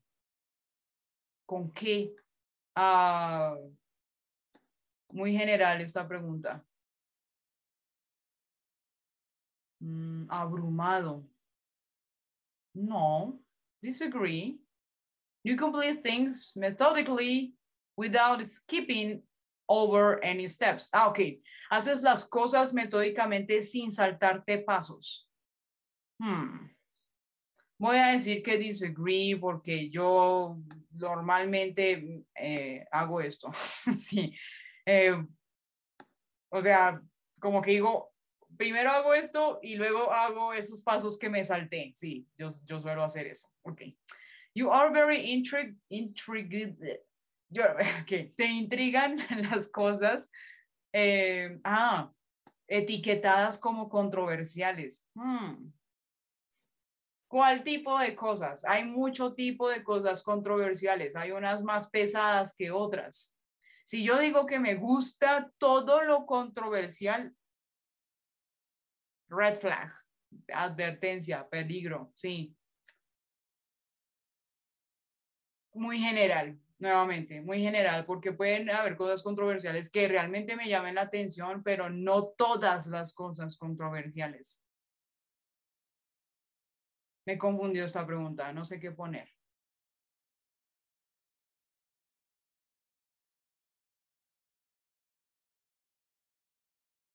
¿Con 1.45 1.73
qué? 1.73 2.13
Ah, 2.73 3.57
muy 5.09 5.33
general 5.33 5.81
esta 5.81 6.07
pregunta. 6.07 6.63
Mm, 9.81 10.27
abrumado. 10.29 11.25
No, 12.73 13.39
disagree. 13.81 14.59
You 15.43 15.55
complete 15.55 16.01
things 16.03 16.53
methodically 16.55 17.53
without 17.95 18.45
skipping 18.45 19.21
over 19.69 20.23
any 20.23 20.47
steps. 20.47 20.89
Ah, 20.93 21.07
ok. 21.07 21.39
Haces 21.71 22.01
las 22.01 22.27
cosas 22.27 22.73
metódicamente 22.73 23.63
sin 23.63 23.91
saltarte 23.91 24.63
pasos. 24.65 25.27
Hmm. 26.19 26.69
Voy 27.77 27.97
a 27.97 28.13
decir 28.13 28.41
que 28.41 28.57
disagree 28.57 29.35
porque 29.35 29.89
yo 29.89 30.57
normalmente 30.91 32.23
eh, 32.35 32.85
hago 32.91 33.19
esto. 33.21 33.51
sí. 33.99 34.33
Eh, 34.85 35.15
o 36.49 36.61
sea, 36.61 37.01
como 37.39 37.61
que 37.61 37.71
digo, 37.71 38.14
primero 38.57 38.91
hago 38.91 39.13
esto 39.13 39.59
y 39.61 39.75
luego 39.75 40.11
hago 40.11 40.53
esos 40.53 40.81
pasos 40.81 41.17
que 41.17 41.29
me 41.29 41.43
salté. 41.43 41.91
Sí, 41.95 42.27
yo, 42.37 42.49
yo 42.65 42.79
suelo 42.79 43.03
hacer 43.03 43.27
eso. 43.27 43.49
Ok. 43.63 43.81
You 44.53 44.71
are 44.71 44.89
very 44.91 45.31
intrigued, 45.33 45.77
intrigued. 45.89 46.77
okay. 48.01 48.33
Te 48.35 48.45
intrigan 48.45 49.17
las 49.51 49.67
cosas. 49.69 50.31
Eh, 50.93 51.59
ah, 51.63 52.11
etiquetadas 52.67 53.59
como 53.59 53.89
controversiales. 53.89 55.07
Hmm. 55.13 55.71
¿Cuál 57.27 57.63
tipo 57.63 57.99
de 57.99 58.15
cosas? 58.15 58.63
Hay 58.65 58.85
mucho 58.85 59.33
tipo 59.33 59.67
de 59.67 59.83
cosas 59.83 60.23
controversiales. 60.23 61.15
Hay 61.15 61.31
unas 61.31 61.61
más 61.63 61.89
pesadas 61.89 62.55
que 62.55 62.71
otras. 62.71 63.35
Si 63.85 64.03
yo 64.03 64.19
digo 64.19 64.45
que 64.45 64.59
me 64.59 64.75
gusta 64.75 65.51
todo 65.57 66.01
lo 66.03 66.25
controversial, 66.25 67.35
red 69.29 69.55
flag, 69.57 69.91
advertencia, 70.53 71.47
peligro, 71.49 72.11
sí. 72.13 72.55
Muy 75.73 75.99
general, 75.99 76.57
nuevamente, 76.79 77.41
muy 77.41 77.61
general, 77.61 78.05
porque 78.05 78.31
pueden 78.31 78.69
haber 78.69 78.95
cosas 78.95 79.21
controversiales 79.23 79.91
que 79.91 80.07
realmente 80.07 80.55
me 80.55 80.69
llamen 80.69 80.95
la 80.95 81.01
atención, 81.01 81.63
pero 81.63 81.89
no 81.89 82.27
todas 82.27 82.87
las 82.87 83.13
cosas 83.13 83.57
controversiales. 83.57 84.63
Me 87.25 87.37
confundió 87.37 87.85
esta 87.85 88.05
pregunta, 88.05 88.53
no 88.53 88.63
sé 88.63 88.79
qué 88.79 88.91
poner. 88.91 89.34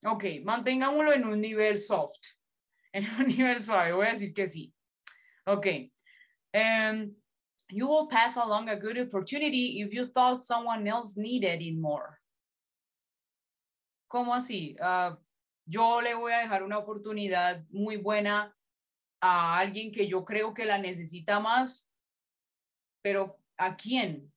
Ok, 0.05 0.25
mantengámoslo 0.45 1.13
en 1.13 1.25
un 1.25 1.41
nivel 1.41 1.79
soft. 1.79 2.35
En 2.93 3.05
un 3.21 3.29
nivel 3.29 3.63
suave, 3.63 3.93
voy 3.93 4.09
a 4.09 4.11
decir 4.11 4.35
que 4.35 4.49
sí. 4.49 4.73
Ok. 5.47 5.67
Um, 6.53 7.15
you 7.71 7.87
will 7.87 8.09
pass 8.09 8.37
along 8.37 8.69
a 8.69 8.75
good 8.75 8.99
opportunity 8.99 9.81
if 9.81 9.95
you 9.95 10.07
thought 10.07 10.43
someone 10.43 10.89
else 10.89 11.17
needed 11.17 11.63
it 11.63 11.79
more. 11.79 12.19
¿Cómo 14.09 14.35
así? 14.35 14.75
Uh, 14.81 15.15
yo 15.67 16.01
le 16.01 16.15
voy 16.15 16.33
a 16.33 16.39
dejar 16.39 16.65
una 16.65 16.79
oportunidad 16.79 17.65
muy 17.71 17.97
buena 17.97 18.53
a 19.21 19.59
alguien 19.59 19.93
que 19.93 20.09
yo 20.09 20.25
creo 20.25 20.53
que 20.53 20.65
la 20.65 20.79
necesita 20.79 21.39
más, 21.39 21.89
pero 23.03 23.39
¿a 23.57 23.77
quién? 23.77 24.33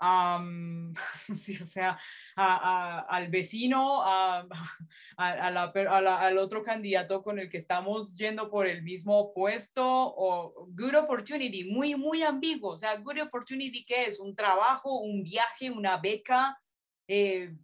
sí, 1.34 1.58
o 1.60 1.66
sea, 1.66 1.98
al 2.36 3.28
vecino, 3.28 4.02
a, 4.02 4.46
al 5.16 6.38
otro 6.38 6.62
candidato 6.62 7.22
con 7.22 7.38
el 7.38 7.50
que 7.50 7.58
estamos 7.58 8.16
yendo 8.16 8.50
por 8.50 8.66
el 8.66 8.82
mismo 8.82 9.32
puesto, 9.34 9.84
o 9.84 10.66
good 10.70 10.94
opportunity, 10.94 11.64
muy, 11.64 11.94
muy 11.94 12.22
ambiguo. 12.22 12.72
O 12.72 12.76
sea, 12.76 12.96
good 12.96 13.20
opportunity, 13.20 13.84
¿qué 13.84 14.04
es? 14.04 14.20
Un 14.20 14.34
trabajo, 14.34 15.00
un 15.00 15.22
viaje, 15.22 15.70
una 15.70 15.98
beca, 15.98 16.58
eh, 17.06 17.54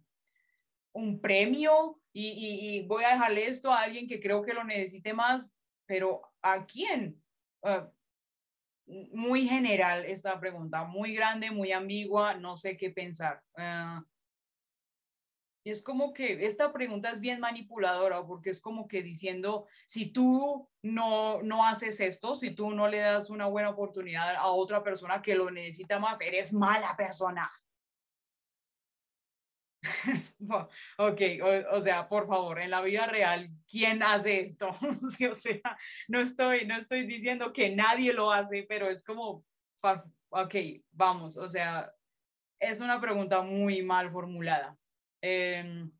un 0.93 1.19
premio, 1.19 1.99
y, 2.19 2.81
voy 2.87 3.03
a 3.03 3.09
dejarle 3.09 3.47
esto 3.47 3.71
a 3.71 3.81
alguien 3.81 4.07
que 4.07 4.19
creo 4.19 4.41
que 4.41 4.53
lo 4.53 4.63
necesite 4.63 5.13
más, 5.13 5.55
pero 5.85 6.21
¿a 6.41 6.65
quién? 6.65 7.21
Ah, 7.63 7.91
muy 8.87 9.47
general 9.47 10.05
esta 10.05 10.39
pregunta, 10.39 10.83
muy 10.85 11.13
grande, 11.13 11.51
muy 11.51 11.71
ambigua, 11.71 12.35
no 12.35 12.57
sé 12.57 12.77
qué 12.77 12.89
pensar. 12.89 13.41
Uh, 13.57 14.01
es 15.71 15.83
como 15.83 16.13
que 16.13 16.45
esta 16.45 16.71
pregunta 16.71 17.11
es 17.11 17.19
bien 17.19 17.39
manipuladora 17.39 18.25
porque 18.25 18.49
es 18.49 18.61
como 18.61 18.87
que 18.87 19.03
diciendo, 19.03 19.65
si 19.85 20.11
tú 20.11 20.69
no, 20.81 21.41
no 21.43 21.65
haces 21.65 21.99
esto, 21.99 22.35
si 22.35 22.51
tú 22.51 22.71
no 22.71 22.87
le 22.87 22.99
das 22.99 23.29
una 23.29 23.47
buena 23.47 23.71
oportunidad 23.71 24.35
a 24.35 24.47
otra 24.47 24.83
persona 24.83 25.21
que 25.21 25.35
lo 25.35 25.51
necesita 25.51 25.99
más, 25.99 26.21
eres 26.21 26.53
mala 26.53 26.95
persona. 26.95 27.51
ok, 30.97 31.21
o, 31.71 31.81
sea, 31.81 32.07
por 32.07 32.27
favor, 32.27 32.59
en 32.59 32.71
la 32.71 32.81
vida 32.81 33.05
real, 33.05 33.49
¿quién 33.69 34.03
hace 34.03 34.41
esto? 34.41 34.69
o 35.31 35.35
sea, 35.35 35.77
no 36.07 36.19
estoy, 36.21 36.65
no 36.65 36.77
estoy 36.77 37.05
diciendo 37.05 37.53
que 37.53 37.75
nadie 37.75 38.13
lo 38.13 38.31
hace, 38.31 38.63
pero 38.67 38.89
es 38.89 39.03
como, 39.03 39.45
ok, 40.29 40.55
vamos, 40.91 41.37
o 41.37 41.47
sea, 41.47 41.91
es 42.59 42.81
una 42.81 42.99
pregunta 42.99 43.41
muy 43.41 43.83
mal 43.83 44.11
formulada. 44.11 44.77
Em, 45.21 45.91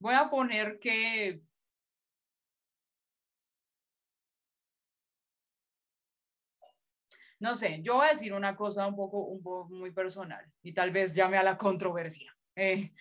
voy 0.00 0.14
a 0.14 0.28
poner 0.30 0.78
que 0.78 1.42
no 7.40 7.54
sé, 7.54 7.80
yo 7.82 7.96
voy 7.96 8.06
a 8.08 8.10
decir 8.10 8.32
una 8.32 8.56
cosa 8.56 8.86
un 8.86 8.96
poco, 8.96 9.24
un 9.24 9.42
poco 9.42 9.68
muy 9.70 9.90
personal 9.92 10.44
y 10.62 10.72
tal 10.72 10.90
vez 10.90 11.14
llame 11.14 11.38
a 11.38 11.42
la 11.42 11.56
controversia. 11.56 12.37
Eh, 12.58 12.92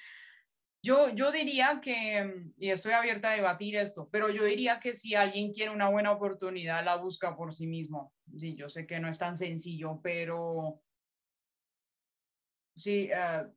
yo, 0.83 1.09
yo 1.15 1.31
diría 1.31 1.79
que, 1.81 2.51
y 2.57 2.69
estoy 2.69 2.93
abierta 2.93 3.31
a 3.31 3.35
debatir 3.35 3.75
esto, 3.75 4.07
pero 4.11 4.29
yo 4.29 4.43
diría 4.43 4.79
que 4.79 4.93
si 4.93 5.15
alguien 5.15 5.51
quiere 5.51 5.71
una 5.71 5.89
buena 5.89 6.11
oportunidad, 6.11 6.85
la 6.85 6.95
busca 6.97 7.35
por 7.35 7.53
sí 7.53 7.67
mismo. 7.67 8.13
Sí, 8.37 8.55
yo 8.55 8.69
sé 8.69 8.85
que 8.85 8.99
no 8.99 9.09
es 9.09 9.17
tan 9.19 9.35
sencillo, 9.35 9.99
pero 10.03 10.81
sí, 12.75 13.09
eh, 13.11 13.47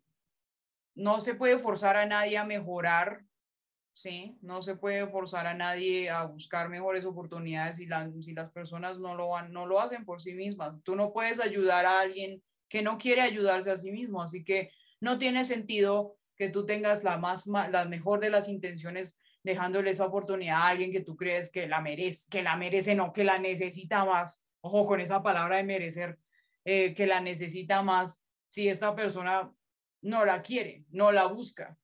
no 0.95 1.21
se 1.21 1.35
puede 1.35 1.59
forzar 1.59 1.97
a 1.97 2.07
nadie 2.07 2.39
a 2.39 2.45
mejorar, 2.45 3.25
sí, 3.93 4.39
no 4.43 4.63
se 4.63 4.77
puede 4.77 5.07
forzar 5.09 5.47
a 5.47 5.55
nadie 5.55 6.11
a 6.11 6.25
buscar 6.25 6.69
mejores 6.69 7.05
oportunidades 7.05 7.77
si, 7.77 7.87
si 8.23 8.33
las 8.35 8.51
personas 8.51 8.99
no 8.99 9.15
lo, 9.15 9.29
van, 9.29 9.53
no 9.53 9.67
lo 9.67 9.81
hacen 9.81 10.05
por 10.05 10.23
sí 10.23 10.35
mismas. 10.35 10.83
Tú 10.83 10.97
no 10.97 11.13
puedes 11.13 11.41
ayudar 11.41 11.87
a 11.87 12.01
alguien 12.01 12.43
que 12.69 12.83
no 12.83 12.99
quiere 12.99 13.21
ayudarse 13.21 13.71
a 13.71 13.77
sí 13.77 13.93
mismo, 13.93 14.23
así 14.23 14.45
que 14.45 14.71
no 15.01 15.19
tiene 15.19 15.45
sentido 15.45 16.19
que 16.37 16.49
tú 16.49 16.65
tengas 16.65 17.05
la, 17.05 17.19
más, 17.19 17.47
la 17.47 17.85
mejor 17.85 18.21
de 18.21 18.31
las 18.31 18.49
intenciones 18.49 19.21
dejándole 19.43 19.91
esa 19.91 20.07
oportunidad 20.07 20.57
a 20.57 20.69
alguien 20.69 20.93
que 20.93 21.03
tú 21.03 21.17
crees 21.17 21.51
que 21.51 21.67
la 21.67 21.81
merece, 21.81 22.29
que 22.31 22.43
la 22.43 22.57
merece, 22.57 22.95
no, 22.95 23.13
que 23.13 23.25
la 23.25 23.39
necesita 23.39 24.05
más. 24.05 24.43
Ojo 24.63 24.87
con 24.87 25.01
esa 25.01 25.23
palabra 25.23 25.57
de 25.57 25.65
merecer, 25.65 26.19
eh, 26.65 26.95
que 26.95 27.07
la 27.07 27.21
necesita 27.21 27.83
más 27.83 28.27
si 28.49 28.69
esta 28.69 28.95
persona 28.95 29.53
no 30.03 30.25
la 30.25 30.43
quiere, 30.43 30.85
no 30.91 31.13
la 31.13 31.27
busca. 31.27 31.79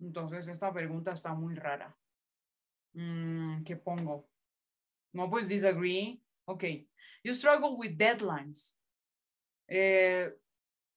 Entonces 0.00 0.48
esta 0.48 0.72
pregunta 0.72 1.12
está 1.12 1.34
muy 1.34 1.54
rara. 1.54 1.96
Mm, 2.94 3.62
¿Qué 3.64 3.76
pongo? 3.76 4.28
No, 5.12 5.30
pues 5.30 5.48
disagree. 5.48 6.20
Ok. 6.44 6.64
You 7.22 7.34
struggle 7.34 7.76
with 7.76 7.96
deadlines. 7.96 8.78
Eh, 9.68 10.32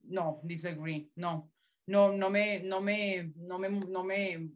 no, 0.04 0.40
disagree. 0.44 1.12
No 1.16 1.52
no, 1.90 2.12
no, 2.12 2.30
me, 2.30 2.60
no, 2.60 2.80
me, 2.80 3.34
no, 3.36 3.58
me, 3.58 3.70
no 3.70 4.04
me 4.04 4.50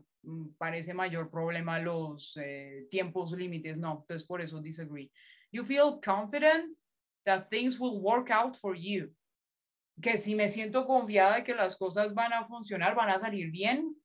parece 0.57 0.93
mayor 0.93 1.29
problema 1.31 1.79
los 1.79 2.37
eh, 2.37 2.87
tiempos 2.91 3.31
límites, 3.31 3.77
no, 3.79 4.01
entonces 4.01 4.23
por 4.23 4.39
eso 4.39 4.61
disagree. 4.61 5.11
You 5.51 5.65
feel 5.65 5.99
confident 5.99 6.77
that 7.25 7.49
things 7.49 7.79
will 7.79 7.99
work 7.99 8.29
out 8.29 8.55
for 8.55 8.75
you. 8.75 9.11
Que 9.99 10.17
si 10.17 10.35
me 10.35 10.47
siento 10.47 10.85
confiada 10.85 11.37
de 11.37 11.43
que 11.43 11.55
las 11.55 11.75
cosas 11.75 12.13
van 12.13 12.33
a 12.33 12.45
funcionar, 12.45 12.95
van 12.95 13.09
a 13.09 13.19
salir 13.19 13.49
bien. 13.51 13.95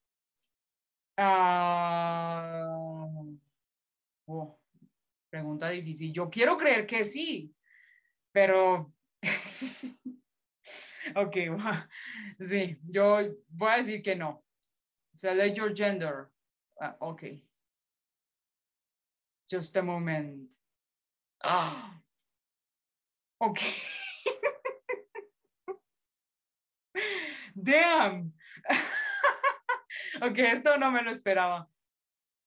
Uh, 1.18 1.24
oh, 4.26 4.59
pregunta 5.31 5.68
difícil. 5.68 6.12
Yo 6.12 6.31
quiero 6.31 6.57
creer 6.57 6.87
que 6.87 7.05
sí, 7.05 7.55
pero 8.33 8.93
ok, 11.16 11.36
sí, 12.40 12.76
yo 12.90 13.34
voy 13.48 13.72
a 13.72 13.76
decir 13.78 14.02
que 14.02 14.14
no. 14.14 14.42
Select 15.14 15.56
your 15.56 15.74
gender. 15.74 16.30
Uh, 16.80 16.92
ok. 17.00 17.42
Just 19.50 19.76
a 19.76 19.82
moment. 19.82 20.52
Ah. 21.42 21.94
Ok. 23.40 23.61
Damn. 27.62 28.32
ok, 30.22 30.38
esto 30.38 30.76
no 30.76 30.90
me 30.90 31.02
lo 31.02 31.11
esperaba. 31.11 31.68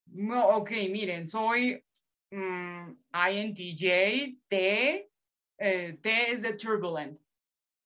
No, 0.06 0.56
ok, 0.56 0.70
miren, 0.90 1.26
soy 1.26 1.82
mm, 2.30 2.96
INTJ, 3.12 4.38
T, 4.48 5.10
eh, 5.58 5.98
T 6.02 6.32
es 6.32 6.42
de 6.42 6.54
turbulent. 6.54 7.18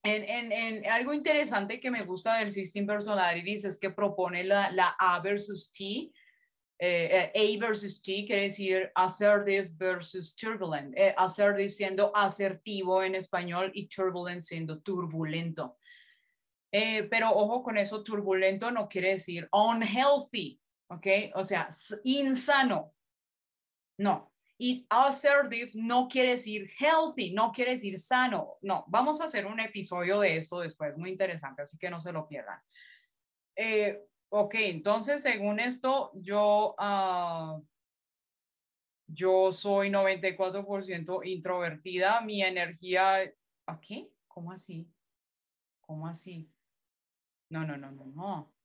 En, 0.07 0.87
algo 0.87 1.13
interesante 1.13 1.81
que 1.81 1.91
me 1.91 2.05
gusta 2.05 2.39
del 2.39 2.53
System 2.53 2.87
Personalities 2.87 3.65
es 3.65 3.79
que 3.79 3.91
propone 3.91 4.45
la, 4.45 4.97
A 4.99 5.21
versus 5.21 5.71
T. 5.73 6.13
Eh, 6.79 7.31
eh, 7.35 7.59
A 7.59 7.61
versus 7.61 8.03
T 8.03 8.25
quiere 8.27 8.43
decir 8.43 8.91
assertive 8.95 9.71
versus 9.73 10.37
turbulent. 10.37 10.95
assertive 11.17 11.71
siendo 11.71 12.15
asertivo 12.15 13.03
en 13.03 13.17
español 13.17 13.71
y 13.75 13.89
turbulent 13.89 14.43
siendo 14.43 14.81
turbulento. 14.81 15.79
pero 16.71 17.31
ojo 17.31 17.63
con 17.63 17.79
eso, 17.79 18.05
turbulento 18.05 18.71
no 18.71 18.89
quiere 18.89 19.13
decir 19.13 19.49
unhealthy, 19.51 20.61
¿ok? 20.89 21.07
O 21.35 21.43
sea, 21.43 21.71
insano. 22.05 22.93
No, 23.99 24.36
y 24.59 24.87
assertive 24.89 25.71
no 25.75 26.09
quiere 26.09 26.31
decir 26.31 26.71
healthy, 26.79 27.33
no 27.33 27.53
quiere 27.53 27.73
decir 27.73 27.99
sano. 27.99 28.57
No, 28.63 28.85
vamos 28.89 29.21
a 29.21 29.25
hacer 29.25 29.47
un 29.47 29.61
episodio 29.61 30.21
de 30.21 30.39
esto 30.39 30.61
después, 30.61 30.97
muy 30.97 31.11
interesante, 31.11 31.63
así 31.63 31.77
que 31.79 31.91
no 31.91 32.01
se 32.01 32.13
lo 32.13 32.27
pierdan. 32.27 32.59
Eh, 33.55 34.03
ok, 34.31 34.55
entonces 34.55 35.23
según 35.23 35.61
esto, 35.61 36.11
yo, 36.15 36.75
uh, 36.79 37.63
yo 39.07 39.53
soy 39.53 39.91
94% 39.91 41.21
introvertida, 41.25 42.21
mi 42.23 42.43
energía, 42.43 43.31
¿aquí? 43.67 44.11
¿Cómo 44.27 44.53
así? 44.53 44.91
¿Cómo 45.83 46.09
así? 46.09 46.51
No, 47.51 47.65
no, 47.65 47.77
no, 47.77 47.93
no, 47.93 48.07
no. 48.07 48.56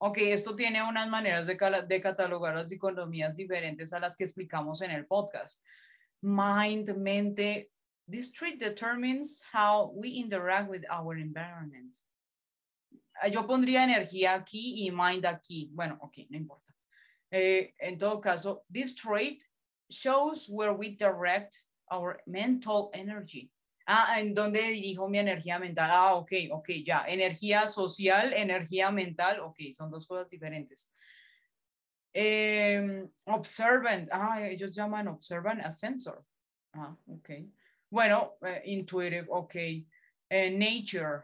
Ok, 0.00 0.18
esto 0.18 0.54
tiene 0.54 0.80
unas 0.82 1.08
maneras 1.08 1.46
de, 1.48 1.56
de, 1.88 2.00
catalogar 2.00 2.54
las 2.54 2.70
economías 2.70 3.36
diferentes 3.36 3.92
a 3.92 3.98
las 3.98 4.16
que 4.16 4.22
explicamos 4.22 4.80
en 4.80 4.92
el 4.92 5.06
podcast. 5.06 5.60
Mind, 6.22 6.96
mente, 6.96 7.72
this 8.08 8.30
trait 8.30 8.60
determines 8.60 9.42
how 9.52 9.90
we 9.94 10.08
interact 10.10 10.70
with 10.70 10.84
our 10.88 11.16
environment. 11.16 11.96
Ah, 13.20 13.26
yo 13.26 13.44
pondría 13.44 13.82
energía 13.82 14.34
aquí 14.34 14.86
y 14.86 14.90
mind 14.92 15.26
aquí. 15.26 15.68
Bueno, 15.72 15.98
ok, 16.00 16.18
no 16.30 16.36
importa. 16.36 16.72
Eh, 17.32 17.74
en 17.80 17.98
todo 17.98 18.20
caso, 18.20 18.62
this 18.70 18.94
trait 18.94 19.42
shows 19.90 20.48
where 20.48 20.72
we 20.72 20.90
direct 20.90 21.58
our 21.90 22.20
mental 22.24 22.90
energy. 22.94 23.50
Ah, 23.90 24.20
¿en 24.20 24.34
dónde 24.34 24.60
dirijo 24.68 25.08
mi 25.08 25.18
energía 25.18 25.58
mental? 25.58 25.90
Ah, 25.90 26.14
ok, 26.14 26.32
ok, 26.50 26.68
ya. 26.84 27.06
Energía 27.08 27.66
social, 27.66 28.34
energía 28.34 28.90
mental, 28.90 29.40
ok, 29.40 29.56
son 29.74 29.90
dos 29.90 30.06
cosas 30.06 30.28
diferentes. 30.28 30.92
Eh, 32.12 33.08
observant, 33.24 34.10
ah, 34.12 34.42
ellos 34.42 34.74
llaman 34.74 35.08
observant 35.08 35.62
a 35.64 35.70
sensor. 35.70 36.22
Ah, 36.74 36.94
ok. 37.06 37.30
Bueno, 37.88 38.34
eh, 38.42 38.60
intuitive, 38.66 39.24
ok. 39.30 39.54
Eh, 39.54 40.50
nature. 40.50 41.22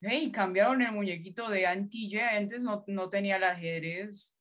Hey, 0.00 0.30
cambiaron 0.30 0.82
el 0.82 0.92
muñequito 0.92 1.48
de 1.48 1.66
Antille, 1.66 2.22
antes 2.22 2.62
no, 2.62 2.84
no 2.86 3.10
tenía 3.10 3.38
el 3.38 3.44
ajedrez. 3.44 4.38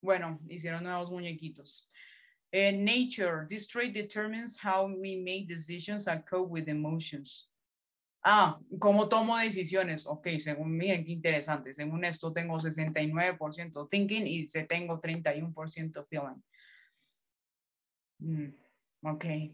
Bueno, 0.00 0.38
hicieron 0.48 0.84
nuevos 0.84 1.10
muñequitos. 1.10 1.90
And 2.52 2.84
nature, 2.84 3.46
this 3.48 3.66
trait 3.66 3.92
determines 3.92 4.56
how 4.56 4.86
we 4.86 5.16
make 5.16 5.48
decisions 5.48 6.06
and 6.06 6.24
cope 6.24 6.48
with 6.48 6.68
emotions. 6.68 7.46
Ah, 8.24 8.58
¿cómo 8.78 9.08
tomo 9.08 9.36
decisiones? 9.36 10.06
Ok, 10.06 10.38
según, 10.38 10.76
miren 10.76 11.04
qué 11.04 11.12
interesante. 11.12 11.72
Según 11.72 12.04
esto 12.04 12.32
tengo 12.32 12.58
69% 12.58 13.88
thinking 13.90 14.26
y 14.26 14.46
tengo 14.66 15.00
31% 15.00 16.04
feeling. 16.08 16.42
Mm, 18.22 18.52
ok. 19.04 19.52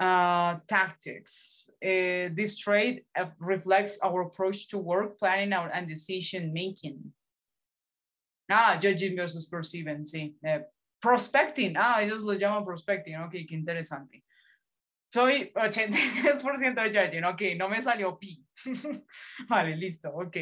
Uh, 0.00 0.60
tactics. 0.66 1.68
Uh, 1.82 2.30
this 2.34 2.56
trait 2.56 3.04
reflects 3.40 3.98
our 4.02 4.22
approach 4.22 4.68
to 4.68 4.78
work, 4.78 5.18
planning, 5.18 5.52
and 5.52 5.88
decision 5.88 6.52
making. 6.52 7.12
Ah, 8.48 8.78
judging 8.80 9.16
versus 9.16 9.46
perceiving, 9.46 10.04
sí. 10.04 10.34
Uh, 10.46 10.60
Prospecting, 11.00 11.76
ah, 11.76 12.00
ellos 12.02 12.24
lo 12.24 12.32
llaman 12.34 12.64
prospecting, 12.64 13.16
ok, 13.16 13.30
qué 13.30 13.54
interesante. 13.54 14.24
Soy 15.10 15.52
83% 15.54 16.82
de 16.82 16.92
judging, 16.92 17.24
ok, 17.24 17.56
no 17.56 17.68
me 17.68 17.80
salió 17.80 18.18
pi. 18.18 18.44
vale, 19.48 19.76
listo, 19.76 20.10
ok. 20.10 20.36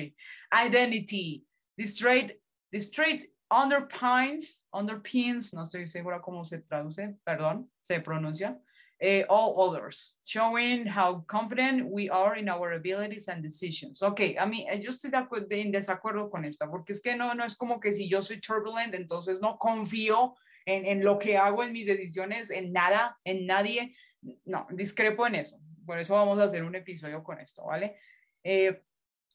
Identity, 0.52 1.44
this 1.76 1.94
trait, 1.94 2.40
this 2.72 2.90
trait 2.90 3.26
underpins, 3.50 4.62
underpins, 4.72 5.54
no 5.54 5.62
estoy 5.62 5.86
segura 5.86 6.20
cómo 6.20 6.44
se 6.44 6.58
traduce, 6.58 7.16
perdón, 7.24 7.68
se 7.80 8.00
pronuncia, 8.00 8.58
eh, 8.98 9.24
all 9.28 9.60
others, 9.60 10.18
showing 10.24 10.86
how 10.86 11.24
confident 11.28 11.88
we 11.88 12.08
are 12.08 12.34
in 12.34 12.48
our 12.48 12.72
abilities 12.72 13.28
and 13.28 13.42
decisions. 13.42 14.02
Ok, 14.02 14.36
a 14.38 14.46
mí, 14.46 14.66
eh, 14.68 14.80
yo 14.80 14.90
estoy 14.90 15.10
de, 15.10 15.60
en 15.60 15.70
desacuerdo 15.70 16.30
con 16.30 16.44
esta, 16.44 16.66
porque 16.66 16.92
es 16.92 17.00
que 17.00 17.14
no, 17.14 17.34
no 17.34 17.44
es 17.44 17.56
como 17.56 17.78
que 17.78 17.92
si 17.92 18.08
yo 18.08 18.20
soy 18.20 18.40
turbulent, 18.40 18.94
entonces 18.94 19.40
no 19.40 19.58
confío 19.58 20.34
en, 20.66 21.02
lo 21.02 21.18
que 21.18 21.36
hago, 21.36 21.62
en 21.62 21.72
mis 21.72 21.86
decisiones, 21.86 22.50
en 22.50 22.72
nada, 22.72 23.18
en 23.24 23.46
nadie. 23.46 23.96
No, 24.44 24.66
discrepo 24.70 25.26
en 25.26 25.36
eso. 25.36 25.58
Por 25.86 25.98
eso 25.98 26.14
vamos 26.14 26.38
a 26.38 26.44
hacer 26.44 26.64
un 26.64 26.74
episodio 26.74 27.22
con 27.22 27.40
esto, 27.40 27.64
¿vale? 27.64 27.96
Eh, 28.42 28.82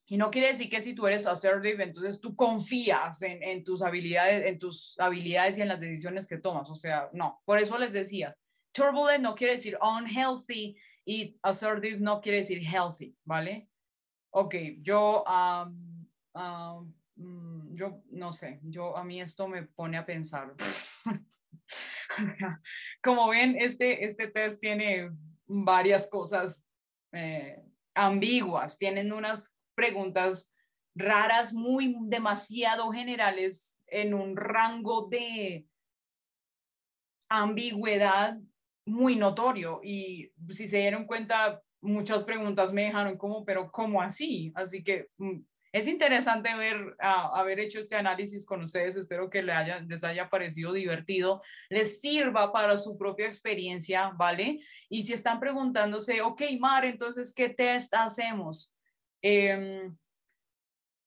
y 0.06 0.18
no 0.18 0.30
quiere 0.30 0.50
decir 0.50 0.70
que 0.70 0.82
si 0.82 0.94
tú 0.94 1.08
eres 1.08 1.26
assertive, 1.26 1.84
entonces 1.84 2.20
tú 2.20 2.36
confías 2.36 3.22
en, 3.22 3.42
en, 3.42 3.64
tus 3.64 3.82
habilidades, 3.82 4.46
en 4.46 4.60
tus 4.60 5.00
habilidades 5.00 5.58
y 5.58 5.62
en 5.62 5.70
las 5.70 5.80
decisiones 5.80 6.28
que 6.28 6.38
tomas. 6.38 6.70
O 6.70 6.76
sea, 6.76 7.10
no. 7.14 7.42
Por 7.46 7.60
eso 7.60 7.78
les 7.78 7.94
decía, 7.94 8.36
turbulent 8.74 9.24
no 9.24 9.36
quiere 9.36 9.54
decir 9.54 9.78
unhealthy 9.82 10.76
y 11.06 11.40
assertive 11.42 12.00
no 12.00 12.20
quiere 12.20 12.40
decir 12.40 12.62
healthy, 12.62 13.16
¿vale? 13.24 13.70
Ok, 14.32 14.56
yo 14.82 15.24
Mm, 16.34 16.94
yo 17.74 18.02
no 18.12 18.34
sé, 18.34 18.60
yo 18.64 18.98
a 18.98 19.04
mí 19.04 19.22
esto 19.22 19.48
me 19.48 19.64
pone 19.64 19.98
a 19.98 20.06
pensar. 20.06 20.54
Como 23.04 23.30
ven, 23.30 23.56
este, 23.58 24.06
este 24.06 24.28
test 24.28 24.60
tiene 24.60 25.12
varias 25.48 26.08
cosas 26.08 26.68
eh, 27.12 27.64
ambiguas, 27.94 28.78
tienen 28.78 29.12
unas 29.12 29.58
preguntas 29.76 30.54
raras, 30.96 31.54
muy 31.54 31.96
demasiado 32.02 32.92
generales 32.92 33.78
en 33.88 34.14
un 34.14 34.36
rango 34.36 35.08
de 35.08 35.66
ambigüedad 37.30 38.38
muy 38.86 39.16
notorio 39.16 39.80
y 39.84 40.32
si 40.50 40.68
se 40.68 40.78
dieron 40.78 41.06
cuenta 41.06 41.62
muchas 41.82 42.24
preguntas 42.24 42.74
me 42.74 42.84
dejaron 42.84 43.18
como 43.18 43.46
pero 43.46 43.72
cómo 43.72 44.02
así 44.02 44.52
así 44.56 44.84
que 44.84 45.08
mm, 45.18 45.40
es 45.72 45.88
interesante 45.88 46.54
ver, 46.56 46.96
ah, 47.00 47.32
haber 47.34 47.60
hecho 47.60 47.80
este 47.80 47.96
análisis 47.96 48.46
con 48.46 48.62
ustedes. 48.62 48.98
Espero 48.98 49.30
que 49.30 49.42
les 49.42 50.04
haya, 50.04 50.30
parecido 50.30 50.74
divertido, 50.74 51.42
les 51.70 52.02
sirva 52.02 52.52
para 52.52 52.78
su 52.78 52.98
propia 52.98 53.28
experiencia, 53.28 54.10
¿vale? 54.10 54.60
Y 54.90 55.04
si 55.04 55.14
están 55.14 55.40
preguntándose, 55.40 56.22
ok, 56.22 56.42
Mar, 56.60 56.84
entonces, 56.84 57.34
¿qué 57.34 57.50
test 57.50 57.94
hacemos? 57.94 58.76
Em, 59.22 59.96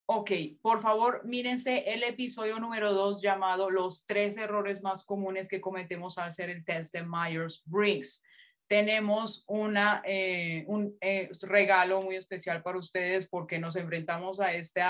ok, 0.07 0.31
por 0.63 0.81
favor, 0.81 1.23
mírense 1.25 1.93
el 1.93 2.03
episodio 2.03 2.59
número 2.59 2.93
dos 2.93 3.21
llamado 3.21 3.71
Los 3.71 4.07
tres 4.07 4.39
errores 4.39 4.83
más 4.83 5.05
comunes 5.05 5.47
que 5.47 5.61
cometemos 5.61 6.17
al 6.17 6.29
hacer 6.29 6.49
el 6.49 6.65
test 6.65 6.95
de 6.95 7.05
Myers-Briggs 7.05 8.24
tenemos 8.69 9.45
una, 9.47 10.03
eh, 10.05 10.65
un 10.67 10.97
eh, 11.01 11.31
regalo 11.43 12.03
muy 12.03 12.17
especial 12.17 12.63
para 12.63 12.79
ustedes 12.79 13.29
porque 13.29 13.59
nos 13.59 13.77
enfrentamos 13.77 14.41
a 14.41 14.53
este, 14.55 14.83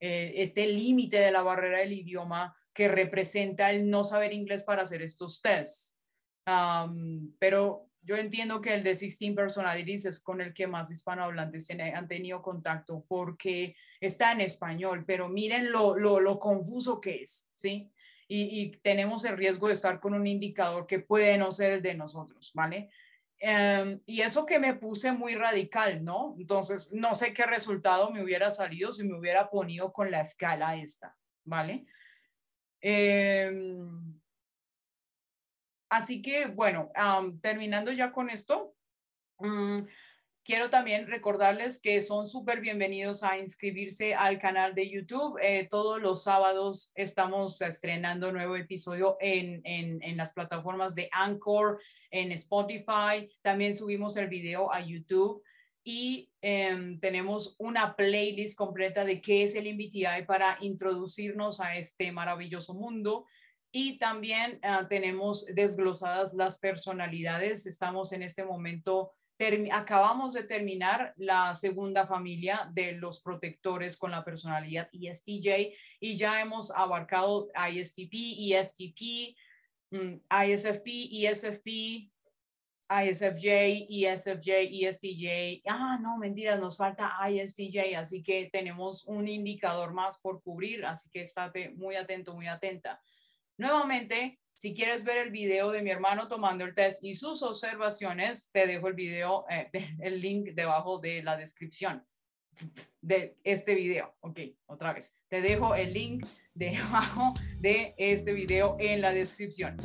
este 0.00 0.66
límite 0.66 1.18
de 1.18 1.30
la 1.30 1.42
barrera 1.42 1.78
del 1.78 1.92
idioma 1.92 2.56
que 2.72 2.88
representa 2.88 3.70
el 3.70 3.88
no 3.88 4.04
saber 4.04 4.32
inglés 4.32 4.62
para 4.62 4.82
hacer 4.82 5.02
estos 5.02 5.40
tests. 5.40 5.96
pero 7.38 7.86
yo 8.06 8.16
entiendo 8.16 8.60
que 8.60 8.72
el 8.72 8.84
de 8.84 8.90
16 8.90 9.34
Personalities 9.34 10.04
es 10.04 10.22
con 10.22 10.40
el 10.40 10.54
que 10.54 10.68
más 10.68 10.90
hispanohablantes 10.90 11.68
han 11.70 12.06
tenido 12.06 12.40
contacto 12.40 13.04
porque 13.08 13.74
está 14.00 14.30
en 14.30 14.42
español, 14.42 15.04
pero 15.04 15.28
miren 15.28 15.72
lo, 15.72 15.96
lo, 15.96 16.20
lo 16.20 16.38
confuso 16.38 17.00
que 17.00 17.22
es, 17.22 17.50
¿sí? 17.56 17.90
Y, 18.28 18.70
tenemos 18.82 19.24
el 19.24 19.36
riesgo 19.36 19.68
de 19.68 19.74
estar 19.74 20.00
con 20.00 20.14
un 20.14 20.26
indicador 20.26 20.86
que 20.86 20.98
puede 20.98 21.38
no 21.38 21.52
ser 21.52 21.72
el 21.72 21.82
de 21.82 21.94
nosotros, 21.94 22.50
¿vale? 22.54 22.90
Em, 23.38 24.00
y 24.06 24.22
eso 24.22 24.46
que 24.46 24.58
me 24.58 24.74
puse 24.74 25.12
muy 25.12 25.34
radical, 25.34 26.02
¿no? 26.02 26.34
Entonces, 26.38 26.90
no 26.92 27.14
sé 27.14 27.34
qué 27.34 27.44
resultado 27.44 28.10
me 28.10 28.22
hubiera 28.22 28.50
salido 28.50 28.92
si 28.92 29.04
me 29.04 29.18
hubiera 29.18 29.50
ponido 29.50 29.92
con 29.92 30.10
la 30.10 30.20
escala 30.22 30.76
esta, 30.76 31.16
¿vale? 31.44 31.86
Em, 32.80 34.20
así 35.90 36.22
que, 36.22 36.46
bueno, 36.46 36.90
terminando 37.42 37.92
ya 37.92 38.10
con 38.10 38.30
esto, 38.30 38.74
mm, 39.38 39.80
Quiero 40.46 40.70
también 40.70 41.08
recordarles 41.08 41.80
que 41.80 42.00
son 42.02 42.28
súper 42.28 42.60
bienvenidos 42.60 43.24
a 43.24 43.36
inscribirse 43.36 44.14
al 44.14 44.38
canal 44.38 44.76
de 44.76 44.88
YouTube. 44.88 45.40
Eh, 45.42 45.66
todos 45.68 46.00
los 46.00 46.22
sábados 46.22 46.92
estamos 46.94 47.60
estrenando 47.60 48.30
nuevo 48.30 48.54
episodio 48.54 49.16
en, 49.18 49.60
en, 49.64 50.16
las 50.16 50.32
plataformas 50.32 50.94
de 50.94 51.08
Anchor, 51.10 51.80
en 52.12 52.30
Spotify. 52.30 53.28
También 53.42 53.74
subimos 53.74 54.16
el 54.16 54.28
video 54.28 54.72
a 54.72 54.80
YouTube 54.82 55.42
y 55.82 56.30
em, 56.40 57.00
tenemos 57.00 57.56
una 57.58 57.96
playlist 57.96 58.56
completa 58.56 59.04
de 59.04 59.20
qué 59.20 59.42
es 59.42 59.56
el 59.56 59.74
MBTI 59.74 60.26
para 60.28 60.58
introducirnos 60.60 61.58
a 61.58 61.76
este 61.76 62.12
maravilloso 62.12 62.72
mundo. 62.72 63.26
Y 63.72 63.98
también 63.98 64.60
ah, 64.62 64.86
tenemos 64.88 65.44
desglosadas 65.46 66.34
las 66.34 66.60
personalidades. 66.60 67.66
Estamos 67.66 68.12
en 68.12 68.22
este 68.22 68.44
momento 68.44 69.10
acabamos 69.72 70.32
de 70.32 70.44
terminar 70.44 71.12
la 71.16 71.54
segunda 71.54 72.06
familia 72.06 72.70
de 72.72 72.92
los 72.92 73.20
protectores 73.20 73.96
con 73.96 74.10
la 74.10 74.24
personalidad 74.24 74.88
ESTJ 74.92 75.74
y 76.00 76.16
ya 76.16 76.40
hemos 76.40 76.70
abarcado 76.70 77.48
ISTP, 77.70 78.14
ESTP, 78.38 79.36
mm, 79.90 80.20
ISFP, 80.30 81.08
ESFP, 81.12 82.10
ISFJ, 82.88 83.86
ESFJ, 83.90 84.70
ESTJ. 84.70 85.62
Ah, 85.66 85.98
no, 86.00 86.16
mentiras, 86.18 86.60
nos 86.60 86.76
falta 86.76 87.12
ISTJ, 87.28 87.96
así 87.96 88.22
que 88.22 88.48
tenemos 88.50 89.04
un 89.06 89.26
indicador 89.26 89.92
más 89.92 90.18
por 90.20 90.42
cubrir, 90.42 90.84
así 90.86 91.10
que 91.10 91.22
estate 91.22 91.70
muy 91.70 91.96
atento, 91.96 92.34
muy 92.34 92.46
atenta. 92.46 93.00
Nuevamente, 93.58 94.38
si 94.56 94.74
quieres 94.74 95.04
ver 95.04 95.18
el 95.18 95.30
video 95.30 95.70
de 95.70 95.82
mi 95.82 95.90
hermano 95.90 96.28
tomando 96.28 96.64
el 96.64 96.74
test 96.74 97.04
y 97.04 97.14
sus 97.14 97.42
observaciones, 97.42 98.50
te 98.52 98.66
dejo 98.66 98.88
el 98.88 98.94
video, 98.94 99.44
eh, 99.50 99.70
el 100.00 100.20
link 100.20 100.54
debajo 100.54 100.98
de 100.98 101.22
la 101.22 101.36
descripción 101.36 102.02
de 103.02 103.36
este 103.44 103.74
video. 103.74 104.14
Ok, 104.20 104.40
otra 104.64 104.94
vez. 104.94 105.14
Te 105.28 105.42
dejo 105.42 105.74
el 105.74 105.92
link 105.92 106.24
debajo 106.54 107.34
de 107.60 107.94
este 107.98 108.32
video 108.32 108.78
en 108.80 109.02
la 109.02 109.12
descripción. 109.12 109.76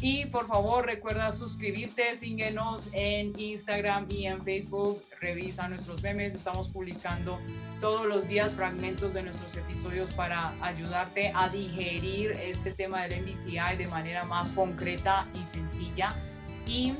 Y 0.00 0.26
por 0.26 0.46
favor 0.46 0.86
recuerda 0.86 1.32
suscribirte, 1.32 2.16
síguenos 2.16 2.88
en 2.92 3.32
Instagram 3.38 4.06
y 4.08 4.26
en 4.26 4.42
Facebook, 4.44 5.02
revisa 5.20 5.68
nuestros 5.68 6.02
memes, 6.02 6.34
estamos 6.34 6.68
publicando 6.68 7.38
todos 7.80 8.06
los 8.06 8.28
días 8.28 8.52
fragmentos 8.52 9.12
de 9.14 9.24
nuestros 9.24 9.56
episodios 9.56 10.12
para 10.14 10.52
ayudarte 10.60 11.32
a 11.34 11.48
digerir 11.48 12.32
este 12.32 12.72
tema 12.72 13.06
del 13.08 13.22
MBTI 13.22 13.76
de 13.76 13.88
manera 13.88 14.24
más 14.24 14.52
concreta 14.52 15.26
y 15.34 15.38
sencilla. 15.52 16.08
Y 16.66 16.92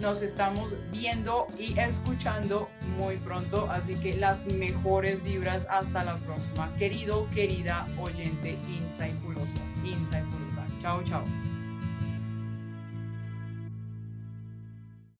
nos 0.00 0.22
estamos 0.22 0.74
viendo 0.90 1.46
y 1.58 1.78
escuchando 1.78 2.68
muy 2.98 3.16
pronto, 3.16 3.68
así 3.70 3.94
que 3.96 4.14
las 4.14 4.46
mejores 4.46 5.22
vibras 5.22 5.66
hasta 5.70 6.04
la 6.04 6.16
próxima. 6.16 6.72
Querido, 6.74 7.28
querida 7.30 7.86
oyente 7.98 8.58
Insightfulosa, 8.68 9.62
Insightfulosa. 9.84 10.66
Chao, 10.80 11.02
chao. 11.04 11.55